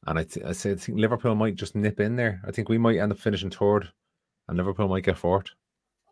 and 0.08 0.20
I, 0.20 0.24
th- 0.24 0.46
I, 0.46 0.52
say, 0.54 0.72
I 0.72 0.76
think 0.76 0.98
Liverpool 0.98 1.36
might 1.36 1.56
just 1.56 1.76
nip 1.76 2.00
in 2.00 2.16
there. 2.16 2.42
I 2.48 2.52
think 2.52 2.70
we 2.70 2.78
might 2.78 2.98
end 2.98 3.12
up 3.12 3.20
finishing 3.20 3.52
third, 3.52 3.92
and 4.48 4.58
Liverpool 4.58 4.88
might 4.88 5.04
get 5.04 5.18
fourth. 5.18 5.48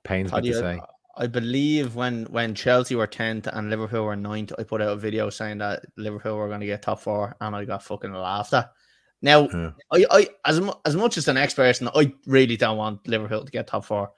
Pains 0.03 0.31
me 0.31 0.41
to 0.41 0.53
say. 0.53 0.79
I 1.19 1.27
believe 1.27 1.95
when 1.95 2.23
when 2.25 2.55
Chelsea 2.55 2.95
were 2.95 3.05
tenth 3.05 3.45
and 3.47 3.69
Liverpool 3.69 4.05
were 4.05 4.15
ninth, 4.15 4.53
I 4.57 4.63
put 4.63 4.81
out 4.81 4.93
a 4.93 4.95
video 4.95 5.29
saying 5.29 5.57
that 5.57 5.83
Liverpool 5.97 6.37
were 6.37 6.47
going 6.47 6.61
to 6.61 6.65
get 6.65 6.81
top 6.81 7.01
four, 7.01 7.35
and 7.41 7.53
I 7.53 7.65
got 7.65 7.83
fucking 7.83 8.13
laughed 8.13 8.53
at. 8.53 8.71
Now, 9.21 9.49
yeah. 9.49 9.71
I, 9.91 10.05
I 10.09 10.27
as 10.45 10.61
as 10.85 10.95
much 10.95 11.17
as 11.17 11.25
the 11.25 11.33
next 11.33 11.55
person, 11.55 11.89
I 11.93 12.13
really 12.25 12.55
don't 12.55 12.77
want 12.77 13.05
Liverpool 13.05 13.43
to 13.43 13.51
get 13.51 13.67
top 13.67 13.83
four, 13.83 14.11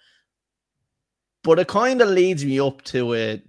but 1.43 1.57
it 1.57 1.67
kind 1.67 2.01
of 2.01 2.09
leads 2.09 2.45
me 2.45 2.59
up 2.59 2.83
to 2.83 3.15
a 3.15 3.41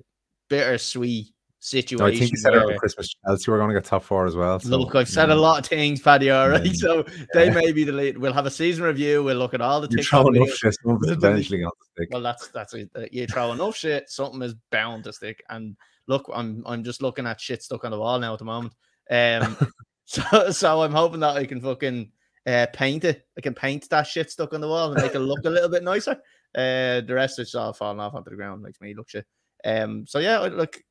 bittersweet 0.49 1.35
situation. 1.63 2.05
I 2.05 2.19
think 2.19 2.33
you 2.33 2.37
said 2.37 2.53
where, 2.53 2.77
Christmas 2.77 3.15
Chelsea 3.25 3.51
we're 3.51 3.59
going 3.59 3.71
to 3.71 3.75
get 3.75 3.85
top 3.85 4.03
four 4.03 4.27
as 4.27 4.35
well. 4.35 4.59
So, 4.59 4.77
look, 4.77 4.95
I've 4.95 5.09
said 5.09 5.31
a 5.31 5.35
lot 5.35 5.61
of 5.61 5.67
things, 5.67 6.01
Paddy. 6.01 6.31
All 6.31 6.49
right, 6.49 6.65
yeah. 6.65 6.73
so 6.75 7.05
they 7.35 7.51
may 7.51 7.73
be 7.73 7.85
the 7.85 7.93
lead. 7.93 8.19
We'll 8.19 8.33
have 8.33 8.47
a 8.47 8.51
season 8.51 8.85
review. 8.85 9.23
We'll 9.23 9.37
look 9.37 9.55
at 9.55 9.61
all 9.61 9.81
the. 9.81 9.89
You 9.91 10.03
throw 10.03 10.27
enough 10.29 10.51
shit, 10.51 10.75
eventually 10.85 11.61
going 11.61 11.71
to 11.71 11.87
stick. 11.93 12.09
Well, 12.11 12.23
that's 12.23 12.49
that's 12.49 12.75
it. 12.75 12.91
You 13.13 13.27
throw 13.27 13.53
enough 13.53 13.77
shit, 13.77 14.11
something 14.11 14.43
is 14.43 14.55
bound 14.71 15.05
to 15.05 15.13
stick. 15.13 15.43
And 15.49 15.77
look, 16.09 16.29
I'm 16.35 16.63
I'm 16.67 16.83
just 16.83 17.01
looking 17.01 17.27
at 17.27 17.41
shit 17.41 17.63
stuck 17.63 17.85
on 17.85 17.93
the 17.93 17.99
wall 17.99 18.19
now 18.19 18.33
at 18.33 18.39
the 18.41 18.45
moment. 18.45 18.75
Um, 19.11 19.57
so 20.05 20.51
so 20.51 20.83
I'm 20.83 20.93
hoping 20.93 21.21
that 21.21 21.37
I 21.37 21.47
can 21.47 21.61
fucking 21.61 22.11
uh, 22.47 22.67
paint 22.73 23.05
it. 23.05 23.25
I 23.39 23.41
can 23.41 23.55
paint 23.55 23.89
that 23.91 24.07
shit 24.07 24.31
stuck 24.31 24.53
on 24.53 24.61
the 24.61 24.69
wall 24.69 24.93
and 24.93 25.01
make 25.01 25.15
it 25.15 25.21
look 25.21 25.45
a 25.45 25.51
little 25.51 25.71
bit 25.71 25.85
nicer. 25.85 26.17
Uh, 26.55 27.01
the 27.01 27.15
rest 27.15 27.39
is 27.39 27.55
all 27.55 27.73
falling 27.73 28.01
off 28.01 28.15
onto 28.15 28.31
the 28.31 28.37
ground, 28.37 28.63
makes 28.63 28.81
me 28.81 28.95
look 28.95 29.09
shit. 29.09 29.27
Um, 29.65 30.07
so 30.07 30.19
yeah, 30.19 30.39
look, 30.41 30.83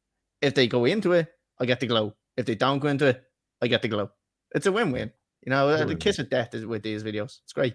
if 0.42 0.56
they 0.56 0.68
go 0.68 0.86
into 0.86 1.14
it, 1.14 1.28
I 1.60 1.66
get 1.66 1.80
the 1.80 1.88
glow. 1.88 2.16
If 2.38 2.46
they 2.46 2.56
don't 2.56 2.80
go 2.80 2.88
into 2.88 3.08
it, 3.08 3.24
I 3.62 3.68
get 3.68 3.82
the 3.82 3.88
glow. 3.88 4.10
It's 4.54 4.66
a 4.66 4.72
win-win. 4.72 5.12
You 5.46 5.50
know, 5.50 5.86
the 5.86 5.96
kiss 5.96 6.20
of 6.20 6.30
death 6.30 6.54
is 6.54 6.66
with 6.66 6.84
these 6.84 7.04
videos. 7.04 7.40
It's 7.44 7.54
great. 7.54 7.74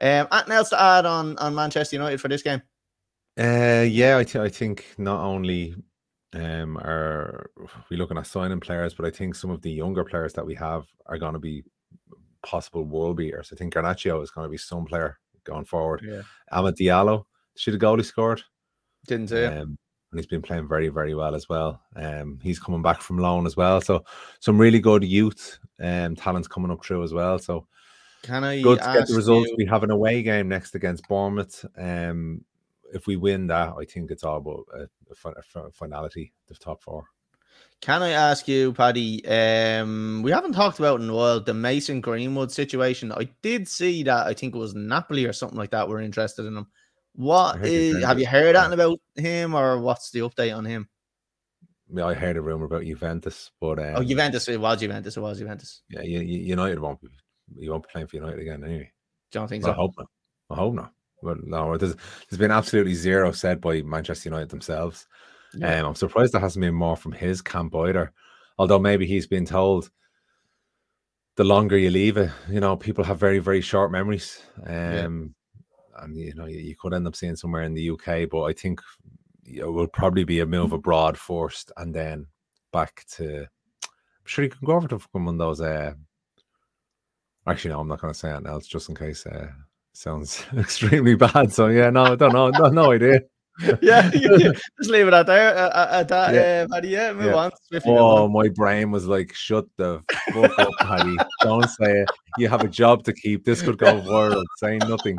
Um, 0.00 0.28
anything 0.30 0.52
else 0.52 0.70
to 0.70 0.80
add 0.80 1.06
on 1.06 1.36
on 1.38 1.54
Manchester 1.54 1.96
United 1.96 2.20
for 2.20 2.28
this 2.28 2.42
game? 2.42 2.62
Uh, 3.38 3.84
yeah, 3.88 4.18
I, 4.18 4.24
th- 4.24 4.36
I 4.36 4.48
think 4.48 4.84
not 4.98 5.20
only 5.20 5.74
um 6.34 6.76
are 6.76 7.50
we 7.90 7.96
looking 7.96 8.18
at 8.18 8.26
signing 8.26 8.60
players, 8.60 8.94
but 8.94 9.06
I 9.06 9.10
think 9.10 9.34
some 9.34 9.50
of 9.50 9.62
the 9.62 9.70
younger 9.70 10.04
players 10.04 10.34
that 10.34 10.46
we 10.46 10.54
have 10.54 10.86
are 11.06 11.18
going 11.18 11.32
to 11.32 11.38
be 11.38 11.64
possible 12.44 12.84
world 12.84 13.16
beaters. 13.16 13.50
I 13.52 13.56
think 13.56 13.74
Garnacho 13.74 14.22
is 14.22 14.30
going 14.30 14.44
to 14.44 14.50
be 14.50 14.58
some 14.58 14.84
player 14.84 15.18
going 15.44 15.64
forward. 15.64 16.02
Yeah. 16.04 16.22
Amad 16.52 16.76
Diallo, 16.76 17.24
see 17.56 17.70
the 17.70 17.78
goal 17.78 17.96
he 17.96 18.02
scored? 18.02 18.42
Didn't 19.06 19.28
see 19.28 19.44
um, 19.44 19.78
and 20.10 20.18
he's 20.18 20.26
been 20.26 20.42
playing 20.42 20.68
very, 20.68 20.88
very 20.88 21.14
well 21.14 21.34
as 21.34 21.48
well. 21.48 21.82
Um, 21.96 22.38
he's 22.42 22.58
coming 22.58 22.82
back 22.82 23.00
from 23.00 23.18
loan 23.18 23.46
as 23.46 23.56
well, 23.56 23.80
so 23.80 24.04
some 24.40 24.58
really 24.58 24.80
good 24.80 25.04
youth 25.04 25.58
um 25.80 26.16
talents 26.16 26.48
coming 26.48 26.70
up 26.70 26.84
through 26.84 27.04
as 27.04 27.12
well. 27.12 27.38
So 27.38 27.66
can 28.22 28.44
I 28.44 28.60
good 28.60 28.80
to 28.80 28.92
get 28.92 29.08
the 29.08 29.14
results? 29.14 29.48
You... 29.48 29.56
We 29.58 29.66
have 29.66 29.82
an 29.82 29.90
away 29.90 30.22
game 30.22 30.48
next 30.48 30.74
against 30.74 31.08
Bournemouth. 31.08 31.64
Um, 31.76 32.44
if 32.92 33.06
we 33.06 33.16
win 33.16 33.46
that, 33.48 33.74
I 33.78 33.84
think 33.84 34.10
it's 34.10 34.24
all 34.24 34.38
about 34.38 34.66
a, 34.74 35.60
a, 35.60 35.70
finality, 35.70 36.32
the 36.46 36.54
top 36.54 36.82
four. 36.82 37.04
Can 37.80 38.02
I 38.02 38.10
ask 38.10 38.48
you, 38.48 38.72
Paddy? 38.72 39.24
Um, 39.26 40.22
we 40.24 40.32
haven't 40.32 40.52
talked 40.52 40.78
about 40.78 41.00
in 41.00 41.08
a 41.08 41.14
while 41.14 41.40
the 41.40 41.54
Mason 41.54 42.00
Greenwood 42.00 42.50
situation. 42.50 43.12
I 43.12 43.28
did 43.42 43.68
see 43.68 44.02
that. 44.02 44.26
I 44.26 44.34
think 44.34 44.54
it 44.54 44.58
was 44.58 44.74
Napoli 44.74 45.26
or 45.26 45.32
something 45.32 45.58
like 45.58 45.70
that. 45.70 45.88
We're 45.88 46.00
interested 46.00 46.44
in 46.46 46.56
him. 46.56 46.66
What 47.14 47.64
is, 47.64 48.04
have 48.04 48.18
you 48.18 48.26
heard 48.26 48.54
anything 48.54 48.74
about 48.74 49.00
him, 49.16 49.54
or 49.54 49.80
what's 49.80 50.10
the 50.10 50.20
update 50.20 50.56
on 50.56 50.64
him? 50.64 50.88
Yeah, 51.92 52.06
I 52.06 52.14
heard 52.14 52.36
a 52.36 52.40
rumor 52.40 52.66
about 52.66 52.84
Juventus, 52.84 53.50
but 53.60 53.78
um, 53.78 53.94
oh, 53.96 54.04
Juventus, 54.04 54.46
it 54.48 54.60
was 54.60 54.78
Juventus, 54.78 55.16
it 55.16 55.20
was 55.20 55.38
Juventus. 55.38 55.82
Yeah, 55.88 56.02
United 56.02 56.78
won't 56.78 57.00
be, 57.00 57.08
you 57.56 57.70
won't 57.70 57.84
be 57.84 57.88
playing 57.90 58.06
for 58.08 58.16
United 58.16 58.38
again 58.38 58.62
anyway. 58.62 58.92
Don't 59.32 59.48
think 59.48 59.64
so. 59.64 59.70
I 59.70 59.74
hope 59.74 59.94
not. 59.98 60.06
I 60.50 60.54
hope 60.54 60.74
not. 60.74 60.92
But 61.22 61.44
no, 61.44 61.76
there's, 61.76 61.96
there's 62.28 62.38
been 62.38 62.50
absolutely 62.50 62.94
zero 62.94 63.32
said 63.32 63.60
by 63.60 63.82
Manchester 63.82 64.28
United 64.28 64.50
themselves. 64.50 65.06
Yeah. 65.54 65.80
Um, 65.80 65.86
I'm 65.86 65.94
surprised 65.94 66.32
there 66.32 66.40
hasn't 66.40 66.60
been 66.60 66.74
more 66.74 66.96
from 66.96 67.12
his 67.12 67.42
camp 67.42 67.74
either. 67.74 68.12
Although 68.58 68.78
maybe 68.78 69.06
he's 69.06 69.26
been 69.26 69.46
told 69.46 69.90
the 71.36 71.44
longer 71.44 71.78
you 71.78 71.90
leave 71.90 72.16
it, 72.16 72.30
you 72.48 72.60
know, 72.60 72.76
people 72.76 73.02
have 73.04 73.18
very, 73.18 73.38
very 73.38 73.60
short 73.60 73.90
memories. 73.90 74.42
Um, 74.66 75.34
and 76.02 76.16
you 76.16 76.34
know 76.34 76.46
you, 76.46 76.58
you 76.58 76.76
could 76.76 76.94
end 76.94 77.06
up 77.06 77.16
seeing 77.16 77.36
somewhere 77.36 77.62
in 77.62 77.74
the 77.74 77.90
UK, 77.90 78.28
but 78.30 78.44
I 78.44 78.52
think 78.52 78.80
it 79.44 79.64
will 79.64 79.86
probably 79.86 80.24
be 80.24 80.40
a 80.40 80.46
move 80.46 80.72
abroad 80.72 81.18
first, 81.18 81.72
and 81.76 81.94
then 81.94 82.26
back 82.72 83.04
to. 83.16 83.40
I'm 83.42 84.26
sure 84.26 84.44
you 84.44 84.50
can 84.50 84.66
go 84.66 84.74
over 84.74 84.88
to 84.88 85.00
one 85.12 85.28
of 85.28 85.38
those. 85.38 85.60
Uh, 85.60 85.94
actually, 87.46 87.72
no, 87.72 87.80
I'm 87.80 87.88
not 87.88 88.00
going 88.00 88.12
to 88.12 88.18
say 88.18 88.30
anything 88.30 88.48
else 88.48 88.66
just 88.66 88.88
in 88.88 88.94
case. 88.94 89.26
Uh, 89.26 89.48
sounds 89.92 90.44
extremely 90.56 91.14
bad. 91.14 91.52
So 91.52 91.68
yeah, 91.68 91.90
no, 91.90 92.02
I 92.04 92.16
don't 92.16 92.32
know, 92.32 92.50
no, 92.50 92.68
no 92.68 92.92
idea. 92.92 93.20
yeah, 93.82 94.08
just 94.12 94.62
leave 94.90 95.08
it 95.08 95.14
out 95.14 95.26
there 95.26 95.56
uh, 95.56 95.68
uh 95.68 95.88
at 95.90 96.08
that. 96.08 96.32
Yeah, 96.32 96.64
uh, 96.64 96.68
Paddy, 96.72 96.88
yeah, 96.90 97.12
move 97.12 97.26
yeah. 97.26 97.34
on. 97.34 97.50
oh, 97.86 98.28
my 98.28 98.48
brain 98.48 98.92
was 98.92 99.06
like, 99.06 99.34
"Shut 99.34 99.66
the 99.76 100.00
fuck 100.32 100.56
up, 100.60 100.70
Paddy! 100.78 101.16
Don't 101.42 101.68
say 101.68 102.02
it. 102.02 102.10
You 102.38 102.48
have 102.48 102.62
a 102.62 102.68
job 102.68 103.02
to 103.04 103.12
keep. 103.12 103.44
This 103.44 103.60
could 103.60 103.76
go 103.76 104.00
viral. 104.00 104.44
Say 104.58 104.78
nothing." 104.78 105.16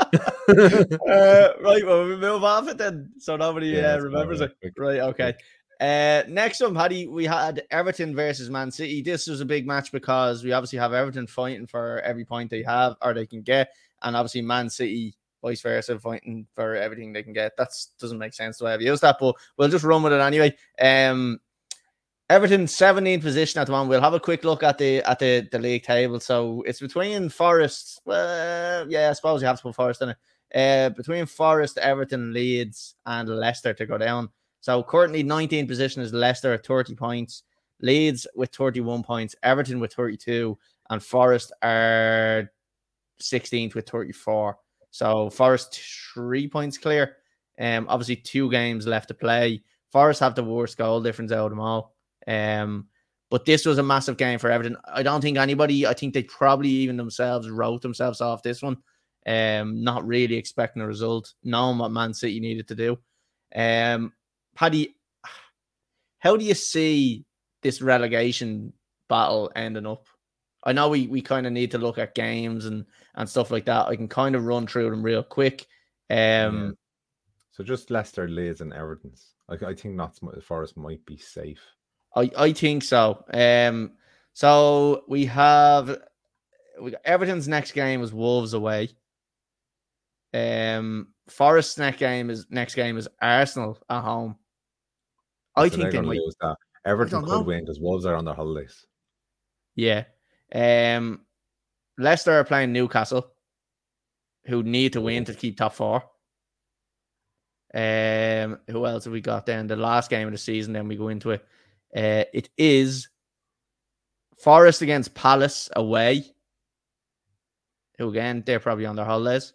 uh, 0.48 1.48
right, 1.60 1.86
well, 1.86 2.06
we 2.06 2.16
move 2.16 2.44
off 2.44 2.68
it 2.68 2.78
then, 2.78 3.10
so 3.18 3.36
nobody 3.36 3.68
yeah, 3.68 3.94
uh, 3.94 4.00
remembers 4.00 4.40
it. 4.40 4.54
Right, 4.76 5.00
okay. 5.00 5.34
Uh, 5.80 6.24
next 6.28 6.60
up, 6.60 6.74
Paddy, 6.74 7.06
we 7.06 7.24
had 7.24 7.62
Everton 7.70 8.14
versus 8.14 8.50
Man 8.50 8.70
City. 8.70 9.02
This 9.02 9.26
was 9.26 9.40
a 9.40 9.46
big 9.46 9.66
match 9.66 9.92
because 9.92 10.44
we 10.44 10.52
obviously 10.52 10.78
have 10.78 10.92
Everton 10.92 11.26
fighting 11.26 11.66
for 11.66 12.00
every 12.00 12.24
point 12.24 12.50
they 12.50 12.62
have 12.62 12.96
or 13.00 13.14
they 13.14 13.26
can 13.26 13.42
get, 13.42 13.72
and 14.02 14.16
obviously 14.16 14.42
Man 14.42 14.68
City 14.68 15.14
vice 15.42 15.62
versa 15.62 15.98
fighting 15.98 16.46
for 16.54 16.74
everything 16.74 17.12
they 17.12 17.22
can 17.22 17.32
get. 17.32 17.56
That 17.56 17.70
doesn't 17.98 18.18
make 18.18 18.34
sense 18.34 18.58
the 18.58 18.66
way 18.66 18.74
I've 18.74 18.82
used 18.82 19.02
that, 19.02 19.16
but 19.18 19.34
we'll 19.56 19.68
just 19.68 19.84
run 19.84 20.02
with 20.02 20.12
it 20.12 20.20
anyway. 20.20 20.54
Um, 20.80 21.40
Everton 22.30 22.66
17th 22.66 23.22
position 23.22 23.60
at 23.60 23.66
the 23.66 23.72
moment. 23.72 23.90
We'll 23.90 24.00
have 24.00 24.14
a 24.14 24.20
quick 24.20 24.44
look 24.44 24.62
at 24.62 24.78
the 24.78 25.02
at 25.02 25.18
the, 25.18 25.48
the 25.50 25.58
league 25.58 25.82
table. 25.82 26.20
So 26.20 26.62
it's 26.64 26.78
between 26.78 27.28
Forest. 27.28 28.02
Well, 28.04 28.88
yeah, 28.88 29.10
I 29.10 29.12
suppose 29.14 29.40
you 29.40 29.48
have 29.48 29.56
to 29.56 29.62
put 29.64 29.74
Forest 29.74 30.02
in 30.02 30.10
it. 30.10 30.16
Uh, 30.54 30.90
between 30.90 31.26
Forest, 31.26 31.78
Everton, 31.78 32.32
Leeds, 32.32 32.94
and 33.04 33.28
Leicester 33.28 33.74
to 33.74 33.84
go 33.84 33.98
down. 33.98 34.28
So 34.60 34.80
currently 34.80 35.24
19th 35.24 35.66
position 35.66 36.02
is 36.02 36.12
Leicester 36.12 36.52
at 36.52 36.64
30 36.64 36.94
points, 36.94 37.42
Leeds 37.80 38.28
with 38.36 38.54
31 38.54 39.02
points, 39.02 39.34
Everton 39.42 39.80
with 39.80 39.92
32, 39.92 40.56
and 40.88 41.02
Forest 41.02 41.52
are 41.62 42.52
16th 43.20 43.74
with 43.74 43.88
34. 43.88 44.56
So 44.92 45.30
Forest 45.30 45.80
three 46.14 46.46
points 46.46 46.78
clear. 46.78 47.16
Um, 47.58 47.86
obviously 47.88 48.16
two 48.16 48.52
games 48.52 48.86
left 48.86 49.08
to 49.08 49.14
play. 49.14 49.64
Forest 49.90 50.20
have 50.20 50.36
the 50.36 50.44
worst 50.44 50.78
goal 50.78 51.02
difference 51.02 51.32
out 51.32 51.46
of 51.46 51.50
them 51.50 51.60
all. 51.60 51.96
Um, 52.26 52.88
but 53.30 53.44
this 53.44 53.64
was 53.64 53.78
a 53.78 53.82
massive 53.82 54.16
game 54.16 54.38
for 54.38 54.50
Everton. 54.50 54.76
I 54.88 55.02
don't 55.02 55.20
think 55.20 55.38
anybody, 55.38 55.86
I 55.86 55.94
think 55.94 56.14
they 56.14 56.24
probably 56.24 56.68
even 56.68 56.96
themselves 56.96 57.48
wrote 57.48 57.80
themselves 57.82 58.20
off 58.20 58.42
this 58.42 58.60
one. 58.60 58.78
Um, 59.26 59.84
not 59.84 60.06
really 60.06 60.34
expecting 60.34 60.82
a 60.82 60.86
result, 60.86 61.34
knowing 61.44 61.78
what 61.78 61.92
Man 61.92 62.12
City 62.12 62.40
needed 62.40 62.68
to 62.68 62.74
do. 62.74 62.98
Um, 63.54 64.12
Paddy, 64.54 64.96
how 66.18 66.36
do 66.36 66.44
you 66.44 66.54
see 66.54 67.24
this 67.62 67.80
relegation 67.80 68.72
battle 69.08 69.52
ending 69.54 69.86
up? 69.86 70.06
I 70.64 70.72
know 70.72 70.88
we, 70.88 71.06
we 71.06 71.22
kind 71.22 71.46
of 71.46 71.52
need 71.52 71.70
to 71.70 71.78
look 71.78 71.98
at 71.98 72.14
games 72.14 72.66
and, 72.66 72.84
and 73.14 73.28
stuff 73.28 73.50
like 73.50 73.66
that. 73.66 73.86
I 73.86 73.96
can 73.96 74.08
kind 74.08 74.34
of 74.34 74.44
run 74.44 74.66
through 74.66 74.90
them 74.90 75.02
real 75.02 75.22
quick. 75.22 75.66
Um, 76.10 76.16
yeah. 76.16 76.70
So 77.52 77.64
just 77.64 77.90
Leicester, 77.90 78.28
Leeds, 78.28 78.60
and 78.60 78.72
Everton's. 78.72 79.34
I, 79.48 79.54
I 79.54 79.74
think 79.74 79.94
Notts 79.94 80.20
Forest 80.42 80.76
might 80.76 81.04
be 81.06 81.16
safe. 81.16 81.62
I, 82.14 82.30
I 82.36 82.52
think 82.52 82.82
so. 82.82 83.24
Um, 83.32 83.92
so 84.32 85.04
we 85.08 85.26
have 85.26 85.98
we 86.80 86.92
got 86.92 87.00
Everton's 87.04 87.48
next 87.48 87.72
game 87.72 88.02
is 88.02 88.12
Wolves 88.12 88.54
away. 88.54 88.90
Um, 90.32 91.08
Forest's 91.28 91.78
next 91.78 91.98
game 91.98 92.30
is 92.30 92.46
next 92.50 92.74
game 92.74 92.96
is 92.96 93.08
Arsenal 93.20 93.78
at 93.88 94.02
home. 94.02 94.36
I 95.56 95.68
so 95.68 95.76
think 95.76 95.92
they 95.92 96.00
might 96.00 96.18
lose 96.18 96.36
that. 96.40 96.56
Everton 96.84 97.22
could 97.22 97.28
know. 97.28 97.42
win 97.42 97.60
because 97.60 97.80
Wolves 97.80 98.06
are 98.06 98.14
on 98.14 98.24
their 98.24 98.34
holidays. 98.34 98.86
Yeah. 99.74 100.04
Um, 100.52 101.20
Leicester 101.98 102.32
are 102.32 102.44
playing 102.44 102.72
Newcastle, 102.72 103.30
who 104.46 104.62
need 104.62 104.94
to 104.94 105.00
win 105.00 105.24
to 105.26 105.34
keep 105.34 105.58
top 105.58 105.74
four. 105.74 106.02
Um, 107.72 108.58
who 108.68 108.86
else 108.86 109.04
have 109.04 109.12
we 109.12 109.20
got 109.20 109.46
then? 109.46 109.66
The 109.66 109.76
last 109.76 110.10
game 110.10 110.26
of 110.26 110.32
the 110.32 110.38
season, 110.38 110.72
then 110.72 110.88
we 110.88 110.96
go 110.96 111.08
into 111.08 111.30
it. 111.30 111.46
Uh, 111.94 112.24
it 112.32 112.48
is 112.56 113.08
Forest 114.38 114.82
against 114.82 115.14
Palace 115.14 115.68
away. 115.74 116.24
Who 117.98 118.08
again, 118.08 118.42
they're 118.46 118.60
probably 118.60 118.86
on 118.86 118.96
their 118.96 119.04
holidays. 119.04 119.52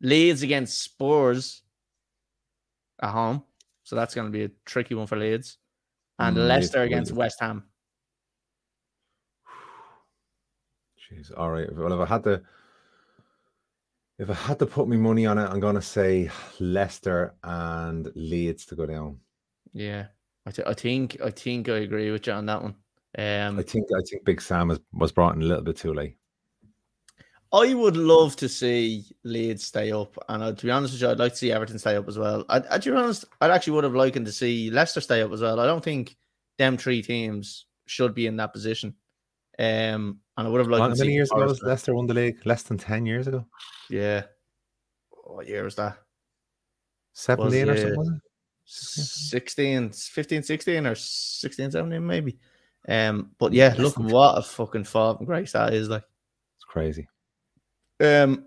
Leeds 0.00 0.42
against 0.42 0.82
Spurs 0.82 1.62
at 3.02 3.10
home. 3.10 3.42
So 3.84 3.96
that's 3.96 4.14
going 4.14 4.26
to 4.26 4.32
be 4.32 4.44
a 4.44 4.50
tricky 4.64 4.94
one 4.94 5.06
for 5.06 5.16
Leeds. 5.16 5.58
And 6.18 6.36
mm, 6.36 6.46
Leicester 6.46 6.82
against 6.82 7.12
West 7.12 7.38
Ham. 7.40 7.64
Jeez. 11.12 11.30
All 11.36 11.50
right. 11.50 11.74
Well, 11.74 11.92
if 11.92 12.00
I 12.00 12.14
had 12.14 12.24
to 12.24 12.42
if 14.18 14.30
I 14.30 14.34
had 14.34 14.58
to 14.60 14.66
put 14.66 14.88
my 14.88 14.96
money 14.96 15.26
on 15.26 15.38
it, 15.38 15.50
I'm 15.50 15.60
gonna 15.60 15.82
say 15.82 16.30
Leicester 16.60 17.34
and 17.42 18.10
Leeds 18.14 18.66
to 18.66 18.76
go 18.76 18.86
down. 18.86 19.18
Yeah. 19.72 20.06
I, 20.46 20.50
th- 20.50 20.66
I 20.66 20.74
think 20.74 21.16
I 21.24 21.30
think 21.30 21.68
I 21.68 21.78
agree 21.78 22.10
with 22.10 22.26
you 22.26 22.32
on 22.32 22.46
that 22.46 22.62
one. 22.62 22.74
Um, 23.18 23.58
I 23.58 23.62
think 23.62 23.86
I 23.96 24.00
think 24.08 24.24
Big 24.24 24.40
Sam 24.40 24.68
was, 24.68 24.80
was 24.92 25.12
brought 25.12 25.36
in 25.36 25.42
a 25.42 25.46
little 25.46 25.62
bit 25.62 25.76
too 25.76 25.94
late. 25.94 26.16
I 27.52 27.74
would 27.74 27.98
love 27.98 28.34
to 28.36 28.48
see 28.48 29.04
Leeds 29.24 29.64
stay 29.64 29.92
up, 29.92 30.16
and 30.28 30.42
uh, 30.42 30.52
to 30.52 30.66
be 30.66 30.70
honest 30.70 30.94
with 30.94 31.02
you, 31.02 31.08
I'd 31.10 31.18
like 31.18 31.32
to 31.32 31.38
see 31.38 31.52
Everton 31.52 31.78
stay 31.78 31.96
up 31.96 32.08
as 32.08 32.18
well. 32.18 32.46
I, 32.48 32.62
I, 32.70 32.78
to 32.78 32.90
be 32.90 32.96
honest, 32.96 33.26
I'd 33.40 33.50
actually 33.50 33.74
would 33.74 33.84
have 33.84 33.94
liked 33.94 34.16
to 34.16 34.32
see 34.32 34.70
Leicester 34.70 35.02
stay 35.02 35.20
up 35.20 35.32
as 35.32 35.42
well. 35.42 35.60
I 35.60 35.66
don't 35.66 35.84
think 35.84 36.16
them 36.58 36.78
three 36.78 37.02
teams 37.02 37.66
should 37.86 38.14
be 38.14 38.26
in 38.26 38.36
that 38.36 38.54
position. 38.54 38.94
Um, 39.58 40.20
and 40.38 40.46
I 40.46 40.48
would 40.48 40.60
have 40.60 40.68
liked. 40.68 40.80
How 40.80 40.88
many 40.88 41.12
years 41.12 41.30
ago 41.30 41.44
was 41.44 41.62
Leicester 41.62 41.94
won 41.94 42.06
the 42.06 42.14
league? 42.14 42.44
Less 42.46 42.62
than 42.62 42.78
ten 42.78 43.04
years 43.04 43.28
ago. 43.28 43.46
Yeah. 43.90 44.22
What 45.24 45.46
year 45.46 45.64
was 45.64 45.76
that? 45.76 45.98
17 47.14 47.66
was, 47.66 47.80
or 47.80 47.94
something. 47.94 48.20
16, 48.64 49.90
15, 49.90 50.42
16 50.42 50.86
or 50.86 50.94
16, 50.94 51.70
17 51.72 52.06
maybe. 52.06 52.38
Um, 52.88 53.30
but 53.38 53.52
yeah, 53.52 53.74
look 53.78 53.96
what 53.98 54.38
a 54.38 54.42
fucking 54.42 54.84
fall 54.84 55.16
from 55.16 55.26
grace 55.26 55.52
that 55.52 55.72
is 55.74 55.88
like. 55.88 56.04
It's 56.56 56.64
crazy. 56.64 57.08
Um, 58.00 58.46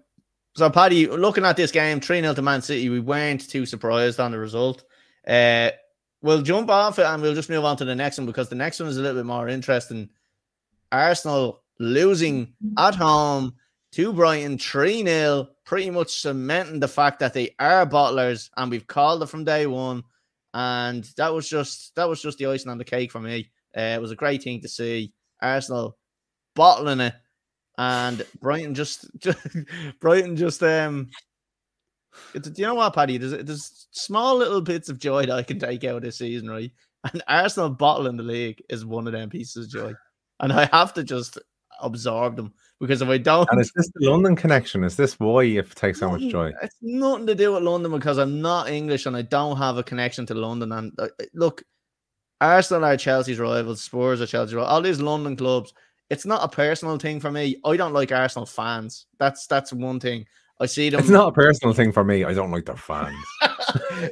so 0.56 0.70
Paddy, 0.70 1.08
looking 1.08 1.46
at 1.46 1.58
this 1.58 1.72
game, 1.72 2.00
3 2.00 2.22
0 2.22 2.34
to 2.34 2.42
Man 2.42 2.62
City, 2.62 2.90
we 2.90 3.00
weren't 3.00 3.50
too 3.50 3.66
surprised 3.66 4.20
on 4.20 4.32
the 4.32 4.40
result. 4.40 4.84
Uh, 5.28 5.72
we'll 6.22 6.42
jump 6.42 6.70
off 6.70 7.00
it 7.00 7.06
and 7.06 7.22
we'll 7.22 7.36
just 7.36 7.50
move 7.50 7.66
on 7.66 7.78
to 7.78 7.86
the 7.86 7.96
next 7.96 8.18
one 8.18 8.26
because 8.26 8.50
the 8.50 8.56
next 8.56 8.80
one 8.80 8.90
is 8.90 8.98
a 8.98 9.02
little 9.02 9.18
bit 9.18 9.26
more 9.26 9.48
interesting. 9.48 10.10
Arsenal 10.92 11.64
losing 11.80 12.54
at 12.78 12.96
home 12.96 13.54
to 13.92 14.14
Brighton 14.14 14.58
3 14.58 15.04
0, 15.06 15.48
pretty 15.66 15.90
much 15.90 16.22
cementing 16.22 16.80
the 16.80 16.88
fact 16.88 17.20
that 17.20 17.34
they 17.34 17.56
are 17.60 17.86
bottlers 17.86 18.50
and 18.56 18.70
we've 18.70 18.88
called 18.88 19.24
it 19.24 19.30
from 19.30 19.44
day 19.44 19.66
one. 19.66 20.04
And 20.54 21.04
that 21.18 21.34
was 21.34 21.50
just 21.50 21.94
that 21.96 22.08
was 22.08 22.22
just 22.22 22.38
the 22.38 22.46
icing 22.46 22.72
on 22.72 22.78
the 22.78 22.86
cake 22.86 23.12
for 23.12 23.20
me. 23.20 23.52
Uh, 23.76 23.82
it 23.82 24.02
was 24.02 24.12
a 24.12 24.16
great 24.16 24.42
thing 24.42 24.62
to 24.62 24.70
see 24.70 25.12
Arsenal 25.42 25.98
bottling 26.56 27.02
it, 27.02 27.14
and 27.78 28.26
Brighton 28.40 28.74
just, 28.74 29.06
just 29.18 29.40
Brighton 30.00 30.38
just 30.38 30.64
um. 30.64 31.10
Do 32.34 32.54
you 32.56 32.66
know 32.66 32.76
what, 32.76 32.94
Paddy? 32.94 33.18
There's 33.18 33.44
there's 33.44 33.88
small 33.92 34.38
little 34.38 34.62
bits 34.62 34.88
of 34.88 34.98
joy 34.98 35.26
that 35.26 35.36
I 35.36 35.44
can 35.44 35.60
take 35.60 35.84
out 35.84 36.02
this 36.02 36.20
season, 36.20 36.50
right? 36.50 36.72
And 37.12 37.22
Arsenal 37.28 37.70
bottling 37.70 38.16
the 38.16 38.24
league 38.24 38.64
is 38.70 38.86
one 38.86 39.08
of 39.08 39.14
them 39.14 39.30
pieces 39.30 39.66
of 39.66 39.72
joy, 39.72 39.94
and 40.40 40.54
I 40.54 40.70
have 40.72 40.94
to 40.94 41.04
just 41.04 41.38
absorb 41.82 42.38
them 42.38 42.54
because 42.80 43.02
if 43.02 43.08
I 43.08 43.18
don't, 43.18 43.50
and 43.52 43.62
is 43.62 43.72
this 43.76 43.90
the 43.96 44.10
London 44.10 44.36
connection? 44.36 44.84
Is 44.84 44.98
this 44.98 45.20
why 45.20 45.44
you 45.44 45.64
take 45.64 45.96
so 45.96 46.10
much 46.10 46.22
joy? 46.22 46.52
It's 46.62 46.76
nothing 46.82 47.28
to 47.28 47.36
do 47.36 47.54
with 47.54 47.64
London 47.64 47.92
because 47.92 48.18
I'm 48.18 48.42
not 48.42 48.70
English 48.70 49.06
and 49.06 49.16
I 49.16 49.22
don't 49.22 49.58
have 49.58 49.78
a 49.78 49.84
connection 49.84 50.26
to 50.28 50.34
London. 50.34 50.72
And 50.72 50.92
uh, 51.00 51.08
look, 51.34 51.64
Arsenal 52.42 52.86
are 52.86 52.98
Chelsea's 52.98 53.40
rivals, 53.40 53.82
Spurs 53.82 54.22
are 54.22 54.28
Chelsea's 54.28 54.56
rivals, 54.56 54.72
all 54.72 54.82
these 54.82 55.02
London 55.02 55.36
clubs. 55.36 55.74
It's 56.10 56.26
not 56.26 56.44
a 56.44 56.54
personal 56.54 56.98
thing 56.98 57.20
for 57.20 57.32
me. 57.32 57.58
I 57.66 57.78
don't 57.78 57.94
like 57.94 58.12
Arsenal 58.12 58.46
fans. 58.46 59.08
That's 59.18 59.48
that's 59.48 59.74
one 59.74 60.00
thing. 60.00 60.26
I 60.60 60.68
see 60.68 60.90
them. 60.90 61.00
It's 61.00 61.10
not 61.10 61.30
a 61.30 61.32
personal 61.32 61.74
thing 61.74 61.92
for 61.92 62.04
me. 62.04 62.24
I 62.24 62.34
don't 62.34 62.52
like 62.52 62.66
their 62.66 62.78
fans. 62.78 63.18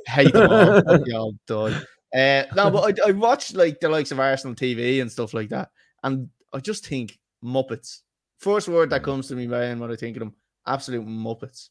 Hate 0.07 0.33
them 0.33 0.51
all. 0.51 1.13
all 1.15 1.33
done. 1.47 1.85
Uh, 2.13 2.43
no, 2.55 2.69
but 2.69 2.99
I, 2.99 3.09
I 3.09 3.11
watch 3.11 3.53
like 3.53 3.79
the 3.79 3.89
likes 3.89 4.11
of 4.11 4.19
Arsenal 4.19 4.55
TV 4.55 5.01
and 5.01 5.11
stuff 5.11 5.33
like 5.33 5.49
that, 5.49 5.69
and 6.03 6.29
I 6.53 6.59
just 6.59 6.85
think 6.85 7.19
Muppets. 7.43 8.01
First 8.43 8.67
word 8.67 8.89
that 8.89 9.03
comes 9.03 9.29
to 9.29 9.35
me, 9.35 9.47
Brian, 9.47 9.79
when 9.79 9.89
I 9.89 9.95
think 9.95 10.17
of 10.17 10.19
them, 10.19 10.35
absolute 10.67 11.07
Muppets. 11.07 11.69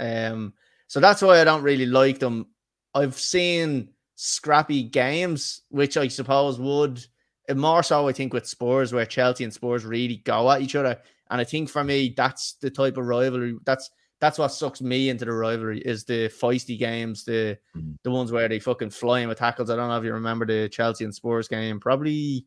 Um, 0.00 0.52
so 0.88 0.98
that's 0.98 1.22
why 1.22 1.40
I 1.40 1.44
don't 1.44 1.62
really 1.62 1.86
like 1.86 2.18
them. 2.18 2.46
I've 2.92 3.16
seen 3.16 3.90
scrappy 4.16 4.82
games, 4.82 5.62
which 5.68 5.96
I 5.96 6.08
suppose 6.08 6.58
would 6.58 7.06
more 7.54 7.84
so, 7.84 8.08
I 8.08 8.12
think, 8.12 8.32
with 8.32 8.48
Spurs, 8.48 8.92
where 8.92 9.06
Chelsea 9.06 9.44
and 9.44 9.54
Spurs 9.54 9.84
really 9.84 10.16
go 10.16 10.50
at 10.50 10.60
each 10.60 10.74
other. 10.74 10.98
And 11.30 11.40
I 11.40 11.44
think 11.44 11.68
for 11.68 11.84
me, 11.84 12.14
that's 12.16 12.54
the 12.54 12.70
type 12.70 12.96
of 12.96 13.06
rivalry. 13.06 13.56
That's 13.64 13.88
that's 14.20 14.38
what 14.38 14.48
sucks 14.48 14.82
me 14.82 15.10
into 15.10 15.24
the 15.24 15.32
rivalry 15.32 15.78
is 15.82 16.04
the 16.04 16.28
feisty 16.28 16.76
games, 16.76 17.22
the 17.22 17.56
mm-hmm. 17.76 17.92
the 18.02 18.10
ones 18.10 18.32
where 18.32 18.48
they 18.48 18.58
fucking 18.58 18.90
fly 18.90 19.20
in 19.20 19.28
with 19.28 19.38
tackles. 19.38 19.70
I 19.70 19.76
don't 19.76 19.88
know 19.88 19.98
if 19.98 20.04
you 20.04 20.12
remember 20.12 20.46
the 20.46 20.68
Chelsea 20.68 21.04
and 21.04 21.14
Spurs 21.14 21.46
game. 21.46 21.78
Probably 21.78 22.44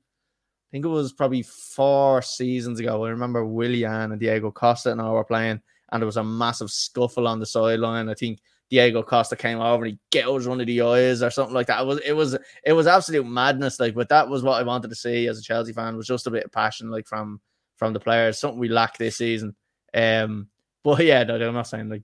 think 0.71 0.85
it 0.85 0.89
was 0.89 1.13
probably 1.13 1.43
four 1.43 2.21
seasons 2.21 2.79
ago. 2.79 3.03
I 3.03 3.09
remember 3.09 3.45
Willian 3.45 4.11
and 4.11 4.19
Diego 4.19 4.51
Costa 4.51 4.91
and 4.91 5.01
I 5.01 5.09
were 5.11 5.23
playing, 5.23 5.61
and 5.91 6.01
there 6.01 6.05
was 6.05 6.17
a 6.17 6.23
massive 6.23 6.71
scuffle 6.71 7.27
on 7.27 7.39
the 7.39 7.45
sideline. 7.45 8.09
I 8.09 8.13
think 8.13 8.39
Diego 8.69 9.03
Costa 9.03 9.35
came 9.35 9.59
over 9.59 9.83
and 9.83 9.93
he 9.93 9.99
gouged 10.17 10.47
one 10.47 10.61
of 10.61 10.67
the 10.67 10.81
eyes 10.81 11.21
or 11.21 11.29
something 11.29 11.53
like 11.53 11.67
that. 11.67 11.81
It 11.81 11.85
was 11.85 11.99
it 12.05 12.13
was 12.13 12.37
it 12.65 12.71
was 12.71 12.87
absolute 12.87 13.25
madness. 13.25 13.81
Like, 13.81 13.93
but 13.93 14.07
that 14.09 14.29
was 14.29 14.43
what 14.43 14.59
I 14.59 14.63
wanted 14.63 14.87
to 14.89 14.95
see 14.95 15.27
as 15.27 15.37
a 15.37 15.43
Chelsea 15.43 15.73
fan 15.73 15.97
was 15.97 16.07
just 16.07 16.25
a 16.25 16.31
bit 16.31 16.45
of 16.45 16.51
passion, 16.53 16.89
like 16.89 17.05
from 17.05 17.41
from 17.75 17.91
the 17.91 17.99
players. 17.99 18.39
Something 18.39 18.59
we 18.59 18.69
lack 18.69 18.97
this 18.97 19.17
season. 19.17 19.55
Um, 19.93 20.47
but 20.83 21.03
yeah, 21.03 21.23
no, 21.23 21.35
I'm 21.35 21.53
not 21.53 21.67
saying 21.67 21.89
like 21.89 22.03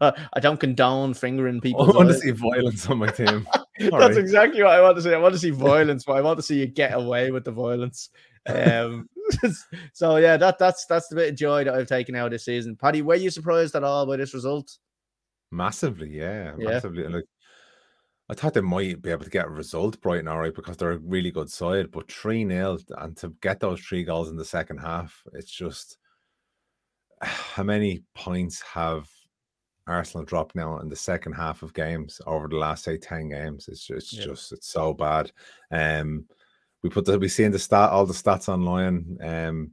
I 0.32 0.40
don't 0.40 0.60
condone 0.60 1.14
fingering 1.14 1.60
people. 1.60 1.92
I 1.92 1.96
want 1.96 2.10
to 2.10 2.14
see 2.14 2.30
violence 2.30 2.88
on 2.88 2.98
my 2.98 3.08
team. 3.08 3.48
That's 3.90 4.16
exactly 4.16 4.62
what 4.62 4.72
I 4.72 4.80
want 4.80 4.96
to 4.96 5.02
see. 5.02 5.12
I 5.12 5.18
want 5.18 5.34
to 5.34 5.38
see 5.38 5.50
violence, 5.50 6.04
but 6.04 6.16
I 6.16 6.20
want 6.20 6.38
to 6.38 6.42
see 6.42 6.60
you 6.60 6.66
get 6.66 6.94
away 6.94 7.30
with 7.30 7.44
the 7.44 7.50
violence. 7.50 8.10
Um, 8.46 9.08
so 9.92 10.16
yeah, 10.16 10.36
that 10.36 10.58
that's 10.58 10.86
that's 10.86 11.08
the 11.08 11.16
bit 11.16 11.30
of 11.30 11.36
joy 11.36 11.64
that 11.64 11.74
I've 11.74 11.88
taken 11.88 12.14
out 12.14 12.26
of 12.26 12.32
this 12.32 12.44
season. 12.44 12.76
Paddy, 12.76 13.02
were 13.02 13.16
you 13.16 13.30
surprised 13.30 13.74
at 13.74 13.82
all 13.82 14.06
by 14.06 14.16
this 14.16 14.34
result? 14.34 14.78
Massively, 15.50 16.10
yeah, 16.10 16.52
yeah. 16.58 16.68
massively. 16.68 17.08
Like 17.08 17.24
I 18.28 18.34
thought 18.34 18.54
they 18.54 18.60
might 18.60 19.02
be 19.02 19.10
able 19.10 19.24
to 19.24 19.30
get 19.30 19.46
a 19.46 19.50
result, 19.50 20.00
Brighton, 20.00 20.28
all 20.28 20.38
right, 20.38 20.54
because 20.54 20.76
they're 20.76 20.92
a 20.92 20.98
really 20.98 21.30
good 21.30 21.50
side. 21.50 21.90
But 21.90 22.10
3 22.10 22.46
0 22.46 22.78
and 22.98 23.16
to 23.18 23.34
get 23.42 23.60
those 23.60 23.80
three 23.80 24.04
goals 24.04 24.30
in 24.30 24.36
the 24.36 24.44
second 24.44 24.78
half, 24.78 25.22
it's 25.32 25.50
just 25.50 25.98
how 27.22 27.64
many 27.64 28.02
points 28.14 28.62
have 28.62 29.08
Arsenal 29.86 30.24
dropped 30.24 30.54
now 30.54 30.78
in 30.78 30.88
the 30.88 30.96
second 30.96 31.32
half 31.32 31.62
of 31.62 31.74
games 31.74 32.20
over 32.26 32.48
the 32.48 32.56
last 32.56 32.84
say 32.84 32.96
10 32.96 33.28
games. 33.28 33.68
It's 33.68 33.86
just, 33.86 34.12
it's 34.12 34.20
yeah. 34.20 34.26
just 34.26 34.52
it's 34.52 34.68
so 34.68 34.94
bad. 34.94 35.30
Um 35.70 36.24
we 36.82 36.90
put 36.90 37.04
the 37.04 37.18
we 37.18 37.28
seen 37.28 37.50
the 37.50 37.58
stat 37.58 37.90
all 37.90 38.06
the 38.06 38.14
stats 38.14 38.48
online 38.48 39.18
um 39.22 39.70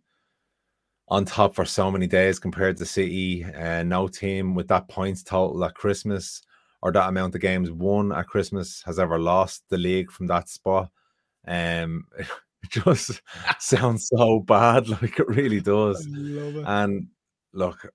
on 1.08 1.26
top 1.26 1.56
for 1.56 1.66
so 1.66 1.92
many 1.92 2.08
days 2.08 2.40
compared 2.40 2.78
to 2.78 2.86
City. 2.86 3.44
Uh, 3.44 3.84
no 3.84 4.08
team 4.08 4.56
with 4.56 4.68
that 4.70 4.88
points 4.88 5.24
total 5.24 5.64
at 5.66 5.76
Christmas 5.76 6.42
or 6.82 6.92
that 6.92 7.10
amount 7.10 7.36
of 7.36 7.42
games 7.42 7.70
won 7.70 8.12
at 8.14 8.28
Christmas 8.28 8.82
has 8.86 8.98
ever 8.98 9.20
lost 9.20 9.64
the 9.70 9.78
league 9.78 10.12
from 10.12 10.28
that 10.28 10.50
spot. 10.50 10.90
Um 11.48 12.06
it 12.64 12.70
just 12.70 13.22
sounds 13.60 14.08
so 14.08 14.40
bad, 14.40 14.88
like 15.02 15.20
it 15.20 15.28
really 15.28 15.62
does. 15.62 16.06
It. 16.06 16.64
And 16.66 17.08
look, 17.54 17.92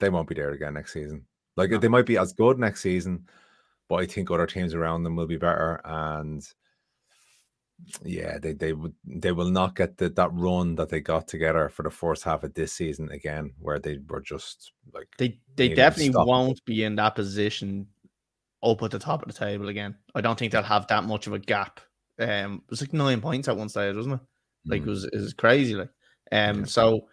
they 0.00 0.10
won't 0.10 0.28
be 0.28 0.34
there 0.34 0.50
again 0.50 0.74
next 0.74 0.92
season. 0.92 1.24
Like 1.56 1.70
no. 1.70 1.78
they 1.78 1.88
might 1.88 2.06
be 2.06 2.18
as 2.18 2.32
good 2.32 2.58
next 2.58 2.82
season, 2.82 3.26
but 3.88 3.96
I 3.96 4.06
think 4.06 4.30
other 4.30 4.46
teams 4.46 4.74
around 4.74 5.02
them 5.02 5.16
will 5.16 5.26
be 5.26 5.36
better. 5.36 5.80
And 5.84 6.46
yeah, 8.04 8.38
they 8.38 8.52
they 8.52 8.72
would 8.72 8.94
they 9.04 9.32
will 9.32 9.50
not 9.50 9.76
get 9.76 9.96
the, 9.96 10.08
that 10.10 10.30
run 10.32 10.74
that 10.76 10.88
they 10.88 11.00
got 11.00 11.28
together 11.28 11.68
for 11.68 11.82
the 11.82 11.90
first 11.90 12.24
half 12.24 12.44
of 12.44 12.54
this 12.54 12.72
season 12.72 13.10
again, 13.10 13.52
where 13.58 13.78
they 13.78 13.98
were 14.08 14.20
just 14.20 14.72
like 14.92 15.08
they 15.18 15.38
they 15.56 15.68
definitely 15.68 16.14
won't 16.14 16.64
be 16.64 16.84
in 16.84 16.96
that 16.96 17.14
position 17.14 17.86
up 18.62 18.82
at 18.82 18.90
the 18.90 18.98
top 18.98 19.22
of 19.22 19.28
the 19.28 19.34
table 19.34 19.68
again. 19.68 19.96
I 20.14 20.20
don't 20.20 20.38
think 20.38 20.52
they'll 20.52 20.62
have 20.62 20.86
that 20.88 21.04
much 21.04 21.26
of 21.26 21.32
a 21.32 21.38
gap. 21.38 21.80
Um, 22.20 22.62
it 22.64 22.70
was 22.70 22.80
like 22.80 22.92
nine 22.92 23.20
points 23.20 23.46
at 23.48 23.56
one 23.56 23.68
stage, 23.68 23.94
wasn't 23.94 24.16
it? 24.16 24.20
Like 24.66 24.82
mm. 24.82 24.86
it 24.86 24.90
was 24.90 25.04
it 25.04 25.14
was 25.14 25.34
crazy. 25.34 25.74
Like 25.74 25.90
um, 26.32 26.60
yeah. 26.60 26.64
so 26.64 27.08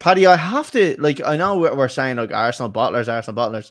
Paddy, 0.00 0.26
I 0.26 0.36
have 0.36 0.70
to 0.72 0.96
like. 0.98 1.20
I 1.22 1.36
know 1.36 1.58
we're, 1.58 1.88
saying 1.88 2.16
like 2.16 2.32
Arsenal 2.32 2.72
bottlers, 2.72 3.12
Arsenal 3.12 3.40
bottlers. 3.40 3.70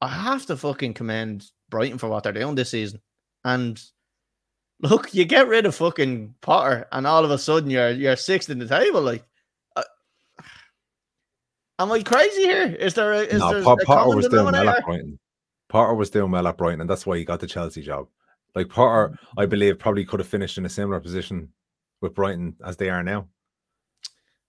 I 0.00 0.08
have 0.08 0.46
to 0.46 0.56
fucking 0.56 0.94
commend 0.94 1.50
Brighton 1.68 1.98
for 1.98 2.08
what 2.08 2.22
they're 2.22 2.32
doing 2.32 2.54
this 2.54 2.70
season. 2.70 3.00
And 3.44 3.82
look, 4.80 5.12
you 5.12 5.24
get 5.24 5.48
rid 5.48 5.66
of 5.66 5.74
fucking 5.74 6.36
Potter, 6.40 6.86
and 6.92 7.08
all 7.08 7.24
of 7.24 7.32
a 7.32 7.38
sudden 7.38 7.70
you're 7.70 7.90
you're 7.90 8.14
sixth 8.14 8.50
in 8.50 8.60
the 8.60 8.68
table. 8.68 9.02
Like 9.02 9.24
uh, 9.74 9.82
Am 11.80 11.90
I 11.90 12.04
crazy 12.04 12.42
here? 12.42 12.76
Is 12.78 12.94
there 12.94 13.12
a 13.12 13.20
is 13.22 13.40
no, 13.40 13.52
there 13.52 13.64
Potter, 13.64 13.84
Potter 13.84 14.16
was 14.16 14.28
doing 14.28 14.44
well 14.52 14.68
at 14.68 14.84
Brighton. 14.84 15.18
Potter 15.68 15.94
was 15.94 16.10
doing 16.10 16.30
well 16.30 16.46
at 16.46 16.56
Brighton, 16.56 16.82
and 16.82 16.90
that's 16.90 17.04
why 17.04 17.18
he 17.18 17.24
got 17.24 17.40
the 17.40 17.48
Chelsea 17.48 17.82
job. 17.82 18.06
Like 18.54 18.68
Potter. 18.68 19.18
I 19.36 19.46
believe, 19.46 19.80
probably 19.80 20.04
could 20.04 20.20
have 20.20 20.28
finished 20.28 20.56
in 20.56 20.66
a 20.66 20.70
similar 20.70 21.00
position 21.00 21.48
with 22.00 22.14
Brighton 22.14 22.54
as 22.64 22.76
they 22.76 22.90
are 22.90 23.02
now. 23.02 23.26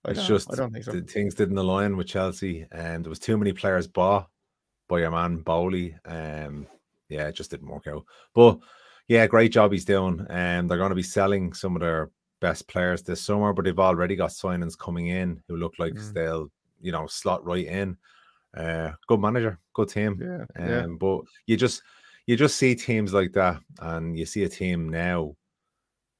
It's 0.08 0.26
just 0.26 0.52
I 0.52 0.56
don't 0.56 0.72
think 0.72 0.84
so. 0.84 0.92
the 0.92 1.02
things 1.02 1.34
didn't 1.34 1.58
align 1.58 1.96
with 1.96 2.06
Chelsea, 2.06 2.66
and 2.72 3.04
there 3.04 3.10
was 3.10 3.18
too 3.18 3.36
many 3.36 3.52
players 3.52 3.86
bought 3.86 4.28
by 4.88 5.00
your 5.00 5.10
man 5.10 5.38
Boehly. 5.38 5.96
Um, 6.04 6.66
yeah, 7.08 7.28
it 7.28 7.34
just 7.34 7.50
didn't 7.50 7.68
work 7.68 7.86
out. 7.86 8.04
But 8.34 8.58
yeah, 9.08 9.26
great 9.26 9.52
job 9.52 9.72
he's 9.72 9.84
doing. 9.84 10.24
And 10.30 10.60
um, 10.60 10.68
they're 10.68 10.78
going 10.78 10.90
to 10.90 10.96
be 10.96 11.02
selling 11.02 11.52
some 11.52 11.76
of 11.76 11.80
their 11.80 12.10
best 12.40 12.68
players 12.68 13.02
this 13.02 13.20
summer, 13.20 13.52
but 13.52 13.64
they've 13.64 13.78
already 13.78 14.16
got 14.16 14.30
signings 14.30 14.78
coming 14.78 15.08
in 15.08 15.42
who 15.48 15.56
look 15.56 15.74
like 15.78 15.94
mm. 15.94 16.12
they'll, 16.12 16.48
you 16.80 16.92
know, 16.92 17.06
slot 17.06 17.44
right 17.44 17.66
in. 17.66 17.96
Uh, 18.56 18.92
good 19.06 19.20
manager, 19.20 19.58
good 19.74 19.88
team. 19.88 20.18
Yeah, 20.20 20.62
um, 20.62 20.70
yeah. 20.70 20.86
But 20.98 21.22
you 21.46 21.56
just 21.56 21.82
you 22.26 22.36
just 22.36 22.56
see 22.56 22.74
teams 22.74 23.12
like 23.12 23.32
that, 23.32 23.60
and 23.80 24.18
you 24.18 24.26
see 24.26 24.44
a 24.44 24.48
team 24.48 24.88
now 24.88 25.36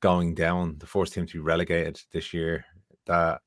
going 0.01 0.35
down, 0.35 0.77
the 0.79 0.87
first 0.87 1.15
team 1.15 1.27
to 1.27 1.33
be 1.33 1.39
relegated 1.39 2.01
this 2.13 2.35
year. 2.35 2.65
That 3.07 3.41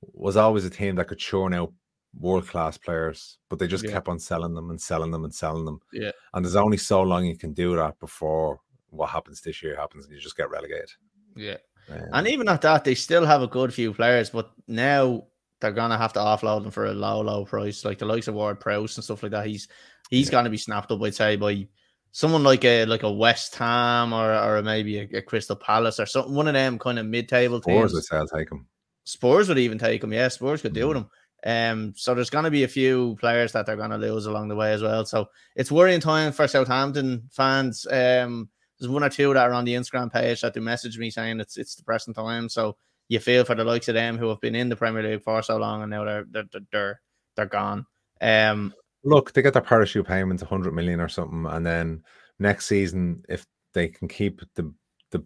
was 0.00 0.36
always 0.36 0.64
a 0.64 0.70
team 0.70 0.96
that 0.96 1.08
could 1.08 1.18
churn 1.18 1.54
out 1.54 1.72
world 2.18 2.46
class 2.46 2.78
players, 2.78 3.38
but 3.48 3.58
they 3.58 3.66
just 3.66 3.84
yeah. 3.84 3.92
kept 3.92 4.08
on 4.08 4.18
selling 4.18 4.54
them 4.54 4.70
and 4.70 4.80
selling 4.80 5.10
them 5.10 5.24
and 5.24 5.34
selling 5.34 5.64
them. 5.64 5.80
Yeah. 5.92 6.12
And 6.34 6.44
there's 6.44 6.56
only 6.56 6.78
so 6.78 7.02
long 7.02 7.26
you 7.26 7.36
can 7.36 7.52
do 7.52 7.76
that 7.76 7.98
before 8.00 8.60
what 8.90 9.10
happens 9.10 9.40
this 9.40 9.62
year 9.62 9.76
happens 9.76 10.06
and 10.06 10.14
you 10.14 10.20
just 10.20 10.36
get 10.36 10.50
relegated. 10.50 10.90
Yeah. 11.34 11.56
Um, 11.90 12.08
and 12.12 12.28
even 12.28 12.48
at 12.48 12.62
that, 12.62 12.84
they 12.84 12.94
still 12.94 13.26
have 13.26 13.42
a 13.42 13.46
good 13.46 13.72
few 13.72 13.92
players, 13.92 14.30
but 14.30 14.50
now 14.66 15.24
they're 15.60 15.72
gonna 15.72 15.98
have 15.98 16.12
to 16.14 16.20
offload 16.20 16.62
them 16.62 16.70
for 16.70 16.86
a 16.86 16.92
low, 16.92 17.20
low 17.20 17.44
price, 17.44 17.84
like 17.84 17.98
the 17.98 18.04
likes 18.04 18.28
of 18.28 18.34
Ward 18.34 18.60
Prowse 18.60 18.96
and 18.96 19.04
stuff 19.04 19.22
like 19.22 19.32
that. 19.32 19.46
He's 19.46 19.68
he's 20.10 20.26
yeah. 20.26 20.32
gonna 20.32 20.50
be 20.50 20.56
snapped 20.56 20.90
up, 20.90 21.02
I'd 21.02 21.14
say, 21.14 21.36
by 21.36 21.66
someone 22.12 22.42
like 22.42 22.64
a 22.64 22.84
like 22.86 23.02
a 23.02 23.12
West 23.12 23.54
Ham 23.56 24.12
or 24.12 24.34
or 24.34 24.62
maybe 24.62 24.98
a, 24.98 25.18
a 25.18 25.22
Crystal 25.22 25.56
Palace 25.56 26.00
or 26.00 26.06
something. 26.06 26.34
One 26.34 26.48
of 26.48 26.54
them 26.54 26.78
kind 26.78 26.98
of 26.98 27.06
mid 27.06 27.28
table 27.28 27.60
teams. 27.60 28.08
Say 28.08 28.16
I'll 28.16 28.26
take 28.26 28.50
him. 28.50 28.66
Spurs 29.06 29.48
would 29.48 29.58
even 29.58 29.78
take 29.78 30.02
him. 30.02 30.12
Yeah, 30.12 30.28
Spurs 30.28 30.62
could 30.62 30.74
do 30.74 30.88
with 30.88 30.96
him. 30.96 31.08
Um, 31.44 31.94
so 31.96 32.12
there's 32.12 32.28
going 32.28 32.44
to 32.44 32.50
be 32.50 32.64
a 32.64 32.68
few 32.68 33.16
players 33.20 33.52
that 33.52 33.66
they're 33.66 33.76
going 33.76 33.90
to 33.90 33.96
lose 33.96 34.26
along 34.26 34.48
the 34.48 34.56
way 34.56 34.72
as 34.72 34.82
well. 34.82 35.06
So 35.06 35.28
it's 35.54 35.70
worrying 35.70 36.00
time 36.00 36.32
for 36.32 36.48
Southampton 36.48 37.28
fans. 37.30 37.86
Um, 37.86 38.50
there's 38.78 38.90
one 38.90 39.04
or 39.04 39.08
two 39.08 39.32
that 39.32 39.48
are 39.48 39.52
on 39.52 39.64
the 39.64 39.74
Instagram 39.74 40.12
page 40.12 40.40
that 40.40 40.54
do 40.54 40.60
message 40.60 40.98
me 40.98 41.10
saying 41.10 41.38
it's 41.38 41.56
it's 41.56 41.76
depressing 41.76 42.14
time. 42.14 42.48
So 42.48 42.76
you 43.08 43.20
feel 43.20 43.44
for 43.44 43.54
the 43.54 43.64
likes 43.64 43.86
of 43.86 43.94
them 43.94 44.18
who 44.18 44.28
have 44.28 44.40
been 44.40 44.56
in 44.56 44.68
the 44.68 44.76
Premier 44.76 45.04
League 45.04 45.22
for 45.22 45.40
so 45.40 45.56
long 45.56 45.82
and 45.82 45.90
now 45.90 46.04
they're 46.04 46.24
they're 46.28 46.62
they're 46.72 47.00
they're 47.36 47.46
gone. 47.46 47.86
Um, 48.20 48.74
look, 49.04 49.32
they 49.32 49.42
get 49.42 49.52
their 49.52 49.62
parachute 49.62 50.06
payments, 50.06 50.42
100 50.42 50.74
million 50.74 51.00
or 51.00 51.08
something, 51.08 51.46
and 51.46 51.64
then 51.64 52.02
next 52.40 52.66
season, 52.66 53.22
if 53.28 53.46
they 53.72 53.86
can 53.86 54.08
keep 54.08 54.40
the 54.56 54.74
the 55.12 55.24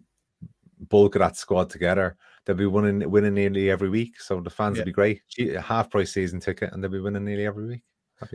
bulk 0.79 1.15
of 1.15 1.21
that 1.21 1.35
squad 1.35 1.71
together, 1.71 2.15
they'll 2.45 2.55
be 2.55 2.65
winning 2.65 3.09
winning 3.09 3.33
nearly 3.33 3.69
every 3.69 3.89
week. 3.89 4.19
So 4.19 4.39
the 4.41 4.49
fans 4.49 4.77
yeah. 4.77 4.81
will 4.81 4.85
be 4.85 4.91
great. 4.91 5.21
Half 5.61 5.91
price 5.91 6.13
season 6.13 6.39
ticket, 6.39 6.73
and 6.73 6.83
they'll 6.83 6.91
be 6.91 6.99
winning 6.99 7.25
nearly 7.25 7.45
every 7.45 7.67
week. 7.67 7.81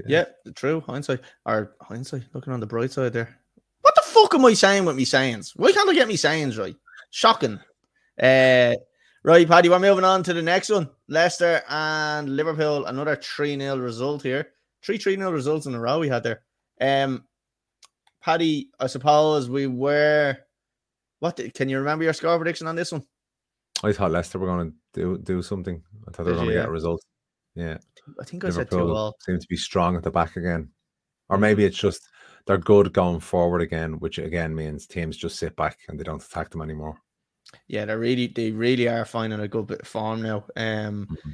Yeah, 0.06 0.24
true. 0.54 0.80
Hindsight 0.80 1.20
or 1.44 1.76
hindsight, 1.80 2.24
looking 2.34 2.52
on 2.52 2.60
the 2.60 2.66
bright 2.66 2.92
side 2.92 3.12
there. 3.12 3.38
What 3.82 3.94
the 3.94 4.02
fuck 4.02 4.34
am 4.34 4.44
I 4.44 4.54
saying 4.54 4.84
with 4.84 4.96
me 4.96 5.04
sayings? 5.04 5.52
Why 5.56 5.72
can't 5.72 5.88
I 5.88 5.94
get 5.94 6.08
me 6.08 6.16
sayings 6.16 6.58
right? 6.58 6.76
Shocking. 7.10 7.60
Uh 8.20 8.74
right, 9.22 9.46
Paddy, 9.46 9.68
we're 9.68 9.78
moving 9.78 10.04
on 10.04 10.22
to 10.24 10.32
the 10.32 10.42
next 10.42 10.70
one. 10.70 10.88
Leicester 11.08 11.62
and 11.68 12.34
Liverpool, 12.34 12.86
another 12.86 13.16
3-0 13.16 13.82
result 13.82 14.22
here. 14.22 14.48
Three 14.82 14.98
3-0 14.98 15.32
results 15.32 15.66
in 15.66 15.74
a 15.74 15.80
row 15.80 16.00
we 16.00 16.08
had 16.08 16.24
there. 16.24 16.42
Um 16.80 17.24
Paddy, 18.22 18.70
I 18.80 18.88
suppose 18.88 19.48
we 19.48 19.68
were 19.68 20.36
what 21.20 21.36
did, 21.36 21.54
can 21.54 21.68
you 21.68 21.78
remember 21.78 22.04
your 22.04 22.12
score 22.12 22.36
prediction 22.36 22.66
on 22.66 22.76
this 22.76 22.92
one? 22.92 23.04
I 23.82 23.92
thought 23.92 24.10
Leicester 24.10 24.38
were 24.38 24.46
going 24.46 24.70
to 24.70 24.76
do 24.92 25.18
do 25.18 25.42
something. 25.42 25.82
I 26.08 26.10
thought 26.10 26.24
they 26.24 26.30
were 26.30 26.38
going 26.38 26.48
to 26.48 26.54
get 26.54 26.68
a 26.68 26.70
result. 26.70 27.02
Yeah, 27.54 27.78
I 28.20 28.24
think 28.24 28.44
I 28.44 28.48
Liverpool 28.48 28.78
said 28.78 28.78
two 28.78 28.94
all. 28.94 29.16
Seem 29.20 29.38
to 29.38 29.48
be 29.48 29.56
strong 29.56 29.96
at 29.96 30.02
the 30.02 30.10
back 30.10 30.36
again, 30.36 30.70
or 31.28 31.38
maybe 31.38 31.64
it's 31.64 31.78
just 31.78 32.08
they're 32.46 32.58
good 32.58 32.92
going 32.92 33.20
forward 33.20 33.60
again, 33.60 33.94
which 33.94 34.18
again 34.18 34.54
means 34.54 34.86
teams 34.86 35.16
just 35.16 35.38
sit 35.38 35.56
back 35.56 35.78
and 35.88 35.98
they 35.98 36.04
don't 36.04 36.24
attack 36.24 36.50
them 36.50 36.62
anymore. 36.62 36.98
Yeah, 37.68 37.84
they 37.84 37.96
really 37.96 38.26
they 38.28 38.50
really 38.50 38.88
are 38.88 39.04
finding 39.04 39.40
a 39.40 39.48
good 39.48 39.66
bit 39.66 39.82
of 39.82 39.88
form 39.88 40.22
now. 40.22 40.44
Um, 40.56 41.06
mm-hmm. 41.10 41.30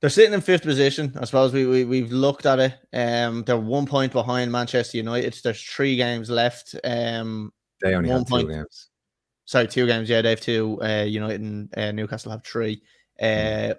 They're 0.00 0.10
sitting 0.10 0.34
in 0.34 0.42
fifth 0.42 0.62
position. 0.62 1.16
I 1.18 1.24
suppose 1.24 1.52
we, 1.52 1.66
we 1.66 1.84
we've 1.84 2.12
looked 2.12 2.46
at 2.46 2.58
it. 2.58 2.74
Um, 2.92 3.44
they're 3.44 3.56
one 3.56 3.86
point 3.86 4.12
behind 4.12 4.52
Manchester 4.52 4.98
United. 4.98 5.38
There's 5.42 5.62
three 5.62 5.96
games 5.96 6.28
left. 6.28 6.74
Um, 6.84 7.52
they 7.80 7.94
only 7.94 8.10
one 8.10 8.18
have 8.18 8.28
point, 8.28 8.48
two 8.48 8.54
games 8.54 8.90
sorry, 9.46 9.68
two 9.68 9.86
games. 9.86 10.10
Yeah, 10.10 10.22
they 10.22 10.30
have 10.30 10.40
two. 10.40 10.78
Uh, 10.82 11.04
United 11.04 11.40
and 11.40 11.78
uh, 11.78 11.92
Newcastle 11.92 12.32
have 12.32 12.44
three. 12.44 12.82
Uh, 13.20 13.74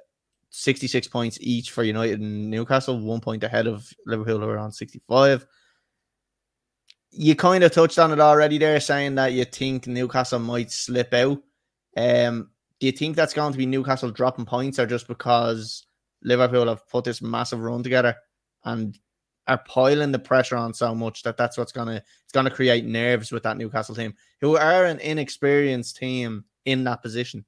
66 0.49 1.07
points 1.09 1.37
each 1.41 1.71
for 1.71 1.83
United 1.83 2.19
and 2.19 2.49
Newcastle, 2.49 2.99
one 2.99 3.21
point 3.21 3.43
ahead 3.43 3.67
of 3.67 3.87
Liverpool, 4.05 4.39
who 4.39 4.49
are 4.49 4.57
on 4.57 4.71
65. 4.71 5.45
You 7.11 7.35
kind 7.35 7.63
of 7.63 7.71
touched 7.71 7.99
on 7.99 8.11
it 8.11 8.19
already 8.19 8.57
there, 8.57 8.79
saying 8.79 9.15
that 9.15 9.33
you 9.33 9.45
think 9.45 9.87
Newcastle 9.87 10.39
might 10.39 10.71
slip 10.71 11.13
out. 11.13 11.39
Um, 11.95 12.49
do 12.79 12.85
you 12.87 12.91
think 12.91 13.15
that's 13.15 13.33
going 13.33 13.51
to 13.51 13.57
be 13.57 13.65
Newcastle 13.65 14.11
dropping 14.11 14.45
points, 14.45 14.79
or 14.79 14.85
just 14.85 15.07
because 15.07 15.85
Liverpool 16.23 16.67
have 16.67 16.87
put 16.89 17.03
this 17.03 17.21
massive 17.21 17.59
run 17.59 17.83
together 17.83 18.15
and 18.63 18.97
are 19.47 19.57
piling 19.59 20.11
the 20.11 20.19
pressure 20.19 20.57
on 20.57 20.73
so 20.73 20.93
much 20.93 21.23
that 21.23 21.37
that's 21.37 21.57
what's 21.57 21.71
gonna 21.71 22.01
it's 22.23 22.33
gonna 22.33 22.49
create 22.49 22.85
nerves 22.85 23.31
with 23.31 23.43
that 23.43 23.57
Newcastle 23.57 23.95
team, 23.95 24.13
who 24.41 24.57
are 24.57 24.85
an 24.85 24.99
inexperienced 24.99 25.97
team 25.97 26.43
in 26.65 26.83
that 26.83 27.01
position. 27.01 27.45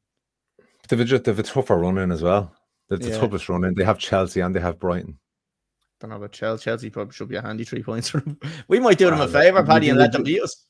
They've 0.88 1.00
a, 1.00 1.20
they've 1.20 1.40
a 1.40 1.44
tougher 1.44 1.78
run 1.78 1.98
in 1.98 2.12
as 2.12 2.24
well. 2.24 2.56
They're 2.88 2.98
the 2.98 3.10
yeah. 3.10 3.20
toughest 3.20 3.50
run 3.50 3.64
in. 3.64 3.76
They 3.76 3.84
have 3.84 4.00
Chelsea 4.00 4.40
and 4.40 4.56
they 4.56 4.60
have 4.60 4.80
Brighton. 4.80 5.20
I 5.20 6.08
don't 6.08 6.10
know 6.12 6.16
about 6.16 6.32
Chelsea. 6.32 6.64
Chelsea 6.64 6.90
probably 6.90 7.14
should 7.14 7.28
be 7.28 7.36
a 7.36 7.42
handy 7.42 7.64
three 7.64 7.84
points 7.84 8.10
for 8.10 8.22
them. 8.22 8.40
We 8.68 8.80
might 8.80 8.98
do 8.98 9.10
them 9.10 9.22
a 9.22 9.28
favor, 9.28 9.64
Paddy, 9.64 9.90
and 9.90 10.00
let 10.00 10.12
them 10.14 10.24
beat 10.24 10.42
us. 10.42 10.66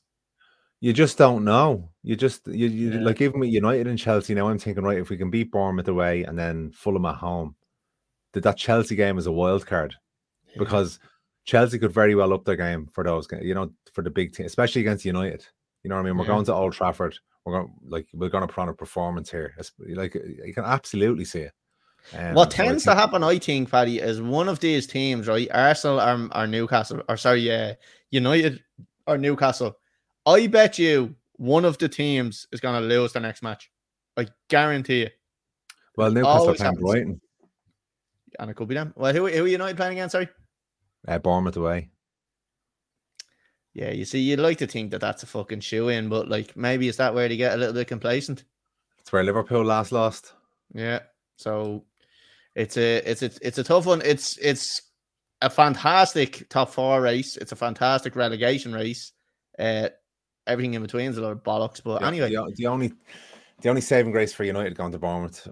You 0.81 0.93
just 0.93 1.17
don't 1.17 1.43
know. 1.43 1.89
You 2.03 2.15
just 2.15 2.47
you, 2.47 2.67
you 2.67 2.91
yeah. 2.93 2.99
like 3.01 3.21
even 3.21 3.39
with 3.39 3.49
United 3.49 3.87
and 3.87 3.99
Chelsea 3.99 4.33
now. 4.33 4.47
I'm 4.47 4.57
thinking 4.57 4.83
right 4.83 4.97
if 4.97 5.09
we 5.09 5.17
can 5.17 5.29
beat 5.29 5.51
Bournemouth 5.51 5.87
away 5.87 6.23
and 6.23 6.39
then 6.39 6.71
Fulham 6.71 7.05
at 7.05 7.15
home, 7.15 7.55
that 8.33 8.43
that 8.43 8.57
Chelsea 8.57 8.95
game 8.95 9.17
is 9.17 9.27
a 9.27 9.31
wild 9.31 9.65
card 9.65 9.95
because 10.57 10.99
Chelsea 11.49 11.79
could 11.79 11.91
very 11.91 12.13
well 12.13 12.31
up 12.31 12.45
their 12.45 12.55
game 12.55 12.87
for 12.93 13.03
those, 13.03 13.27
you 13.41 13.55
know, 13.55 13.71
for 13.91 14.03
the 14.03 14.09
big 14.11 14.33
team, 14.33 14.45
especially 14.45 14.81
against 14.81 15.03
United. 15.03 15.47
You 15.81 15.89
know 15.89 15.95
what 15.95 16.01
I 16.01 16.03
mean? 16.03 16.15
We're 16.15 16.25
yeah. 16.25 16.33
going 16.33 16.45
to 16.45 16.53
Old 16.53 16.73
Trafford. 16.73 17.17
We're 17.43 17.53
going 17.53 17.73
like 17.87 18.07
we're 18.13 18.29
going 18.29 18.47
to 18.47 18.53
put 18.53 18.61
on 18.61 18.69
a 18.69 18.73
performance 18.73 19.31
here. 19.31 19.55
It's, 19.57 19.71
like 19.79 20.13
you 20.13 20.53
can 20.53 20.63
absolutely 20.63 21.25
see 21.25 21.39
it. 21.39 21.53
Um, 22.15 22.35
what 22.35 22.51
tends 22.51 22.83
so 22.83 22.91
to 22.91 22.99
happen, 22.99 23.23
I 23.23 23.39
think, 23.39 23.71
Paddy, 23.71 23.97
is 23.97 24.21
one 24.21 24.47
of 24.47 24.59
these 24.59 24.85
teams, 24.85 25.27
right? 25.27 25.47
Arsenal 25.51 25.99
or, 25.99 26.29
or 26.35 26.45
Newcastle, 26.45 27.01
or 27.09 27.17
sorry, 27.17 27.41
yeah, 27.41 27.73
United 28.11 28.63
or 29.07 29.17
Newcastle. 29.17 29.75
I 30.27 30.45
bet 30.45 30.77
you 30.77 31.15
one 31.37 31.65
of 31.65 31.79
the 31.79 31.89
teams 31.89 32.45
is 32.51 32.59
going 32.59 32.79
to 32.79 32.87
lose 32.87 33.13
the 33.13 33.21
next 33.21 33.41
match. 33.41 33.71
I 34.17 34.27
guarantee 34.49 35.01
it. 35.01 35.13
Well, 35.97 36.11
Newcastle 36.11 36.53
playing 36.53 36.75
Brighton, 36.75 37.21
and 38.37 38.51
it 38.51 38.53
could 38.53 38.67
be 38.67 38.75
them. 38.75 38.93
Well, 38.95 39.13
who, 39.13 39.25
who 39.27 39.45
are 39.45 39.47
United 39.47 39.77
playing 39.77 39.93
again? 39.93 40.11
Sorry 40.11 40.29
uh, 41.07 41.19
Bournemouth 41.19 41.57
away. 41.57 41.89
Yeah, 43.73 43.91
you 43.91 44.05
see, 44.05 44.19
you'd 44.19 44.39
like 44.39 44.57
to 44.57 44.67
think 44.67 44.91
that 44.91 45.01
that's 45.01 45.23
a 45.23 45.27
fucking 45.27 45.61
shoe 45.61 45.89
in, 45.89 46.09
but 46.09 46.27
like 46.27 46.57
maybe 46.57 46.87
is 46.87 46.97
that 46.97 47.13
where 47.13 47.29
they 47.29 47.37
get 47.37 47.53
a 47.53 47.57
little 47.57 47.73
bit 47.73 47.87
complacent? 47.87 48.43
It's 48.99 49.11
where 49.11 49.23
Liverpool 49.23 49.63
last 49.63 49.91
lost. 49.91 50.33
Yeah, 50.73 50.99
so 51.37 51.85
it's 52.55 52.77
a 52.77 52.97
it's 53.09 53.21
a 53.21 53.31
it's 53.41 53.57
a 53.57 53.63
tough 53.63 53.85
one. 53.85 54.01
It's 54.03 54.37
it's 54.37 54.81
a 55.41 55.49
fantastic 55.49 56.49
top 56.49 56.71
four 56.71 57.01
race. 57.01 57.37
It's 57.37 57.51
a 57.51 57.55
fantastic 57.55 58.15
relegation 58.15 58.73
race. 58.73 59.13
Uh, 59.57 59.89
everything 60.47 60.73
in 60.73 60.81
between 60.81 61.09
is 61.09 61.17
a 61.17 61.21
lot 61.21 61.31
of 61.31 61.43
bollocks. 61.43 61.81
But 61.83 62.01
yeah, 62.01 62.07
anyway, 62.07 62.29
the, 62.31 62.53
the, 62.57 62.67
only 62.67 62.91
the 63.61 63.69
only 63.69 63.81
saving 63.81 64.11
grace 64.11 64.33
for 64.33 64.43
United 64.43 64.75
going 64.75 64.91
to 64.91 64.99
Bournemouth 64.99 65.47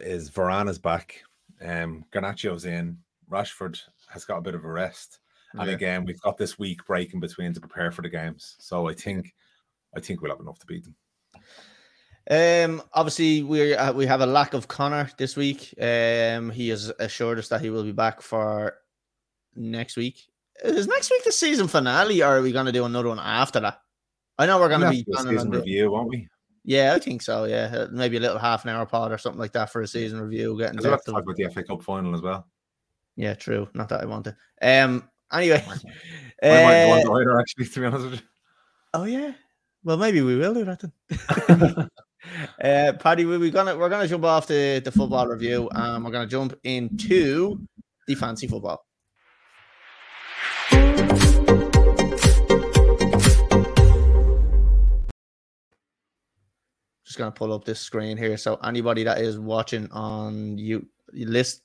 is 0.00 0.28
Varane's 0.28 0.78
back. 0.78 1.22
Um, 1.64 2.04
Garnacho's 2.12 2.64
in. 2.64 2.98
Rashford 3.30 3.80
has 4.10 4.24
got 4.24 4.38
a 4.38 4.42
bit 4.42 4.54
of 4.54 4.64
a 4.64 4.70
rest. 4.70 5.20
And 5.52 5.68
yeah. 5.68 5.74
again, 5.74 6.04
we've 6.04 6.20
got 6.20 6.36
this 6.36 6.58
week 6.58 6.84
break 6.86 7.12
in 7.12 7.20
between 7.20 7.52
to 7.54 7.60
prepare 7.60 7.90
for 7.90 8.02
the 8.02 8.08
games. 8.08 8.56
So 8.60 8.88
I 8.88 8.94
think 8.94 9.34
I 9.96 10.00
think 10.00 10.20
we'll 10.20 10.30
have 10.30 10.40
enough 10.40 10.58
to 10.60 10.66
beat 10.66 10.84
them. 10.84 10.96
Um, 12.30 12.82
obviously 12.92 13.42
we 13.42 13.74
uh, 13.74 13.92
we 13.92 14.06
have 14.06 14.20
a 14.20 14.26
lack 14.26 14.54
of 14.54 14.68
Connor 14.68 15.10
this 15.18 15.36
week. 15.36 15.74
Um, 15.80 16.50
he 16.50 16.68
has 16.68 16.92
assured 17.00 17.38
us 17.38 17.48
that 17.48 17.60
he 17.60 17.70
will 17.70 17.82
be 17.82 17.92
back 17.92 18.20
for 18.20 18.74
next 19.56 19.96
week. 19.96 20.26
Is 20.62 20.86
next 20.86 21.10
week 21.10 21.24
the 21.24 21.32
season 21.32 21.66
finale, 21.66 22.22
or 22.22 22.38
are 22.38 22.42
we 22.42 22.52
going 22.52 22.66
to 22.66 22.72
do 22.72 22.84
another 22.84 23.08
one 23.08 23.18
after 23.18 23.60
that? 23.60 23.80
I 24.38 24.46
know 24.46 24.58
we're 24.58 24.68
going 24.68 24.82
to 24.82 24.90
be 24.90 25.04
season 25.16 25.50
review, 25.50 25.90
won't 25.90 26.08
we? 26.08 26.28
Yeah, 26.64 26.94
I 26.94 26.98
think 26.98 27.22
so. 27.22 27.44
Yeah, 27.44 27.86
maybe 27.90 28.18
a 28.18 28.20
little 28.20 28.38
half 28.38 28.64
an 28.64 28.70
hour 28.70 28.84
pod 28.84 29.12
or 29.12 29.18
something 29.18 29.40
like 29.40 29.52
that 29.52 29.72
for 29.72 29.80
a 29.80 29.88
season 29.88 30.20
review. 30.20 30.58
Getting 30.58 30.78
to 30.78 30.82
talk 30.82 31.00
about 31.08 31.36
the 31.36 31.48
FA 31.48 31.62
Cup 31.62 31.82
final 31.82 32.14
as 32.14 32.20
well. 32.20 32.46
Yeah, 33.16 33.34
true. 33.34 33.68
Not 33.74 33.88
that 33.90 34.00
I 34.00 34.06
want 34.06 34.26
to. 34.26 34.36
Um. 34.62 35.08
Anyway, 35.32 35.64
I 36.42 36.48
uh, 36.48 36.96
might 36.96 37.02
to 37.02 37.12
either, 37.12 37.40
actually, 37.40 37.66
to 37.66 37.80
be 37.80 37.86
honest 37.86 38.04
with 38.04 38.14
you. 38.14 38.26
Oh 38.94 39.04
yeah. 39.04 39.32
Well, 39.84 39.96
maybe 39.96 40.20
we 40.20 40.36
will 40.36 40.54
do 40.54 40.64
that 40.64 40.80
then. 40.80 41.88
uh, 42.62 42.92
Paddy, 42.98 43.24
we, 43.24 43.38
we 43.38 43.50
gonna 43.50 43.76
we're 43.76 43.88
gonna 43.88 44.08
jump 44.08 44.24
off 44.24 44.46
the, 44.46 44.80
the 44.84 44.92
football 44.92 45.26
review 45.26 45.70
and 45.72 46.04
we're 46.04 46.10
gonna 46.10 46.26
jump 46.26 46.54
into 46.64 47.58
the 48.06 48.14
fancy 48.14 48.46
football. 48.46 48.84
Just 57.06 57.18
gonna 57.18 57.30
pull 57.30 57.52
up 57.52 57.64
this 57.64 57.80
screen 57.80 58.16
here. 58.16 58.36
So 58.36 58.56
anybody 58.56 59.04
that 59.04 59.18
is 59.18 59.38
watching 59.38 59.90
on 59.90 60.58
you, 60.58 60.86
you 61.12 61.26
list, 61.26 61.62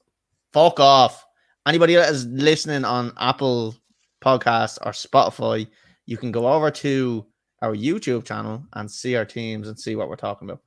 fuck 0.54 0.80
off. 0.80 1.26
Anybody 1.68 1.95
that 1.95 2.11
is 2.11 2.28
listening 2.28 2.86
on 2.86 3.11
Apple 3.18 3.76
Podcasts 4.24 4.78
or 4.86 4.91
Spotify, 4.91 5.68
you 6.05 6.16
can 6.16 6.32
go 6.32 6.47
over 6.47 6.70
to 6.70 7.26
our 7.63 7.74
YouTube 7.74 8.24
channel 8.24 8.63
and 8.74 8.89
see 8.89 9.16
our 9.16 9.26
teams 9.26 9.68
and 9.68 9.80
see 9.80 9.95
what 9.95 10.07
we're 10.07 10.16
talking 10.16 10.47
about. 10.47 10.61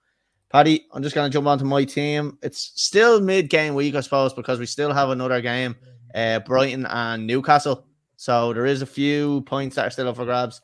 Paddy, 0.50 0.86
I'm 0.92 1.02
just 1.02 1.14
going 1.14 1.30
to 1.30 1.32
jump 1.32 1.46
onto 1.46 1.64
my 1.64 1.84
team. 1.84 2.36
It's 2.42 2.72
still 2.74 3.20
mid 3.20 3.48
game 3.48 3.74
week, 3.74 3.94
I 3.94 4.00
suppose, 4.00 4.32
because 4.32 4.58
we 4.58 4.66
still 4.66 4.92
have 4.92 5.10
another 5.10 5.40
game, 5.40 5.76
uh, 6.16 6.40
Brighton 6.40 6.84
and 6.86 7.26
Newcastle. 7.26 7.86
So 8.16 8.52
there 8.52 8.66
is 8.66 8.82
a 8.82 8.86
few 8.86 9.42
points 9.42 9.76
that 9.76 9.86
are 9.86 9.90
still 9.90 10.08
up 10.08 10.16
for 10.16 10.24
grabs. 10.24 10.60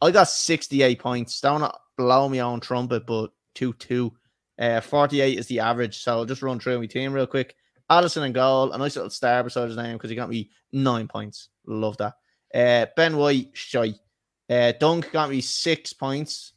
I 0.00 0.12
got 0.12 0.28
68 0.28 1.00
points. 1.00 1.40
Don't 1.40 1.72
blow 1.96 2.28
me 2.28 2.38
on 2.38 2.60
trumpet, 2.60 3.04
but 3.06 3.32
2 3.56 3.72
2. 3.72 4.12
Uh, 4.60 4.80
48 4.80 5.38
is 5.38 5.46
the 5.48 5.58
average. 5.58 5.98
So 5.98 6.18
I'll 6.18 6.24
just 6.24 6.42
run 6.42 6.60
through 6.60 6.78
my 6.78 6.86
team 6.86 7.12
real 7.12 7.26
quick. 7.26 7.56
Alisson 7.90 8.22
and 8.22 8.34
goal, 8.34 8.72
a 8.72 8.78
nice 8.78 8.96
little 8.96 9.10
star 9.10 9.42
beside 9.42 9.68
his 9.68 9.76
name 9.76 9.94
because 9.94 10.10
he 10.10 10.16
got 10.16 10.30
me 10.30 10.50
nine 10.72 11.08
points. 11.08 11.48
Love 11.66 11.96
that. 11.98 12.14
Uh, 12.54 12.86
ben 12.96 13.16
White, 13.16 13.50
shy. 13.52 13.94
Uh, 14.48 14.72
Dunk 14.78 15.10
got 15.12 15.30
me 15.30 15.40
six 15.40 15.92
points. 15.92 16.52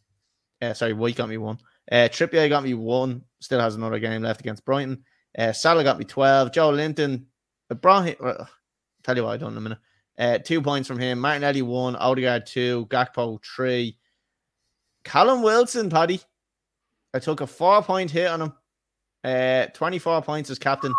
Uh, 0.62 0.74
sorry, 0.74 0.94
White 0.94 1.16
got 1.16 1.30
me 1.30 1.38
one. 1.38 1.60
Uh, 1.92 2.10
Trippier 2.10 2.50
got 2.50 2.64
me 2.64 2.74
one. 2.74 3.22
Still 3.40 3.60
has 3.60 3.76
another 3.76 4.00
game 4.00 4.22
left 4.22 4.42
against 4.42 4.66
Brighton. 4.66 5.04
Uh, 5.38 5.54
Salah 5.54 5.84
got 5.84 6.00
me 6.00 6.06
12. 6.06 6.52
Joelinton, 6.52 7.26
brought 7.82 8.20
uh, 8.22 8.46
tell 9.04 9.16
you 9.16 9.24
what 9.24 9.34
I 9.34 9.38
done 9.38 9.52
in 9.52 9.58
a 9.58 9.62
minute. 9.62 9.78
Uh, 10.18 10.38
two 10.38 10.62
points 10.62 10.88
from 10.88 11.00
him. 11.00 11.20
Martinelli 11.20 11.62
one. 11.62 11.96
Odegaard 11.96 12.46
two. 12.46 12.88
Gakpo 12.90 13.40
three. 13.44 13.98
Callum 15.04 15.42
Wilson, 15.42 15.90
Paddy. 15.90 16.22
I 17.14 17.20
took 17.20 17.42
a 17.42 17.48
four 17.48 17.82
point 17.84 18.12
hit 18.12 18.28
on 18.28 18.42
him. 18.42 18.54
Uh, 19.24 19.68
24 19.74 20.22
points 20.22 20.50
as 20.50 20.60
captain. 20.60 20.94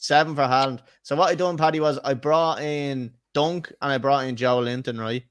Seven 0.00 0.34
for 0.34 0.42
Haaland. 0.42 0.80
So 1.02 1.16
what 1.16 1.30
I 1.30 1.34
done, 1.34 1.56
Paddy, 1.56 1.80
was 1.80 1.98
I 2.04 2.14
brought 2.14 2.60
in 2.60 3.12
Dunk 3.32 3.72
and 3.80 3.92
I 3.92 3.98
brought 3.98 4.26
in 4.26 4.36
Joelinton, 4.36 4.98
right? 5.00 5.24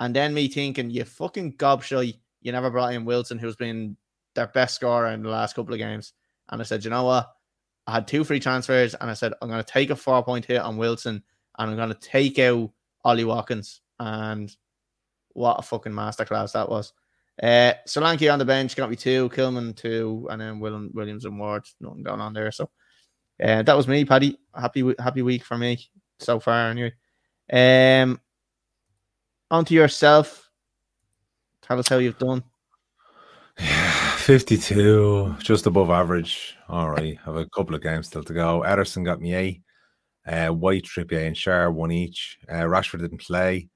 And 0.00 0.14
then 0.14 0.34
me 0.34 0.48
thinking, 0.48 0.90
you 0.90 1.04
fucking 1.04 1.54
gobshy, 1.54 2.18
you 2.42 2.52
never 2.52 2.70
brought 2.70 2.94
in 2.94 3.04
Wilson, 3.04 3.38
who's 3.38 3.56
been 3.56 3.96
their 4.34 4.48
best 4.48 4.74
scorer 4.74 5.08
in 5.08 5.22
the 5.22 5.28
last 5.28 5.54
couple 5.54 5.72
of 5.72 5.78
games. 5.78 6.12
And 6.50 6.60
I 6.60 6.64
said, 6.64 6.84
you 6.84 6.90
know 6.90 7.04
what? 7.04 7.32
I 7.86 7.92
had 7.92 8.08
two 8.08 8.24
free 8.24 8.40
transfers, 8.40 8.94
and 8.94 9.10
I 9.10 9.14
said, 9.14 9.34
I'm 9.40 9.48
going 9.48 9.62
to 9.62 9.72
take 9.72 9.90
a 9.90 9.96
four 9.96 10.22
point 10.24 10.46
hit 10.46 10.60
on 10.60 10.76
Wilson, 10.76 11.22
and 11.58 11.70
I'm 11.70 11.76
going 11.76 11.90
to 11.90 11.94
take 11.94 12.38
out 12.38 12.70
Ollie 13.04 13.24
Watkins. 13.24 13.80
And 14.00 14.54
what 15.34 15.58
a 15.58 15.62
fucking 15.62 15.92
masterclass 15.92 16.52
that 16.52 16.68
was. 16.68 16.92
Uh, 17.42 17.74
Solanke 17.86 18.32
on 18.32 18.38
the 18.38 18.44
bench 18.44 18.76
got 18.76 18.90
me 18.90 18.96
two, 18.96 19.28
Kilman 19.30 19.76
two, 19.76 20.26
and 20.30 20.40
then 20.40 20.60
William, 20.60 20.90
Williams 20.94 21.24
and 21.24 21.38
Ward. 21.38 21.66
Nothing 21.80 22.02
going 22.02 22.20
on 22.20 22.32
there. 22.32 22.50
So 22.52 22.70
uh, 23.42 23.62
that 23.62 23.76
was 23.76 23.88
me, 23.88 24.04
Paddy. 24.04 24.38
Happy 24.54 24.94
happy 24.98 25.22
week 25.22 25.44
for 25.44 25.58
me 25.58 25.78
so 26.18 26.38
far, 26.40 26.70
anyway. 26.70 26.92
Um, 27.52 28.20
onto 29.50 29.74
yourself. 29.74 30.50
Tell 31.62 31.78
us 31.78 31.88
how 31.88 31.98
you've 31.98 32.18
done. 32.18 32.44
Yeah, 33.58 34.10
52, 34.16 35.36
just 35.38 35.66
above 35.66 35.90
average. 35.90 36.56
All 36.68 36.90
right. 36.90 37.18
Have 37.24 37.36
a 37.36 37.46
couple 37.46 37.74
of 37.74 37.82
games 37.82 38.06
still 38.06 38.24
to 38.24 38.34
go. 38.34 38.62
Ederson 38.66 39.04
got 39.04 39.20
me 39.20 39.34
eight. 39.34 39.62
Uh, 40.26 40.48
White, 40.48 40.84
Trippier, 40.84 41.26
and 41.26 41.36
Schär 41.36 41.72
one 41.72 41.92
each. 41.92 42.38
Uh, 42.48 42.62
Rashford 42.62 43.00
didn't 43.00 43.20
play. 43.20 43.68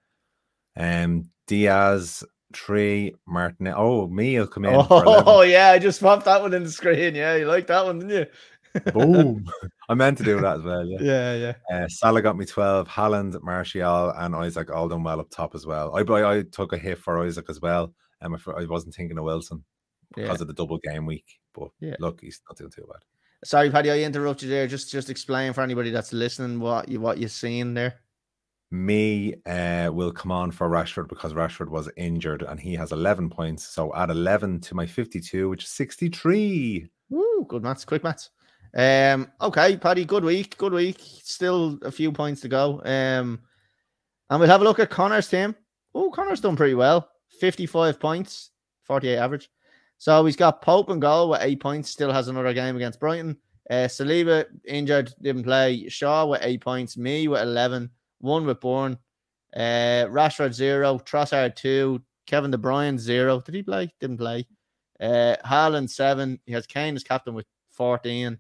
Um, 0.77 1.31
Diaz 1.47 2.25
three. 2.55 3.15
Martin. 3.27 3.73
Oh, 3.77 4.09
me 4.09 4.39
will 4.39 4.47
come 4.47 4.65
in. 4.65 4.75
Oh, 4.91 5.43
yeah. 5.43 5.71
I 5.71 5.79
just 5.79 6.01
popped 6.01 6.25
that 6.25 6.41
one 6.41 6.55
in 6.55 6.65
the 6.65 6.71
screen. 6.71 7.15
Yeah, 7.15 7.37
you 7.37 7.47
like 7.47 7.67
that 7.67 7.85
one, 7.85 7.99
didn't 7.99 8.17
you? 8.17 8.27
Boom. 8.93 9.47
I 9.89 9.95
meant 9.95 10.18
to 10.18 10.24
do 10.24 10.41
that 10.41 10.59
as 10.59 10.62
well. 10.62 10.87
Yeah. 10.87 10.99
Yeah. 11.01 11.55
Yeah. 11.70 11.76
Uh, 11.85 11.89
Salah 11.89 12.22
got 12.22 12.37
me 12.37 12.45
12. 12.45 12.89
Haaland, 12.89 13.43
Martial, 13.43 14.11
and 14.11 14.35
Isak 14.45 14.70
all 14.70 14.89
done 14.89 15.03
well 15.03 15.20
up 15.20 15.31
top 15.31 15.55
as 15.55 15.66
well. 15.66 15.97
I, 15.97 16.01
I, 16.01 16.39
I 16.39 16.43
took 16.43 16.72
a 16.72 16.79
hit 16.79 16.99
for 16.99 17.24
Isak 17.26 17.47
as 17.49 17.61
well. 17.61 17.93
Um, 18.20 18.37
I 18.57 18.64
wasn't 18.64 18.95
thinking 18.95 19.18
of 19.18 19.24
Wilson 19.24 19.64
because 20.14 20.39
yeah. 20.39 20.43
of 20.43 20.49
the 20.49 20.55
double 20.55 20.79
game 20.79 21.07
week. 21.07 21.39
But 21.55 21.68
yeah. 21.81 21.97
look, 22.01 22.20
he's 22.20 22.41
not 22.49 22.57
doing 22.57 22.70
too 22.70 22.87
bad. 22.91 23.03
Sorry, 23.45 23.70
Paddy, 23.70 23.91
I 23.91 24.01
interrupted 24.01 24.49
you 24.49 24.55
there. 24.55 24.66
Just 24.66 24.91
just 24.91 25.11
explain 25.11 25.53
for 25.53 25.62
anybody 25.62 25.91
that's 25.91 26.12
listening 26.12 26.59
what 26.59 26.89
you 26.89 27.01
what 27.01 27.18
you're 27.18 27.29
seeing 27.29 27.74
there. 27.74 28.01
Me 28.70 29.35
uh, 29.47 29.91
will 29.93 30.12
come 30.12 30.31
on 30.31 30.51
for 30.51 30.68
Rashford 30.68 31.09
because 31.09 31.33
Rashford 31.33 31.68
was 31.68 31.89
injured 31.97 32.43
and 32.43 32.61
he 32.61 32.74
has 32.74 32.93
11 32.93 33.31
points. 33.31 33.64
So 33.66 33.95
add 33.95 34.11
11 34.11 34.61
to 34.62 34.74
my 34.74 34.87
52, 34.87 35.49
which 35.49 35.64
is 35.64 35.70
63. 35.70 36.87
Woo, 37.09 37.47
good 37.49 37.62
maths, 37.62 37.87
quick 37.87 38.05
maths. 38.05 38.29
Um, 38.77 39.31
okay, 39.41 39.77
Paddy, 39.77 40.05
good 40.05 40.25
week, 40.25 40.57
good 40.59 40.73
week. 40.73 40.99
Still 41.01 41.79
a 41.83 41.91
few 41.91 42.12
points 42.12 42.41
to 42.43 42.49
go. 42.49 42.83
Um, 42.85 43.41
and 44.31 44.41
we'll 44.41 44.49
have 44.49 44.61
a 44.61 44.64
look 44.64 44.79
at 44.79 44.91
Connor's 44.91 45.29
team. 45.29 45.55
Oh, 45.95 46.11
Connor's 46.11 46.41
done 46.41 46.57
pretty 46.57 46.75
well. 46.75 47.09
55 47.41 47.99
points, 47.99 48.51
48 48.85 49.16
average. 49.16 49.51
So 49.99 50.25
he's 50.25 50.37
got 50.37 50.62
Pope 50.62 50.91
and 50.91 51.01
goal 51.01 51.31
with 51.31 51.43
eight 51.43 51.61
points, 51.61 51.91
still 51.91 52.12
has 52.12 52.29
another 52.29 52.53
game 52.53 52.77
against 52.77 53.01
Brighton. 53.01 53.37
Uh, 53.71 53.87
Saliba 53.89 54.47
injured, 54.64 55.12
didn't 55.21 55.43
play. 55.43 55.89
Shaw 55.89 56.27
with 56.27 56.41
eight 56.43 56.61
points, 56.61 56.97
me 56.97 57.29
with 57.29 57.43
11, 57.43 57.91
one 58.21 58.47
with 58.47 58.61
Bourne. 58.61 58.99
Uh, 59.55 60.07
Rashford 60.09 60.53
zero, 60.53 60.99
Trossard 60.99 61.57
two, 61.57 62.03
Kevin 62.27 62.51
De 62.51 62.59
Bruyne 62.59 62.99
zero. 62.99 63.41
Did 63.41 63.55
he 63.55 63.62
play? 63.62 63.93
Didn't 63.99 64.19
play. 64.19 64.47
Uh, 65.01 65.37
Haaland 65.45 65.91
seven. 65.91 66.39
He 66.45 66.53
has 66.53 66.66
Kane 66.66 66.95
as 66.95 67.03
captain 67.03 67.35
with 67.35 67.47
14 67.71 68.39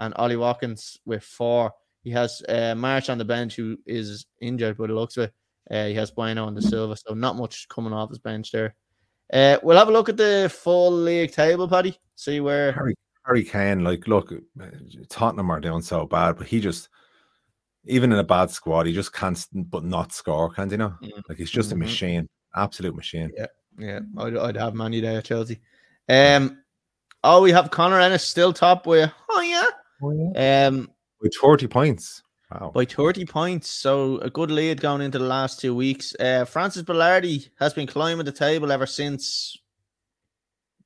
and 0.00 0.12
Ollie 0.16 0.36
Watkins 0.36 0.98
with 1.04 1.22
four. 1.22 1.72
He 2.02 2.10
has 2.10 2.42
uh, 2.48 2.74
March 2.74 3.08
on 3.08 3.18
the 3.18 3.24
bench 3.24 3.54
who 3.54 3.76
is 3.86 4.26
injured, 4.40 4.78
but 4.78 4.90
it 4.90 4.94
looks 4.94 5.16
like 5.16 5.32
uh, 5.70 5.86
he 5.86 5.94
has 5.94 6.10
Bueno 6.10 6.46
on 6.46 6.54
the 6.54 6.62
silver, 6.62 6.96
so 6.96 7.14
not 7.14 7.36
much 7.36 7.68
coming 7.68 7.92
off 7.92 8.08
his 8.08 8.18
bench 8.18 8.50
there. 8.50 8.74
Uh, 9.32 9.58
we'll 9.62 9.76
have 9.78 9.88
a 9.88 9.92
look 9.92 10.08
at 10.08 10.16
the 10.16 10.50
full 10.52 10.90
league 10.90 11.30
table, 11.30 11.68
Paddy. 11.68 11.96
See 12.16 12.40
where 12.40 12.72
Harry, 12.72 12.94
Harry 13.24 13.44
Kane. 13.44 13.84
Like, 13.84 14.08
look, 14.08 14.32
Tottenham 15.08 15.50
are 15.50 15.60
doing 15.60 15.82
so 15.82 16.06
bad, 16.06 16.36
but 16.36 16.48
he 16.48 16.60
just, 16.60 16.88
even 17.84 18.12
in 18.12 18.18
a 18.18 18.24
bad 18.24 18.50
squad, 18.50 18.86
he 18.86 18.92
just 18.92 19.12
can't 19.12 19.46
but 19.52 19.84
not 19.84 20.12
score, 20.12 20.50
can't 20.50 20.72
you 20.72 20.78
know? 20.78 20.94
Mm-hmm. 21.02 21.20
Like 21.28 21.38
he's 21.38 21.50
just 21.50 21.68
mm-hmm. 21.68 21.82
a 21.82 21.84
machine, 21.84 22.28
absolute 22.56 22.96
machine. 22.96 23.30
Yeah, 23.36 23.46
yeah. 23.78 24.00
I'd, 24.18 24.36
I'd 24.36 24.56
have 24.56 24.74
Manny 24.74 25.00
there, 25.00 25.22
Chelsea. 25.22 25.60
Um, 26.08 26.62
oh, 27.22 27.42
we 27.42 27.52
have 27.52 27.70
Connor 27.70 28.00
Ennis 28.00 28.26
still 28.26 28.52
top 28.52 28.86
with. 28.86 29.12
Oh 29.30 29.40
yeah, 29.42 29.66
oh, 30.02 30.32
yeah. 30.34 30.66
Um, 30.66 30.90
with 31.20 31.34
forty 31.34 31.66
points. 31.66 32.22
Wow. 32.52 32.72
By 32.74 32.84
30 32.84 33.26
points. 33.26 33.70
So 33.70 34.18
a 34.18 34.28
good 34.28 34.50
lead 34.50 34.80
going 34.80 35.02
into 35.02 35.18
the 35.18 35.24
last 35.24 35.60
two 35.60 35.72
weeks. 35.72 36.14
Uh, 36.18 36.44
Francis 36.44 36.82
Bellardi 36.82 37.48
has 37.60 37.72
been 37.74 37.86
climbing 37.86 38.24
the 38.24 38.32
table 38.32 38.72
ever 38.72 38.86
since 38.86 39.56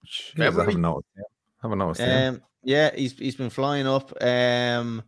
Jeez, 0.07 0.37
February. 0.37 0.61
I 0.61 0.65
haven't 0.67 0.83
noticed. 0.83 1.09
Yeah, 1.17 1.23
haven't 1.63 1.79
noticed 1.79 2.01
um, 2.03 2.43
yeah, 2.63 2.91
he's 2.95 3.19
he's 3.19 3.37
been 3.37 3.51
flying 3.51 3.87
up. 3.87 4.13
Um, 4.23 5.03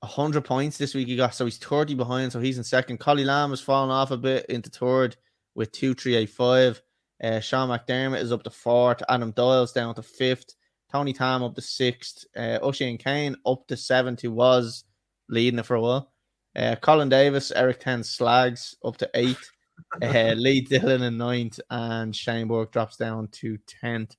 100 0.00 0.44
points 0.44 0.78
this 0.78 0.94
week 0.94 1.08
he 1.08 1.16
got. 1.16 1.34
So 1.34 1.44
he's 1.44 1.58
30 1.58 1.94
behind. 1.94 2.32
So 2.32 2.40
he's 2.40 2.58
in 2.58 2.64
second. 2.64 2.98
Colly 2.98 3.24
Lamb 3.24 3.50
has 3.50 3.60
fallen 3.60 3.90
off 3.90 4.10
a 4.10 4.16
bit 4.16 4.46
into 4.46 4.68
third 4.68 5.16
with 5.54 5.72
2385. 5.72 6.82
Uh, 7.22 7.40
Sean 7.40 7.68
McDermott 7.68 8.20
is 8.20 8.32
up 8.32 8.42
to 8.42 8.50
fourth. 8.50 9.02
Adam 9.08 9.30
Doyle's 9.30 9.72
down 9.72 9.94
to 9.94 10.02
fifth. 10.02 10.54
Tony 10.92 11.12
Tam 11.14 11.42
up 11.42 11.54
to 11.54 11.62
sixth. 11.62 12.26
Uh, 12.36 12.58
and 12.80 12.98
Kane 12.98 13.36
up 13.46 13.66
to 13.68 13.76
seventh, 13.76 14.20
who 14.20 14.30
was 14.30 14.84
leading 15.28 15.58
it 15.58 15.66
for 15.66 15.76
a 15.76 15.80
while. 15.80 16.12
Uh, 16.54 16.76
Colin 16.76 17.08
Davis, 17.08 17.50
Eric 17.50 17.80
Ten 17.80 18.04
Slags 18.04 18.76
up 18.84 18.98
to 18.98 19.10
eighth. 19.14 19.50
uh, 20.02 20.34
Lee 20.36 20.60
Dillon 20.60 21.02
in 21.02 21.16
ninth, 21.16 21.58
and 21.70 22.14
Shane 22.14 22.46
Burke 22.46 22.72
drops 22.72 22.96
down 22.96 23.28
to 23.28 23.58
tenth. 23.66 24.14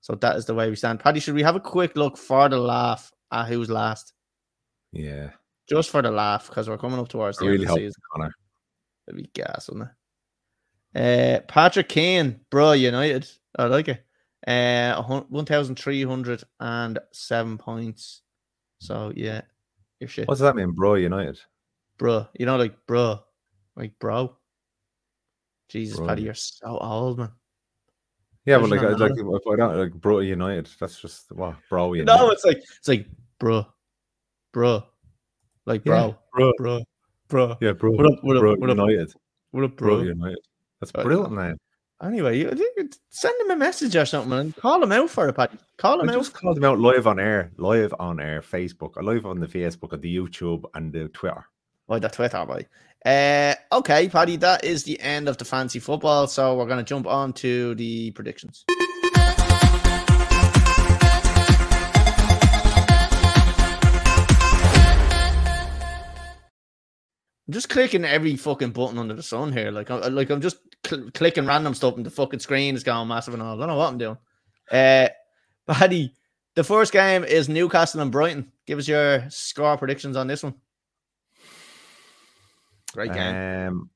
So 0.00 0.14
that 0.16 0.36
is 0.36 0.44
the 0.44 0.54
way 0.54 0.68
we 0.68 0.76
stand. 0.76 1.00
Paddy, 1.00 1.20
should 1.20 1.34
we 1.34 1.42
have 1.42 1.56
a 1.56 1.60
quick 1.60 1.96
look 1.96 2.16
for 2.16 2.48
the 2.48 2.58
laugh 2.58 3.12
at 3.32 3.46
who's 3.46 3.70
last? 3.70 4.12
Yeah. 4.92 5.30
Just 5.68 5.90
for 5.90 6.02
the 6.02 6.10
laugh, 6.10 6.48
because 6.48 6.68
we're 6.68 6.78
coming 6.78 6.98
up 6.98 7.08
towards 7.08 7.38
the 7.38 7.46
I 7.46 7.48
really 7.48 7.62
end 7.62 7.70
of 7.70 7.76
the 7.76 7.80
season. 7.82 8.02
Connor. 8.12 8.34
It'd 9.08 9.16
be 9.16 9.30
gas, 9.32 9.68
wouldn't 9.68 9.90
it? 10.94 10.96
Uh, 10.96 11.40
Patrick 11.46 11.88
Kane, 11.88 12.40
bro, 12.50 12.72
United. 12.72 13.28
I 13.58 13.66
like 13.66 13.88
it. 13.88 14.05
Uh, 14.46 15.02
1,307 15.02 17.58
points. 17.58 18.22
So, 18.78 19.12
yeah, 19.16 19.40
Your 20.00 20.08
shit. 20.08 20.28
What 20.28 20.34
does 20.34 20.40
that 20.40 20.56
mean, 20.56 20.72
bro? 20.72 20.94
United, 20.94 21.38
bro. 21.98 22.26
You 22.38 22.46
know, 22.46 22.56
like 22.56 22.86
bro, 22.86 23.20
like 23.74 23.98
bro. 23.98 24.36
Jesus, 25.68 25.96
bro. 25.96 26.06
Paddy, 26.06 26.22
you're 26.22 26.34
so 26.34 26.78
old, 26.78 27.18
man. 27.18 27.32
Yeah, 28.44 28.58
but 28.58 28.70
like, 28.70 28.82
like 28.82 29.10
if 29.16 29.42
I 29.50 29.56
don't 29.56 29.76
like 29.76 29.92
bro 29.94 30.20
United, 30.20 30.68
that's 30.78 31.00
just 31.00 31.32
what 31.32 31.56
bro. 31.68 31.94
United. 31.94 32.16
No, 32.16 32.30
it's 32.30 32.44
like 32.44 32.58
it's 32.58 32.86
like 32.86 33.08
bro, 33.40 33.66
bro, 34.52 34.84
like 35.64 35.82
bro, 35.82 35.96
yeah, 35.96 36.12
bro, 36.32 36.52
bro, 36.58 36.84
bro. 37.28 37.56
Yeah, 37.60 37.72
bro. 37.72 37.90
What 37.90 38.06
up? 38.06 38.22
What 38.22 38.36
up? 38.36 38.42
Bro, 38.42 38.54
what 38.56 38.70
up? 38.70 38.76
United. 38.76 39.12
What 39.50 39.64
up, 39.64 39.76
bro? 39.76 39.96
bro 39.96 40.04
United. 40.04 40.38
That's 40.80 40.92
brilliant, 40.92 41.32
man. 41.32 41.56
Anyway, 42.02 42.38
you, 42.38 42.50
send 43.08 43.40
him 43.40 43.50
a 43.50 43.56
message 43.56 43.96
or 43.96 44.04
something 44.04 44.32
and 44.32 44.56
call 44.56 44.82
him 44.82 44.92
out 44.92 45.08
for 45.08 45.28
it, 45.28 45.32
Paddy. 45.32 45.56
Call 45.78 46.00
him 46.00 46.10
I 46.10 46.12
out. 46.12 46.18
Just 46.18 46.34
called 46.34 46.58
him 46.58 46.64
out 46.64 46.78
live 46.78 47.06
on 47.06 47.18
air, 47.18 47.52
live 47.56 47.94
on 47.98 48.20
air, 48.20 48.42
Facebook, 48.42 49.02
live 49.02 49.24
on 49.24 49.40
the 49.40 49.46
Facebook, 49.46 49.92
and 49.92 50.02
the 50.02 50.14
YouTube, 50.14 50.64
and 50.74 50.92
the 50.92 51.08
Twitter. 51.08 51.46
Why 51.86 51.98
the 51.98 52.08
Twitter, 52.08 52.44
boy? 52.44 52.66
Uh, 53.04 53.54
okay, 53.72 54.08
Paddy, 54.08 54.36
that 54.36 54.64
is 54.64 54.84
the 54.84 55.00
end 55.00 55.28
of 55.28 55.38
the 55.38 55.44
fancy 55.44 55.78
football. 55.78 56.26
So 56.26 56.56
we're 56.56 56.66
going 56.66 56.84
to 56.84 56.88
jump 56.88 57.06
on 57.06 57.32
to 57.34 57.74
the 57.76 58.10
predictions. 58.10 58.64
I'm 67.46 67.52
just 67.52 67.68
clicking 67.68 68.04
every 68.04 68.36
fucking 68.36 68.70
button 68.70 68.98
under 68.98 69.14
the 69.14 69.22
sun 69.22 69.52
here. 69.52 69.70
Like, 69.70 69.90
I'm, 69.90 70.14
like 70.14 70.30
I'm 70.30 70.40
just 70.40 70.58
cl- 70.84 71.10
clicking 71.14 71.46
random 71.46 71.74
stuff, 71.74 71.96
and 71.96 72.04
the 72.04 72.10
fucking 72.10 72.40
screen 72.40 72.74
is 72.74 72.82
going 72.82 73.06
massive 73.08 73.34
and 73.34 73.42
all. 73.42 73.54
I 73.54 73.58
don't 73.58 73.68
know 73.68 73.76
what 73.76 73.88
I'm 73.88 73.98
doing. 73.98 74.18
Uh, 74.70 75.08
Paddy, 75.66 76.12
the 76.54 76.64
first 76.64 76.92
game 76.92 77.22
is 77.22 77.48
Newcastle 77.48 78.00
and 78.00 78.10
Brighton. 78.10 78.50
Give 78.66 78.78
us 78.78 78.88
your 78.88 79.24
score 79.30 79.76
predictions 79.76 80.16
on 80.16 80.26
this 80.26 80.42
one. 80.42 80.54
Great 82.92 83.12
game. 83.12 83.68
Um, 83.68 83.90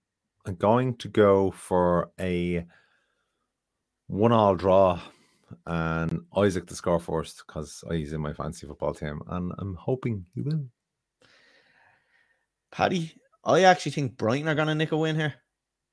I'm 0.47 0.55
going 0.55 0.97
to 0.99 1.09
go 1.09 1.51
for 1.51 2.11
a 2.21 2.65
one-all 4.07 4.55
draw, 4.55 5.01
and 5.67 6.21
Isak 6.37 6.67
to 6.67 6.75
score 6.75 7.01
first 7.01 7.43
because 7.47 7.83
he's 7.91 8.13
in 8.13 8.21
my 8.21 8.33
fancy 8.33 8.67
football 8.67 8.95
team, 8.95 9.23
and 9.29 9.53
I'm 9.59 9.75
hoping 9.75 10.27
he 10.35 10.43
will. 10.43 10.67
Paddy, 12.71 13.13
I 13.45 13.63
actually 13.63 13.93
think 13.93 14.17
Brighton 14.17 14.49
are 14.49 14.55
gonna 14.55 14.75
nick 14.75 14.93
a 14.93 14.97
win 14.97 15.17
here. 15.17 15.35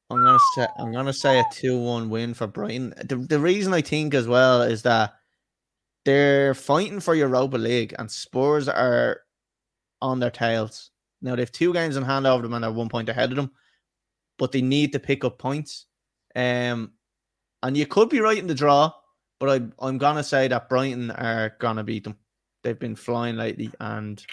I'm 0.09 0.23
gonna 0.23 0.39
say 0.55 0.67
I'm 0.77 0.91
gonna 0.91 1.13
say 1.13 1.39
a 1.39 1.45
two-one 1.51 2.09
win 2.09 2.33
for 2.33 2.47
Brighton. 2.47 2.93
The, 3.03 3.15
the 3.15 3.39
reason 3.39 3.73
I 3.73 3.81
think 3.81 4.13
as 4.13 4.27
well 4.27 4.61
is 4.61 4.83
that 4.83 5.13
they're 6.05 6.53
fighting 6.53 6.99
for 6.99 7.15
Europa 7.15 7.57
League 7.57 7.93
and 7.99 8.09
Spurs 8.09 8.69
are 8.69 9.21
on 10.01 10.19
their 10.19 10.31
tails. 10.31 10.91
Now 11.21 11.35
they've 11.35 11.51
two 11.51 11.73
games 11.73 11.97
in 11.97 12.03
hand 12.03 12.27
over 12.27 12.43
them 12.43 12.53
and 12.53 12.63
they're 12.63 12.71
one 12.71 12.89
point 12.89 13.09
ahead 13.09 13.31
of 13.31 13.35
them, 13.35 13.51
but 14.37 14.51
they 14.51 14.61
need 14.61 14.93
to 14.93 14.99
pick 14.99 15.25
up 15.25 15.37
points. 15.37 15.85
Um, 16.35 16.93
and 17.63 17.75
you 17.75 17.85
could 17.85 18.09
be 18.09 18.21
right 18.21 18.37
in 18.37 18.47
the 18.47 18.55
draw, 18.55 18.91
but 19.39 19.49
I, 19.49 19.85
I'm 19.85 19.97
gonna 19.97 20.23
say 20.23 20.47
that 20.47 20.69
Brighton 20.69 21.11
are 21.11 21.55
gonna 21.59 21.83
beat 21.83 22.03
them. 22.03 22.17
They've 22.63 22.79
been 22.79 22.95
flying 22.95 23.35
lately, 23.35 23.71
and 23.79 24.23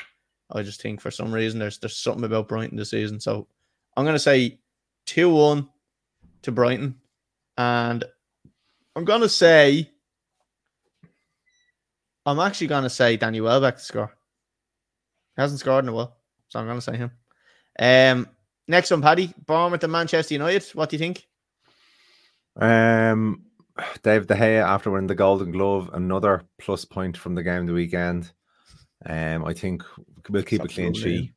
I 0.50 0.62
just 0.62 0.80
think 0.80 1.00
for 1.00 1.10
some 1.10 1.32
reason 1.32 1.58
there's 1.58 1.78
there's 1.78 1.96
something 1.96 2.24
about 2.24 2.48
Brighton 2.48 2.76
this 2.76 2.90
season. 2.90 3.20
So 3.20 3.48
I'm 3.96 4.04
gonna 4.04 4.18
say 4.18 4.58
two 5.06 5.30
one 5.30 5.68
to 6.42 6.52
Brighton, 6.52 6.96
and 7.56 8.04
I'm 8.94 9.04
gonna 9.04 9.28
say 9.28 9.90
I'm 12.26 12.38
actually 12.38 12.68
gonna 12.68 12.90
say 12.90 13.16
Danny 13.16 13.40
Welbeck 13.40 13.76
to 13.76 13.82
score. 13.82 14.12
He 15.36 15.42
hasn't 15.42 15.60
scored 15.60 15.84
in 15.84 15.88
a 15.88 15.92
while, 15.92 16.16
so 16.48 16.58
I'm 16.58 16.66
gonna 16.66 16.80
say 16.80 16.96
him. 16.96 17.10
Um, 17.78 18.28
next 18.68 18.90
one, 18.90 19.02
Paddy 19.02 19.32
Bournemouth 19.46 19.82
and 19.82 19.92
Manchester 19.92 20.34
United. 20.34 20.64
What 20.74 20.90
do 20.90 20.96
you 20.96 21.00
think? 21.00 21.26
Um, 22.56 23.44
Dave 24.02 24.26
De 24.26 24.34
Gea 24.34 24.64
after 24.64 24.90
winning 24.90 25.08
the 25.08 25.14
Golden 25.14 25.50
Glove, 25.50 25.90
another 25.92 26.44
plus 26.60 26.84
point 26.84 27.16
from 27.16 27.34
the 27.34 27.42
game 27.42 27.66
the 27.66 27.72
weekend. 27.72 28.30
Um, 29.06 29.44
I 29.44 29.52
think 29.52 29.82
we'll 30.28 30.42
keep 30.42 30.62
a 30.62 30.68
clean 30.68 30.94
sheet. 30.94 31.32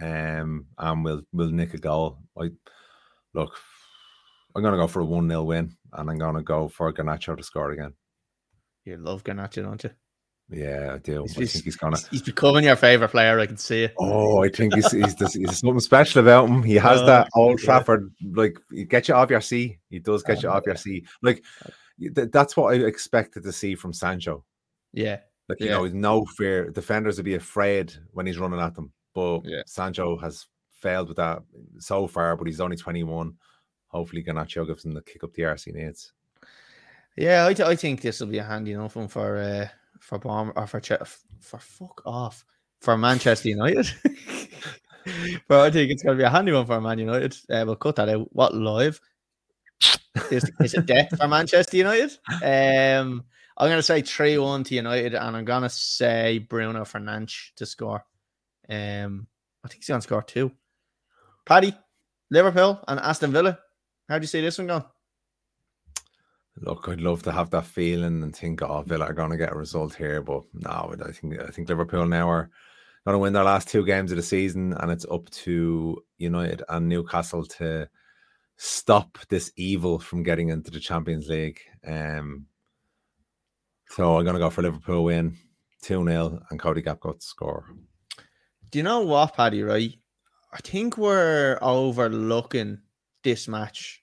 Um, 0.00 0.66
and 0.78 1.04
we'll 1.04 1.22
we'll 1.32 1.50
nick 1.50 1.74
a 1.74 1.78
goal. 1.78 2.18
I 2.40 2.50
look, 3.34 3.56
I'm 4.54 4.62
gonna 4.62 4.76
go 4.76 4.86
for 4.86 5.00
a 5.00 5.04
one 5.04 5.28
0 5.28 5.42
win, 5.42 5.76
and 5.92 6.10
I'm 6.10 6.18
gonna 6.18 6.42
go 6.42 6.68
for 6.68 6.92
Garnacho 6.92 7.36
to 7.36 7.42
score 7.42 7.72
again. 7.72 7.94
You 8.84 8.96
love 8.96 9.24
Garnacho, 9.24 9.62
don't 9.62 9.84
you? 9.84 9.90
Yeah, 10.52 10.94
I 10.94 10.98
do. 10.98 11.22
He's, 11.22 11.38
I 11.38 11.44
think 11.46 11.64
he's 11.64 11.76
gonna. 11.76 11.98
He's 12.10 12.22
becoming 12.22 12.64
your 12.64 12.76
favorite 12.76 13.10
player. 13.10 13.38
I 13.38 13.46
can 13.46 13.56
see 13.56 13.84
it. 13.84 13.94
Oh, 13.98 14.42
I 14.42 14.48
think 14.48 14.74
he's 14.74 14.90
he's, 14.90 15.14
he's, 15.18 15.34
he's 15.34 15.58
something 15.58 15.80
special 15.80 16.22
about 16.22 16.48
him. 16.48 16.62
He 16.62 16.74
has 16.74 17.00
oh, 17.02 17.06
that 17.06 17.28
Old 17.36 17.58
Trafford 17.58 18.12
like 18.32 18.58
he 18.70 18.84
gets 18.84 19.08
you 19.08 19.14
off 19.14 19.30
your 19.30 19.40
seat. 19.40 19.78
He 19.90 20.00
does 20.00 20.24
get 20.24 20.38
oh, 20.38 20.40
you 20.40 20.48
off 20.48 20.62
yeah. 20.66 20.70
your 20.70 20.76
seat. 20.76 21.08
Like 21.22 21.44
th- 22.00 22.30
that's 22.32 22.56
what 22.56 22.74
I 22.74 22.78
expected 22.78 23.44
to 23.44 23.52
see 23.52 23.76
from 23.76 23.92
Sancho. 23.92 24.44
Yeah, 24.92 25.18
like 25.50 25.60
you 25.60 25.68
know, 25.68 25.82
with 25.82 25.94
no 25.94 26.24
fear. 26.24 26.70
Defenders 26.70 27.16
would 27.16 27.24
be 27.24 27.34
afraid 27.34 27.92
when 28.12 28.26
he's 28.26 28.38
running 28.38 28.60
at 28.60 28.74
them. 28.74 28.92
But 29.14 29.40
yeah. 29.44 29.62
Sancho 29.66 30.16
has 30.18 30.46
failed 30.72 31.08
with 31.08 31.16
that 31.18 31.42
so 31.78 32.06
far. 32.06 32.36
But 32.36 32.46
he's 32.46 32.60
only 32.60 32.76
twenty 32.76 33.04
one. 33.04 33.34
Hopefully, 33.88 34.22
Garnacho 34.22 34.66
gives 34.66 34.84
him 34.84 34.94
the 34.94 35.02
kick 35.02 35.24
up 35.24 35.32
the 35.34 35.44
arse 35.44 35.64
he 35.64 35.72
needs. 35.72 36.12
Yeah, 37.16 37.46
I, 37.46 37.54
th- 37.54 37.68
I 37.68 37.74
think 37.74 38.00
this 38.00 38.20
will 38.20 38.28
be 38.28 38.38
a 38.38 38.44
handy 38.44 38.72
enough 38.72 38.96
one 38.96 39.08
for 39.08 39.36
uh, 39.36 39.68
for 40.00 40.18
bomb 40.18 40.52
or 40.56 40.66
for 40.66 40.80
for 40.80 41.58
fuck 41.58 42.02
off 42.06 42.44
for 42.80 42.96
Manchester 42.96 43.48
United. 43.48 43.90
but 45.48 45.60
I 45.60 45.70
think 45.70 45.90
it's 45.90 46.02
going 46.02 46.16
to 46.16 46.22
be 46.22 46.26
a 46.26 46.30
handy 46.30 46.52
one 46.52 46.66
for 46.66 46.80
Man 46.80 46.98
United. 46.98 47.36
Uh, 47.50 47.64
we'll 47.66 47.76
cut 47.76 47.96
that 47.96 48.08
out. 48.08 48.28
What 48.32 48.54
live? 48.54 49.00
is, 50.30 50.50
is 50.60 50.74
it 50.74 50.86
death 50.86 51.16
for 51.16 51.28
Manchester 51.28 51.76
United? 51.76 52.10
Um, 52.42 53.24
I'm 53.60 53.68
going 53.68 53.78
to 53.78 53.82
say 53.82 54.00
3 54.00 54.38
1 54.38 54.64
to 54.64 54.74
United, 54.74 55.14
and 55.14 55.36
I'm 55.36 55.44
going 55.44 55.64
to 55.64 55.68
say 55.68 56.38
Bruno 56.38 56.82
Fernandes 56.84 57.52
to 57.56 57.66
score. 57.66 58.02
Um, 58.70 59.26
I 59.62 59.68
think 59.68 59.82
he's 59.82 59.88
going 59.88 60.00
to 60.00 60.06
score 60.06 60.22
two. 60.22 60.50
Paddy, 61.44 61.74
Liverpool, 62.30 62.82
and 62.88 62.98
Aston 63.00 63.32
Villa. 63.32 63.58
How 64.08 64.18
do 64.18 64.22
you 64.22 64.28
see 64.28 64.40
this 64.40 64.56
one 64.56 64.66
going? 64.66 64.84
Look, 66.56 66.88
I'd 66.88 67.02
love 67.02 67.22
to 67.24 67.32
have 67.32 67.50
that 67.50 67.66
feeling 67.66 68.22
and 68.22 68.34
think, 68.34 68.62
oh, 68.62 68.80
Villa 68.80 69.04
are 69.04 69.12
going 69.12 69.30
to 69.30 69.36
get 69.36 69.52
a 69.52 69.58
result 69.58 69.94
here, 69.94 70.22
but 70.22 70.42
no, 70.54 70.94
I 71.06 71.12
think 71.12 71.38
I 71.38 71.50
think 71.50 71.68
Liverpool 71.68 72.06
now 72.06 72.30
are 72.30 72.50
going 73.04 73.14
to 73.14 73.18
win 73.18 73.34
their 73.34 73.44
last 73.44 73.68
two 73.68 73.84
games 73.84 74.10
of 74.10 74.16
the 74.16 74.22
season, 74.22 74.72
and 74.72 74.90
it's 74.90 75.06
up 75.10 75.28
to 75.30 76.02
United 76.16 76.62
and 76.70 76.88
Newcastle 76.88 77.44
to 77.44 77.90
stop 78.56 79.18
this 79.28 79.52
evil 79.56 79.98
from 79.98 80.22
getting 80.22 80.48
into 80.48 80.70
the 80.70 80.80
Champions 80.80 81.28
League. 81.28 81.60
Um, 81.86 82.46
so 83.90 84.16
I'm 84.16 84.24
going 84.24 84.34
to 84.34 84.40
go 84.40 84.50
for 84.50 84.62
Liverpool 84.62 85.04
win 85.04 85.36
2 85.82 86.04
0 86.06 86.42
and 86.50 86.60
Cody 86.60 86.82
Gakpo 86.82 87.18
to 87.18 87.24
score. 87.24 87.64
Do 88.70 88.78
you 88.78 88.82
know 88.82 89.00
what, 89.00 89.34
Paddy, 89.34 89.62
right? 89.62 89.92
I 90.52 90.58
think 90.58 90.96
we're 90.96 91.58
overlooking 91.60 92.78
this 93.22 93.48
match 93.48 94.02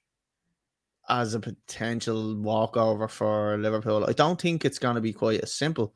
as 1.09 1.33
a 1.33 1.39
potential 1.39 2.35
walkover 2.35 3.07
for 3.07 3.57
Liverpool. 3.57 4.05
I 4.07 4.13
don't 4.13 4.39
think 4.39 4.65
it's 4.65 4.79
going 4.79 4.95
to 4.95 5.01
be 5.01 5.13
quite 5.13 5.41
as 5.41 5.53
simple. 5.53 5.93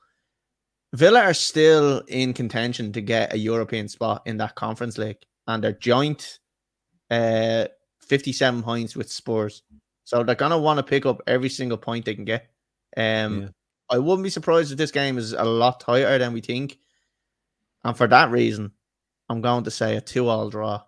Villa 0.93 1.21
are 1.21 1.33
still 1.33 2.01
in 2.07 2.33
contention 2.33 2.91
to 2.93 3.01
get 3.01 3.33
a 3.33 3.37
European 3.37 3.87
spot 3.87 4.23
in 4.25 4.37
that 4.37 4.55
conference 4.55 4.97
league, 4.97 5.17
and 5.47 5.63
they're 5.63 5.73
joint 5.73 6.39
uh, 7.09 7.65
57 8.01 8.63
points 8.63 8.95
with 8.95 9.11
Spurs. 9.11 9.63
So 10.03 10.23
they're 10.23 10.35
going 10.35 10.51
to 10.51 10.57
want 10.57 10.77
to 10.77 10.83
pick 10.83 11.05
up 11.05 11.21
every 11.27 11.49
single 11.49 11.77
point 11.77 12.05
they 12.05 12.15
can 12.15 12.25
get. 12.25 12.49
Um, 12.97 13.41
yeah. 13.41 13.47
I 13.91 13.99
wouldn't 13.99 14.23
be 14.23 14.29
surprised 14.29 14.71
if 14.71 14.77
this 14.77 14.91
game 14.91 15.17
is 15.17 15.33
a 15.33 15.43
lot 15.43 15.81
tighter 15.81 16.17
than 16.17 16.33
we 16.33 16.41
think. 16.41 16.79
And 17.83 17.95
for 17.95 18.07
that 18.07 18.31
reason, 18.31 18.71
I'm 19.29 19.41
going 19.41 19.65
to 19.65 19.71
say 19.71 19.97
a 19.97 20.01
two 20.01 20.27
all 20.27 20.49
draw. 20.49 20.81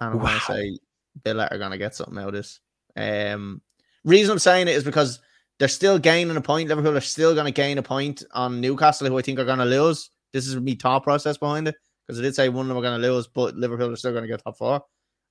And 0.00 0.10
I'm 0.10 0.18
wow. 0.18 0.26
going 0.26 0.38
to 0.38 0.44
say 0.44 0.78
Villa 1.24 1.48
are 1.50 1.58
going 1.58 1.70
to 1.70 1.78
get 1.78 1.94
something 1.94 2.18
out 2.18 2.28
of 2.28 2.34
this. 2.34 2.60
Um, 2.96 3.62
reason 4.04 4.32
I'm 4.32 4.38
saying 4.38 4.68
it 4.68 4.76
is 4.76 4.84
because 4.84 5.20
they're 5.58 5.68
still 5.68 5.98
gaining 5.98 6.36
a 6.36 6.40
point. 6.40 6.68
Liverpool 6.68 6.96
are 6.96 7.00
still 7.00 7.34
going 7.34 7.46
to 7.46 7.52
gain 7.52 7.78
a 7.78 7.82
point 7.82 8.22
on 8.32 8.60
Newcastle, 8.60 9.08
who 9.08 9.18
I 9.18 9.22
think 9.22 9.38
are 9.38 9.44
going 9.44 9.58
to 9.58 9.64
lose. 9.64 10.10
This 10.32 10.46
is 10.46 10.56
me 10.56 10.76
top 10.76 11.04
process 11.04 11.38
behind 11.38 11.68
it 11.68 11.76
because 12.06 12.18
I 12.18 12.22
did 12.22 12.34
say 12.34 12.48
one 12.48 12.66
of 12.66 12.68
them 12.68 12.76
are 12.76 12.82
going 12.82 13.00
to 13.00 13.08
lose, 13.08 13.26
but 13.26 13.56
Liverpool 13.56 13.92
are 13.92 13.96
still 13.96 14.12
going 14.12 14.22
to 14.22 14.28
get 14.28 14.42
top 14.44 14.58
four. 14.58 14.84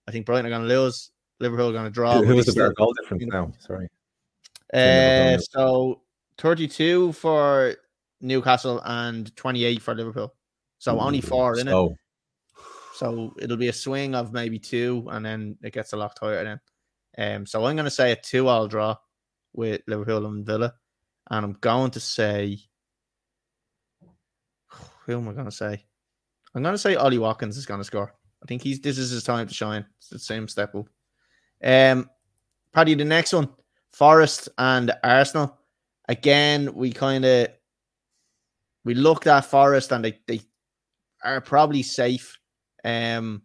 I 0.07 0.11
think 0.11 0.25
Brighton 0.25 0.45
are 0.47 0.49
going 0.49 0.67
to 0.67 0.67
lose. 0.67 1.11
Liverpool 1.39 1.69
are 1.69 1.73
going 1.73 1.85
to 1.85 1.91
draw. 1.91 2.21
Who, 2.21 2.35
was 2.35 2.47
the 2.47 2.53
better 2.53 2.73
goal 2.73 2.93
difference 2.93 3.23
now? 3.27 3.51
Sorry. 3.59 3.87
Uh, 4.73 5.37
so 5.37 6.01
32 6.37 7.13
for 7.13 7.75
Newcastle 8.21 8.81
and 8.85 9.35
28 9.35 9.81
for 9.81 9.95
Liverpool. 9.95 10.33
So 10.79 10.99
only 10.99 11.21
four 11.21 11.57
in 11.57 11.67
so. 11.67 11.85
it. 11.87 11.97
So 12.95 13.33
it'll 13.39 13.57
be 13.57 13.67
a 13.67 13.73
swing 13.73 14.15
of 14.15 14.33
maybe 14.33 14.57
two, 14.57 15.07
and 15.11 15.25
then 15.25 15.57
it 15.61 15.73
gets 15.73 15.93
a 15.93 15.97
lot 15.97 16.15
tighter 16.15 16.59
then. 17.15 17.35
Um, 17.37 17.45
so 17.45 17.65
I'm 17.65 17.75
going 17.75 17.85
to 17.85 17.91
say 17.91 18.11
a 18.11 18.15
two-all 18.15 18.67
draw 18.67 18.95
with 19.53 19.81
Liverpool 19.87 20.25
and 20.25 20.45
Villa, 20.45 20.73
and 21.29 21.45
I'm 21.45 21.57
going 21.61 21.91
to 21.91 21.99
say, 21.99 22.59
who 25.05 25.17
am 25.17 25.29
I 25.29 25.33
going 25.33 25.45
to 25.45 25.51
say? 25.51 25.85
I'm 26.57 26.63
gonna 26.63 26.77
say 26.77 26.95
Ollie 26.95 27.19
Watkins 27.19 27.55
is 27.55 27.67
gonna 27.67 27.83
score. 27.83 28.13
I 28.41 28.45
think 28.47 28.63
he's 28.63 28.79
this 28.79 28.97
is 28.97 29.11
his 29.11 29.23
time 29.23 29.47
to 29.47 29.53
shine. 29.53 29.85
It's 29.99 30.09
the 30.09 30.17
same 30.17 30.47
step 30.47 30.73
up. 30.73 30.87
Um, 31.63 32.09
Paddy, 32.73 32.95
the 32.95 33.05
next 33.05 33.33
one, 33.33 33.49
Forest 33.91 34.49
and 34.57 34.91
Arsenal. 35.03 35.56
Again, 36.07 36.73
we 36.73 36.91
kind 36.91 37.25
of 37.25 37.49
we 38.85 38.93
looked 38.93 39.27
at 39.27 39.45
Forest 39.45 39.91
and 39.91 40.03
they 40.03 40.19
they 40.27 40.41
are 41.23 41.41
probably 41.41 41.83
safe. 41.83 42.37
Um, 42.83 43.41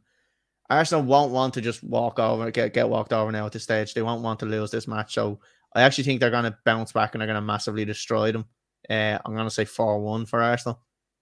Arsenal 0.70 1.04
won't 1.04 1.32
want 1.32 1.54
to 1.54 1.60
just 1.60 1.82
walk 1.82 2.18
over, 2.18 2.50
get 2.50 2.74
get 2.74 2.88
walked 2.88 3.12
over 3.12 3.32
now 3.32 3.46
at 3.46 3.52
this 3.52 3.64
stage. 3.64 3.94
They 3.94 4.02
won't 4.02 4.22
want 4.22 4.40
to 4.40 4.46
lose 4.46 4.70
this 4.70 4.88
match. 4.88 5.14
So 5.14 5.40
I 5.74 5.82
actually 5.82 6.04
think 6.04 6.20
they're 6.20 6.30
going 6.30 6.44
to 6.44 6.56
bounce 6.64 6.92
back 6.92 7.14
and 7.14 7.20
they're 7.20 7.26
going 7.26 7.34
to 7.34 7.40
massively 7.40 7.84
destroy 7.84 8.32
them. 8.32 8.44
Uh, 8.88 9.18
I'm 9.24 9.34
going 9.34 9.46
to 9.46 9.50
say 9.50 9.64
4 9.64 10.00
1 10.00 10.26
for 10.26 10.42
Arsenal. 10.42 10.80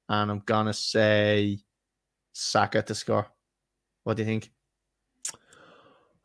And 0.08 0.30
I'm 0.30 0.40
going 0.40 0.66
to 0.66 0.72
say 0.72 1.58
Saka 2.32 2.82
to 2.82 2.94
score. 2.94 3.28
What 4.04 4.16
do 4.16 4.22
you 4.22 4.26
think? 4.26 4.50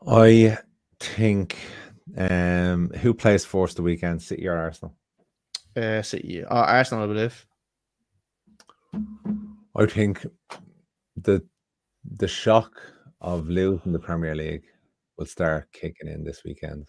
I 0.07 0.57
think 0.99 1.57
um, 2.18 2.89
who 2.89 3.13
plays 3.13 3.45
first 3.45 3.76
the 3.76 3.84
weekend, 3.84 4.22
City 4.22 4.47
or 4.47 4.55
Arsenal? 4.55 4.95
Uh, 5.76 6.02
City. 6.02 6.44
Oh, 6.44 6.56
Arsenal, 6.56 7.04
I 7.04 7.08
believe. 7.08 7.46
I 9.76 9.86
think 9.86 10.26
the 11.18 11.44
the 12.18 12.28
shock 12.28 12.72
of 13.22 13.50
losing 13.50 13.92
the 13.92 14.00
Premier 14.00 14.36
League 14.36 14.64
will 15.18 15.26
start 15.26 15.68
kicking 15.74 16.08
in 16.08 16.24
this 16.24 16.44
weekend. 16.46 16.88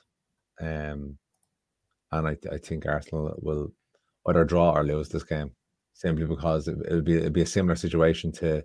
Um, 0.61 1.19
and 2.13 2.29
I, 2.29 2.37
I 2.53 2.59
think 2.59 2.87
Arsenal 2.87 3.35
will 3.39 3.73
either 4.29 4.45
draw 4.45 4.73
or 4.73 4.85
lose 4.85 5.09
this 5.09 5.25
game 5.25 5.51
simply 5.95 6.27
because 6.27 6.69
it, 6.69 6.77
will 6.91 7.03
be 7.03 7.17
it'll 7.17 7.31
be 7.31 7.43
a 7.43 7.47
similar 7.47 7.77
situation 7.77 8.31
to 8.33 8.63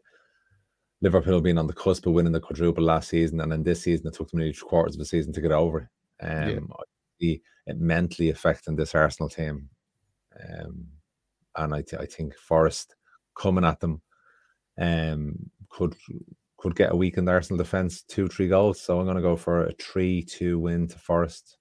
Liverpool 1.02 1.42
being 1.42 1.58
on 1.58 1.68
the 1.68 1.74
cusp 1.74 2.06
of 2.06 2.14
winning 2.14 2.34
the 2.34 2.40
quadruple 2.40 2.84
last 2.84 3.10
season, 3.10 3.42
and 3.42 3.52
in 3.52 3.64
this 3.64 3.82
season 3.82 4.08
it 4.08 4.14
took 4.14 4.30
them 4.30 4.40
nearly 4.40 4.54
quarters 4.54 4.96
of 4.96 5.02
a 5.02 5.06
season 5.06 5.34
to 5.34 5.42
get 5.42 5.52
over. 5.52 5.90
Um, 6.22 6.70
yeah. 7.20 7.38
it 7.66 7.78
mentally 7.80 8.30
affecting 8.30 8.76
this 8.76 8.94
Arsenal 8.94 9.30
team, 9.30 9.70
um, 10.40 10.88
and 11.58 11.74
I, 11.74 11.82
th- 11.82 12.02
I 12.02 12.06
think 12.06 12.36
Forest 12.38 12.96
coming 13.36 13.66
at 13.66 13.80
them 13.80 14.02
um, 14.80 15.36
could 15.70 15.96
could 16.58 16.76
get 16.76 16.92
a 16.92 16.96
weakened 16.96 17.28
Arsenal 17.28 17.58
defense, 17.58 18.04
two 18.04 18.28
three 18.28 18.48
goals. 18.48 18.80
So 18.82 19.00
I'm 19.00 19.06
going 19.06 19.16
to 19.16 19.22
go 19.22 19.36
for 19.36 19.66
a 19.66 19.74
three 19.74 20.24
two 20.24 20.60
win 20.60 20.88
to 20.88 20.98
Forest. 21.00 21.58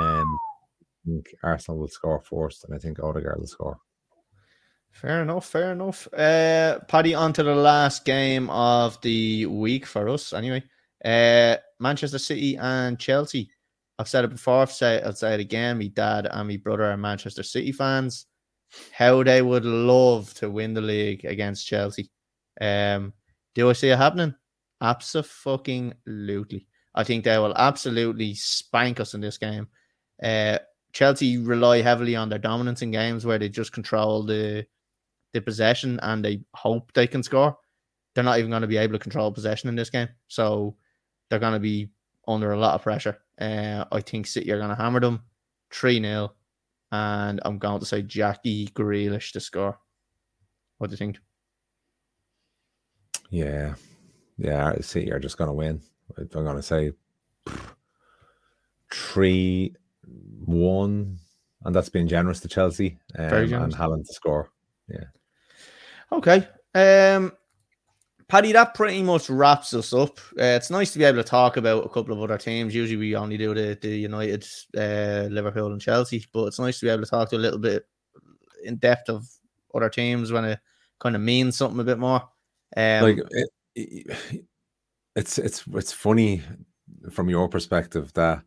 Um, 0.00 0.38
I 0.80 1.10
think 1.10 1.34
Arsenal 1.42 1.80
will 1.80 1.88
score 1.88 2.20
first, 2.20 2.64
and 2.64 2.74
I 2.74 2.78
think 2.78 3.02
Odegaard 3.02 3.38
will 3.38 3.46
score. 3.46 3.78
Fair 4.90 5.22
enough, 5.22 5.46
fair 5.46 5.72
enough. 5.72 6.08
Uh, 6.12 6.80
Paddy, 6.88 7.14
on 7.14 7.32
to 7.34 7.42
the 7.42 7.54
last 7.54 8.04
game 8.04 8.50
of 8.50 9.00
the 9.00 9.46
week 9.46 9.86
for 9.86 10.08
us, 10.08 10.32
anyway. 10.32 10.62
Uh, 11.04 11.56
Manchester 11.78 12.18
City 12.18 12.56
and 12.56 12.98
Chelsea. 12.98 13.50
I've 13.98 14.08
said 14.08 14.24
it 14.24 14.30
before, 14.30 14.62
I've 14.62 14.72
said, 14.72 15.04
I'll 15.04 15.12
say 15.12 15.34
it 15.34 15.40
again. 15.40 15.78
My 15.78 15.88
dad 15.88 16.28
and 16.30 16.48
my 16.48 16.56
brother 16.56 16.84
are 16.84 16.96
Manchester 16.96 17.42
City 17.42 17.72
fans. 17.72 18.26
How 18.92 19.22
they 19.22 19.42
would 19.42 19.64
love 19.64 20.32
to 20.34 20.50
win 20.50 20.74
the 20.74 20.80
league 20.80 21.24
against 21.24 21.66
Chelsea. 21.66 22.10
Um, 22.60 23.12
do 23.54 23.70
I 23.70 23.72
see 23.72 23.88
it 23.88 23.98
happening? 23.98 24.34
Absolutely. 24.80 26.66
I 26.94 27.04
think 27.04 27.24
they 27.24 27.38
will 27.38 27.54
absolutely 27.56 28.34
spank 28.34 29.00
us 29.00 29.14
in 29.14 29.20
this 29.20 29.38
game. 29.38 29.68
Uh, 30.22 30.58
Chelsea 30.92 31.38
rely 31.38 31.80
heavily 31.80 32.16
on 32.16 32.28
their 32.28 32.38
dominance 32.38 32.82
in 32.82 32.90
games 32.90 33.24
where 33.26 33.38
they 33.38 33.48
just 33.48 33.72
control 33.72 34.22
the 34.22 34.66
the 35.34 35.40
possession 35.40 36.00
and 36.02 36.24
they 36.24 36.40
hope 36.54 36.90
they 36.94 37.06
can 37.06 37.22
score. 37.22 37.56
They're 38.14 38.24
not 38.24 38.38
even 38.38 38.50
going 38.50 38.62
to 38.62 38.68
be 38.68 38.78
able 38.78 38.94
to 38.94 38.98
control 38.98 39.30
possession 39.30 39.68
in 39.68 39.76
this 39.76 39.90
game, 39.90 40.08
so 40.26 40.76
they're 41.28 41.38
going 41.38 41.52
to 41.52 41.60
be 41.60 41.90
under 42.28 42.52
a 42.52 42.58
lot 42.58 42.74
of 42.74 42.82
pressure. 42.82 43.18
Uh, 43.40 43.84
I 43.90 44.00
think 44.00 44.26
City 44.26 44.52
are 44.52 44.58
going 44.58 44.68
to 44.68 44.76
hammer 44.76 45.00
them 45.00 45.22
three 45.70 46.00
0 46.00 46.32
and 46.92 47.40
I'm 47.44 47.58
going 47.58 47.80
to 47.80 47.86
say 47.86 48.02
Jackie 48.02 48.68
Grealish 48.68 49.32
to 49.32 49.40
score. 49.40 49.78
What 50.78 50.88
do 50.88 50.92
you 50.92 50.96
think? 50.96 51.18
Yeah, 53.30 53.74
yeah, 54.38 54.74
City 54.80 55.12
are 55.12 55.18
just 55.18 55.36
going 55.36 55.48
to 55.48 55.54
win. 55.54 55.80
I'm 56.16 56.26
going 56.28 56.56
to 56.56 56.62
say 56.62 56.92
three 58.90 59.74
one, 60.44 61.18
and 61.64 61.74
that's 61.74 61.90
been 61.90 62.08
generous 62.08 62.40
to 62.40 62.48
Chelsea 62.48 62.98
um, 63.18 63.32
and 63.32 63.74
Haaland 63.74 64.06
to 64.06 64.14
score. 64.14 64.50
Yeah. 64.88 65.04
Okay. 66.12 66.48
Um, 66.74 67.32
Paddy, 68.28 68.52
that 68.52 68.74
pretty 68.74 69.02
much 69.02 69.30
wraps 69.30 69.72
us 69.72 69.94
up. 69.94 70.18
Uh, 70.38 70.56
it's 70.56 70.70
nice 70.70 70.92
to 70.92 70.98
be 70.98 71.04
able 71.04 71.22
to 71.22 71.28
talk 71.28 71.56
about 71.56 71.86
a 71.86 71.88
couple 71.88 72.12
of 72.12 72.22
other 72.22 72.36
teams. 72.36 72.74
Usually, 72.74 72.98
we 72.98 73.16
only 73.16 73.38
do 73.38 73.54
the, 73.54 73.78
the 73.80 73.88
United, 73.88 74.46
uh, 74.76 75.28
Liverpool, 75.30 75.72
and 75.72 75.80
Chelsea, 75.80 76.24
but 76.32 76.44
it's 76.44 76.58
nice 76.58 76.78
to 76.78 76.86
be 76.86 76.90
able 76.90 77.04
to 77.04 77.10
talk 77.10 77.30
to 77.30 77.36
a 77.36 77.38
little 77.38 77.58
bit 77.58 77.86
in 78.62 78.76
depth 78.76 79.08
of 79.08 79.26
other 79.74 79.88
teams 79.88 80.30
when 80.30 80.44
it 80.44 80.60
kind 80.98 81.16
of 81.16 81.22
means 81.22 81.56
something 81.56 81.80
a 81.80 81.84
bit 81.84 81.98
more. 81.98 82.22
Um, 82.76 83.02
like 83.02 83.18
it, 83.30 83.48
it, 83.74 84.44
it's 85.16 85.38
it's 85.38 85.64
it's 85.72 85.92
funny 85.92 86.42
from 87.10 87.30
your 87.30 87.48
perspective 87.48 88.12
that 88.12 88.42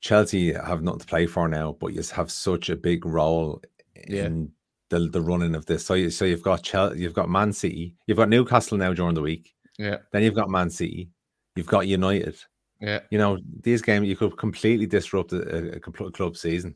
Chelsea 0.00 0.52
have 0.52 0.82
nothing 0.82 1.00
to 1.00 1.06
play 1.06 1.26
for 1.26 1.48
now, 1.48 1.76
but 1.80 1.94
you 1.94 2.02
have 2.14 2.30
such 2.30 2.68
a 2.68 2.76
big 2.76 3.06
role 3.06 3.62
yeah. 4.06 4.26
in 4.26 4.52
the 4.90 5.08
the 5.08 5.20
running 5.20 5.54
of 5.54 5.66
this. 5.66 5.86
So 5.86 5.94
you 5.94 6.10
so 6.10 6.24
you've 6.24 6.42
got 6.42 6.62
Chelsea, 6.62 7.00
you've 7.00 7.14
got 7.14 7.30
Man 7.30 7.52
City, 7.52 7.94
you've 8.06 8.18
got 8.18 8.28
Newcastle 8.28 8.78
now 8.78 8.92
during 8.92 9.14
the 9.14 9.22
week. 9.22 9.54
Yeah. 9.78 9.98
Then 10.12 10.22
you've 10.22 10.34
got 10.34 10.50
Man 10.50 10.70
City, 10.70 11.10
you've 11.56 11.66
got 11.66 11.86
United. 11.86 12.36
Yeah. 12.80 13.00
You 13.10 13.18
know 13.18 13.38
these 13.62 13.82
games 13.82 14.08
you 14.08 14.16
could 14.16 14.36
completely 14.36 14.86
disrupt 14.86 15.32
a, 15.32 15.76
a 15.76 15.80
club 15.80 16.36
season. 16.36 16.74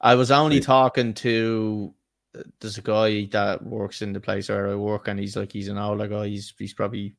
I 0.00 0.14
was 0.14 0.30
only 0.30 0.56
right. 0.56 0.64
talking 0.64 1.14
to 1.14 1.94
uh, 2.36 2.42
there's 2.60 2.78
a 2.78 2.82
guy 2.82 3.26
that 3.32 3.62
works 3.62 4.02
in 4.02 4.12
the 4.12 4.20
place 4.20 4.48
where 4.48 4.68
I 4.68 4.74
work, 4.74 5.08
and 5.08 5.20
he's 5.20 5.36
like 5.36 5.52
he's 5.52 5.68
an 5.68 5.78
older 5.78 6.08
guy. 6.08 6.28
He's 6.28 6.52
he's 6.58 6.74
probably 6.74 7.14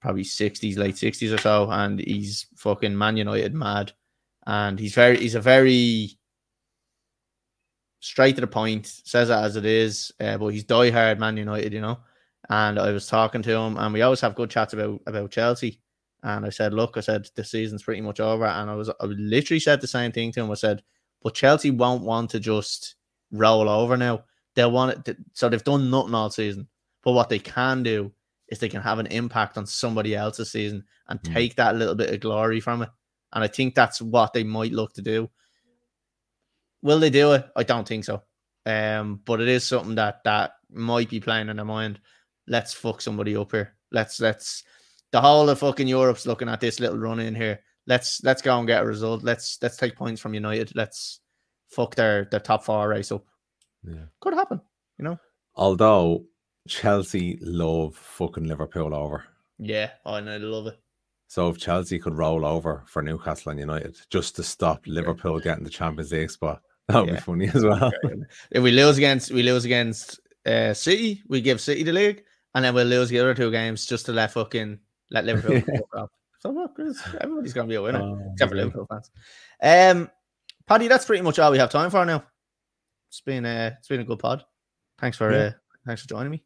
probably 0.00 0.24
sixties, 0.24 0.76
late 0.76 0.98
sixties 0.98 1.32
or 1.32 1.38
so, 1.38 1.70
and 1.70 2.00
he's 2.00 2.46
fucking 2.56 2.96
Man 2.96 3.16
United 3.16 3.54
mad 3.54 3.92
and 4.48 4.80
he's 4.80 4.94
very 4.94 5.18
he's 5.18 5.34
a 5.34 5.40
very 5.40 6.17
straight 8.00 8.34
to 8.36 8.40
the 8.40 8.46
point, 8.46 8.86
says 8.86 9.30
it 9.30 9.34
as 9.34 9.56
it 9.56 9.64
is. 9.64 10.12
Uh, 10.20 10.38
but 10.38 10.48
he's 10.48 10.64
die 10.64 10.90
hard 10.90 11.18
Man 11.18 11.36
United, 11.36 11.72
you 11.72 11.80
know. 11.80 11.98
And 12.50 12.78
I 12.78 12.92
was 12.92 13.06
talking 13.06 13.42
to 13.42 13.50
him, 13.50 13.76
and 13.76 13.92
we 13.92 14.02
always 14.02 14.20
have 14.20 14.34
good 14.34 14.50
chats 14.50 14.72
about 14.72 15.00
about 15.06 15.30
Chelsea. 15.30 15.80
And 16.22 16.44
I 16.44 16.50
said, 16.50 16.74
look, 16.74 16.96
I 16.96 17.00
said 17.00 17.28
the 17.34 17.44
season's 17.44 17.82
pretty 17.82 18.00
much 18.00 18.20
over, 18.20 18.46
and 18.46 18.70
I 18.70 18.74
was 18.74 18.88
I 18.88 19.04
literally 19.04 19.60
said 19.60 19.80
the 19.80 19.86
same 19.86 20.12
thing 20.12 20.32
to 20.32 20.40
him. 20.40 20.50
I 20.50 20.54
said, 20.54 20.82
but 21.22 21.34
Chelsea 21.34 21.70
won't 21.70 22.04
want 22.04 22.30
to 22.30 22.40
just 22.40 22.96
roll 23.32 23.68
over 23.68 23.96
now. 23.96 24.24
They'll 24.54 24.70
want 24.70 24.92
it. 24.92 25.04
To, 25.04 25.16
so 25.34 25.48
they've 25.48 25.62
done 25.62 25.90
nothing 25.90 26.14
all 26.14 26.30
season, 26.30 26.68
but 27.02 27.12
what 27.12 27.28
they 27.28 27.38
can 27.38 27.82
do 27.82 28.12
is 28.48 28.58
they 28.58 28.68
can 28.68 28.82
have 28.82 28.98
an 28.98 29.06
impact 29.06 29.58
on 29.58 29.66
somebody 29.66 30.16
else's 30.16 30.50
season 30.50 30.82
and 31.08 31.20
mm. 31.20 31.34
take 31.34 31.54
that 31.56 31.76
little 31.76 31.94
bit 31.94 32.10
of 32.10 32.20
glory 32.20 32.60
from 32.60 32.82
it. 32.82 32.88
And 33.32 33.44
I 33.44 33.46
think 33.46 33.74
that's 33.74 34.00
what 34.00 34.32
they 34.32 34.42
might 34.42 34.72
look 34.72 34.94
to 34.94 35.02
do. 35.02 35.28
Will 36.82 37.00
they 37.00 37.10
do 37.10 37.32
it? 37.32 37.46
I 37.56 37.62
don't 37.62 37.86
think 37.86 38.04
so. 38.04 38.22
Um, 38.66 39.20
but 39.24 39.40
it 39.40 39.48
is 39.48 39.66
something 39.66 39.94
that 39.96 40.22
that 40.24 40.52
might 40.70 41.10
be 41.10 41.20
playing 41.20 41.48
in 41.48 41.56
their 41.56 41.64
mind. 41.64 42.00
Let's 42.46 42.74
fuck 42.74 43.00
somebody 43.00 43.36
up 43.36 43.52
here. 43.52 43.74
Let's 43.90 44.20
let's 44.20 44.64
the 45.10 45.20
whole 45.20 45.48
of 45.48 45.58
fucking 45.58 45.88
Europe's 45.88 46.26
looking 46.26 46.48
at 46.48 46.60
this 46.60 46.80
little 46.80 46.98
run 46.98 47.20
in 47.20 47.34
here. 47.34 47.60
Let's 47.86 48.22
let's 48.22 48.42
go 48.42 48.58
and 48.58 48.66
get 48.66 48.82
a 48.82 48.86
result. 48.86 49.22
Let's 49.22 49.58
let's 49.62 49.76
take 49.76 49.96
points 49.96 50.20
from 50.20 50.34
United. 50.34 50.72
Let's 50.74 51.20
fuck 51.70 51.94
their 51.94 52.26
their 52.26 52.40
top 52.40 52.64
four 52.64 52.88
race 52.88 53.10
up. 53.10 53.24
Yeah. 53.82 54.04
Could 54.20 54.34
happen, 54.34 54.60
you 54.98 55.04
know. 55.04 55.18
Although 55.54 56.26
Chelsea 56.68 57.38
love 57.40 57.96
fucking 57.96 58.44
Liverpool 58.44 58.94
over. 58.94 59.24
Yeah, 59.58 59.90
I 60.04 60.20
know 60.20 60.38
they 60.38 60.44
love 60.44 60.66
it. 60.68 60.78
So 61.26 61.48
if 61.48 61.58
Chelsea 61.58 61.98
could 61.98 62.16
roll 62.16 62.44
over 62.44 62.84
for 62.86 63.02
Newcastle 63.02 63.50
and 63.50 63.60
United 63.60 63.98
just 64.10 64.36
to 64.36 64.42
stop 64.42 64.86
Liverpool 64.86 65.40
getting 65.40 65.64
the 65.64 65.70
Champions 65.70 66.12
League 66.12 66.30
spot, 66.30 66.62
that 66.88 67.00
would 67.00 67.08
yeah. 67.08 67.14
be 67.14 67.20
funny 67.20 67.50
as 67.52 67.64
well. 67.64 67.92
if 68.50 68.62
we 68.62 68.70
lose 68.70 68.96
against 68.96 69.30
we 69.30 69.42
lose 69.42 69.64
against 69.64 70.20
uh, 70.46 70.72
City, 70.72 71.22
we 71.28 71.40
give 71.40 71.60
City 71.60 71.82
the 71.82 71.92
league, 71.92 72.24
and 72.54 72.64
then 72.64 72.74
we'll 72.74 72.86
lose 72.86 73.08
the 73.08 73.18
other 73.18 73.34
two 73.34 73.50
games 73.50 73.86
just 73.86 74.06
to 74.06 74.12
let 74.12 74.32
fucking 74.32 74.78
let 75.10 75.24
Liverpool 75.24 75.62
up. 75.96 76.10
So 76.40 76.50
look, 76.50 76.78
everybody's 77.20 77.52
gonna 77.52 77.68
be 77.68 77.74
a 77.74 77.82
winner, 77.82 78.00
oh, 78.00 78.30
except 78.32 78.50
for 78.50 78.56
Liverpool 78.56 78.86
fans. 78.88 79.10
Um, 79.62 80.10
Paddy, 80.66 80.88
that's 80.88 81.04
pretty 81.04 81.22
much 81.22 81.38
all 81.38 81.50
we 81.50 81.58
have 81.58 81.70
time 81.70 81.90
for 81.90 82.04
now. 82.04 82.24
It's 83.08 83.20
been 83.20 83.44
a 83.44 83.74
it's 83.78 83.88
been 83.88 84.00
a 84.00 84.04
good 84.04 84.18
pod. 84.18 84.44
Thanks 84.98 85.16
for 85.16 85.32
yeah. 85.32 85.38
uh, 85.38 85.50
thanks 85.86 86.02
for 86.02 86.08
joining 86.08 86.30
me. 86.30 86.44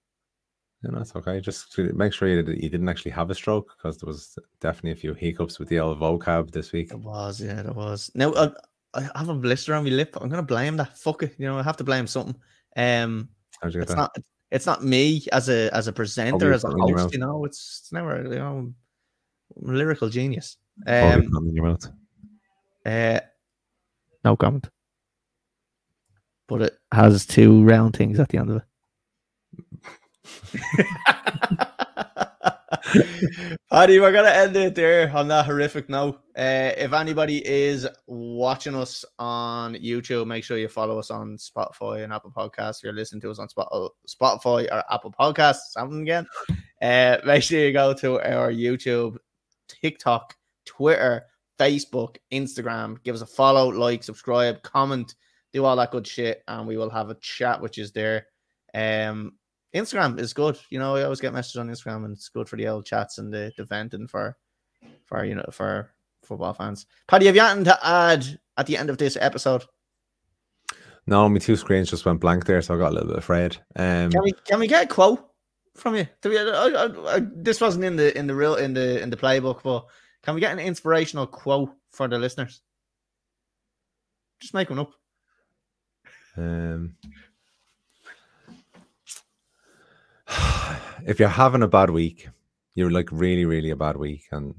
Yeah, 0.82 0.90
that's 0.94 1.14
okay. 1.14 1.40
Just 1.40 1.78
make 1.78 2.12
sure 2.12 2.28
you, 2.28 2.38
you 2.38 2.68
didn't 2.68 2.88
actually 2.88 3.12
have 3.12 3.30
a 3.30 3.34
stroke 3.34 3.72
because 3.76 3.98
there 3.98 4.08
was 4.08 4.36
definitely 4.60 4.90
a 4.92 4.96
few 4.96 5.14
hiccups 5.14 5.60
with 5.60 5.68
the 5.68 5.78
old 5.78 6.00
vocab 6.00 6.50
this 6.50 6.72
week. 6.72 6.90
It 6.90 6.98
was, 6.98 7.40
yeah, 7.40 7.62
there 7.62 7.72
was. 7.72 8.10
Now 8.16 8.34
I, 8.34 8.50
I 8.94 9.08
have 9.16 9.28
a 9.28 9.34
blister 9.34 9.74
on 9.74 9.84
my 9.84 9.90
lip. 9.90 10.16
I'm 10.20 10.28
gonna 10.28 10.42
blame 10.42 10.76
that. 10.76 10.98
Fuck 10.98 11.22
it. 11.22 11.34
You 11.38 11.46
know, 11.46 11.58
I 11.58 11.62
have 11.62 11.76
to 11.78 11.84
blame 11.84 12.06
something. 12.06 12.36
Um, 12.76 13.28
How'd 13.60 13.74
you 13.74 13.80
get 13.80 13.82
it's 13.82 13.92
that? 13.92 13.96
not. 13.96 14.16
it's 14.50 14.66
not 14.66 14.84
me 14.84 15.26
as 15.32 15.48
a 15.48 15.74
as 15.74 15.86
a 15.88 15.92
presenter, 15.92 16.52
as 16.52 16.64
a 16.64 16.70
host. 16.70 17.12
You 17.12 17.18
know, 17.18 17.44
it's, 17.44 17.80
it's 17.82 17.92
never 17.92 18.22
you 18.22 18.38
know 18.38 18.72
lyrical 19.56 20.08
genius. 20.08 20.56
Um, 20.86 21.22
in 21.22 21.54
your 21.54 21.64
mouth. 21.64 21.86
Uh, 22.84 23.20
no 24.24 24.36
comment. 24.36 24.68
But 26.48 26.62
it 26.62 26.78
has 26.92 27.24
two 27.24 27.62
round 27.64 27.96
things 27.96 28.20
at 28.20 28.28
the 28.28 28.38
end 28.38 28.50
of 28.50 28.62
it. 30.58 31.68
Paddy, 33.70 34.00
we're 34.00 34.12
gonna 34.12 34.28
end 34.28 34.56
it 34.56 34.74
there 34.74 35.10
on 35.14 35.28
that 35.28 35.46
horrific 35.46 35.88
note. 35.88 36.16
Uh, 36.36 36.72
if 36.76 36.92
anybody 36.92 37.46
is 37.46 37.86
watching 38.06 38.74
us 38.74 39.04
on 39.18 39.74
YouTube, 39.74 40.26
make 40.26 40.44
sure 40.44 40.58
you 40.58 40.68
follow 40.68 40.98
us 40.98 41.10
on 41.10 41.36
Spotify 41.36 42.04
and 42.04 42.12
Apple 42.12 42.30
Podcasts. 42.30 42.78
If 42.78 42.84
you're 42.84 42.92
listening 42.92 43.20
to 43.22 43.30
us 43.30 43.38
on 43.38 43.48
Spotify 43.48 44.66
or 44.70 44.84
Apple 44.92 45.14
Podcasts, 45.18 45.72
something 45.72 46.02
again. 46.02 46.26
Uh, 46.80 47.18
make 47.24 47.42
sure 47.42 47.60
you 47.60 47.72
go 47.72 47.94
to 47.94 48.20
our 48.20 48.52
YouTube, 48.52 49.16
TikTok, 49.68 50.34
Twitter, 50.64 51.24
Facebook, 51.58 52.16
Instagram. 52.32 53.02
Give 53.04 53.14
us 53.14 53.22
a 53.22 53.26
follow, 53.26 53.68
like, 53.68 54.02
subscribe, 54.02 54.62
comment, 54.62 55.14
do 55.52 55.64
all 55.64 55.76
that 55.76 55.90
good 55.90 56.06
shit, 56.06 56.42
and 56.48 56.66
we 56.66 56.76
will 56.76 56.90
have 56.90 57.10
a 57.10 57.14
chat, 57.16 57.60
which 57.60 57.78
is 57.78 57.92
there. 57.92 58.26
Um, 58.74 59.34
Instagram 59.74 60.18
is 60.18 60.32
good. 60.32 60.58
You 60.70 60.78
know, 60.78 60.96
I 60.96 61.04
always 61.04 61.20
get 61.20 61.32
messages 61.32 61.58
on 61.58 61.68
Instagram, 61.68 62.04
and 62.04 62.14
it's 62.14 62.28
good 62.28 62.48
for 62.48 62.56
the 62.56 62.68
old 62.68 62.84
chats 62.84 63.18
and 63.18 63.32
the, 63.32 63.52
the 63.56 63.64
venting 63.64 64.06
for 64.06 64.36
for 65.06 65.24
you 65.24 65.34
know 65.34 65.46
for 65.50 65.92
football 66.22 66.52
fans. 66.52 66.86
Paddy, 67.08 67.26
have 67.26 67.36
you 67.36 67.42
anything 67.42 67.64
to 67.64 67.86
add 67.86 68.38
at 68.56 68.66
the 68.66 68.76
end 68.76 68.90
of 68.90 68.98
this 68.98 69.16
episode? 69.20 69.64
No, 71.06 71.28
my 71.28 71.38
two 71.38 71.56
screens 71.56 71.90
just 71.90 72.04
went 72.04 72.20
blank 72.20 72.44
there, 72.44 72.62
so 72.62 72.74
I 72.74 72.78
got 72.78 72.92
a 72.92 72.94
little 72.94 73.08
bit 73.08 73.18
afraid. 73.18 73.56
Um, 73.76 74.10
can 74.10 74.22
we 74.22 74.32
can 74.44 74.60
we 74.60 74.66
get 74.66 74.84
a 74.84 74.88
quote 74.88 75.26
from 75.74 75.96
you? 75.96 76.06
We, 76.24 76.38
I, 76.38 76.44
I, 76.44 77.16
I, 77.16 77.20
this 77.34 77.60
wasn't 77.60 77.84
in 77.84 77.96
the 77.96 78.16
in 78.16 78.26
the 78.26 78.34
real 78.34 78.54
in 78.56 78.74
the 78.74 79.00
in 79.00 79.10
the 79.10 79.16
playbook, 79.16 79.62
but 79.62 79.86
can 80.22 80.34
we 80.34 80.40
get 80.40 80.52
an 80.52 80.60
inspirational 80.60 81.26
quote 81.26 81.70
for 81.90 82.06
the 82.08 82.18
listeners? 82.18 82.60
Just 84.40 84.54
make 84.54 84.70
one 84.70 84.78
up. 84.80 84.92
Um, 86.36 86.96
if 91.06 91.18
you're 91.18 91.28
having 91.28 91.62
a 91.62 91.68
bad 91.68 91.90
week, 91.90 92.28
you're 92.74 92.90
like 92.90 93.08
really, 93.12 93.44
really 93.44 93.70
a 93.70 93.76
bad 93.76 93.96
week, 93.96 94.24
and 94.30 94.54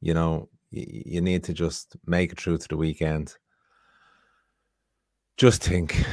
you 0.00 0.14
know 0.14 0.48
you, 0.70 1.20
need 1.20 1.44
to 1.44 1.52
just 1.52 1.96
make 2.06 2.32
it 2.32 2.40
through 2.40 2.58
to 2.58 2.68
the 2.68 2.76
weekend. 2.76 3.34
Just 5.36 5.62
think, 5.62 6.04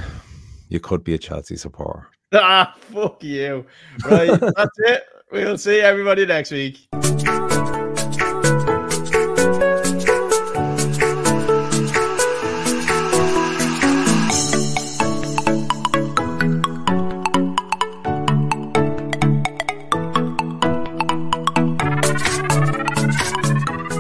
you 0.70 0.80
could 0.80 1.04
be 1.04 1.14
a 1.14 1.18
Chelsea 1.18 1.56
supporter. 1.56 2.08
Ah, 2.36 2.74
fuck 2.80 3.24
you! 3.24 3.64
Right, 4.04 4.40
that's 4.40 4.80
it. 4.80 5.04
We'll 5.32 5.56
see 5.60 5.82
everybody 5.82 6.26
next 6.26 6.50
week. 6.50 6.88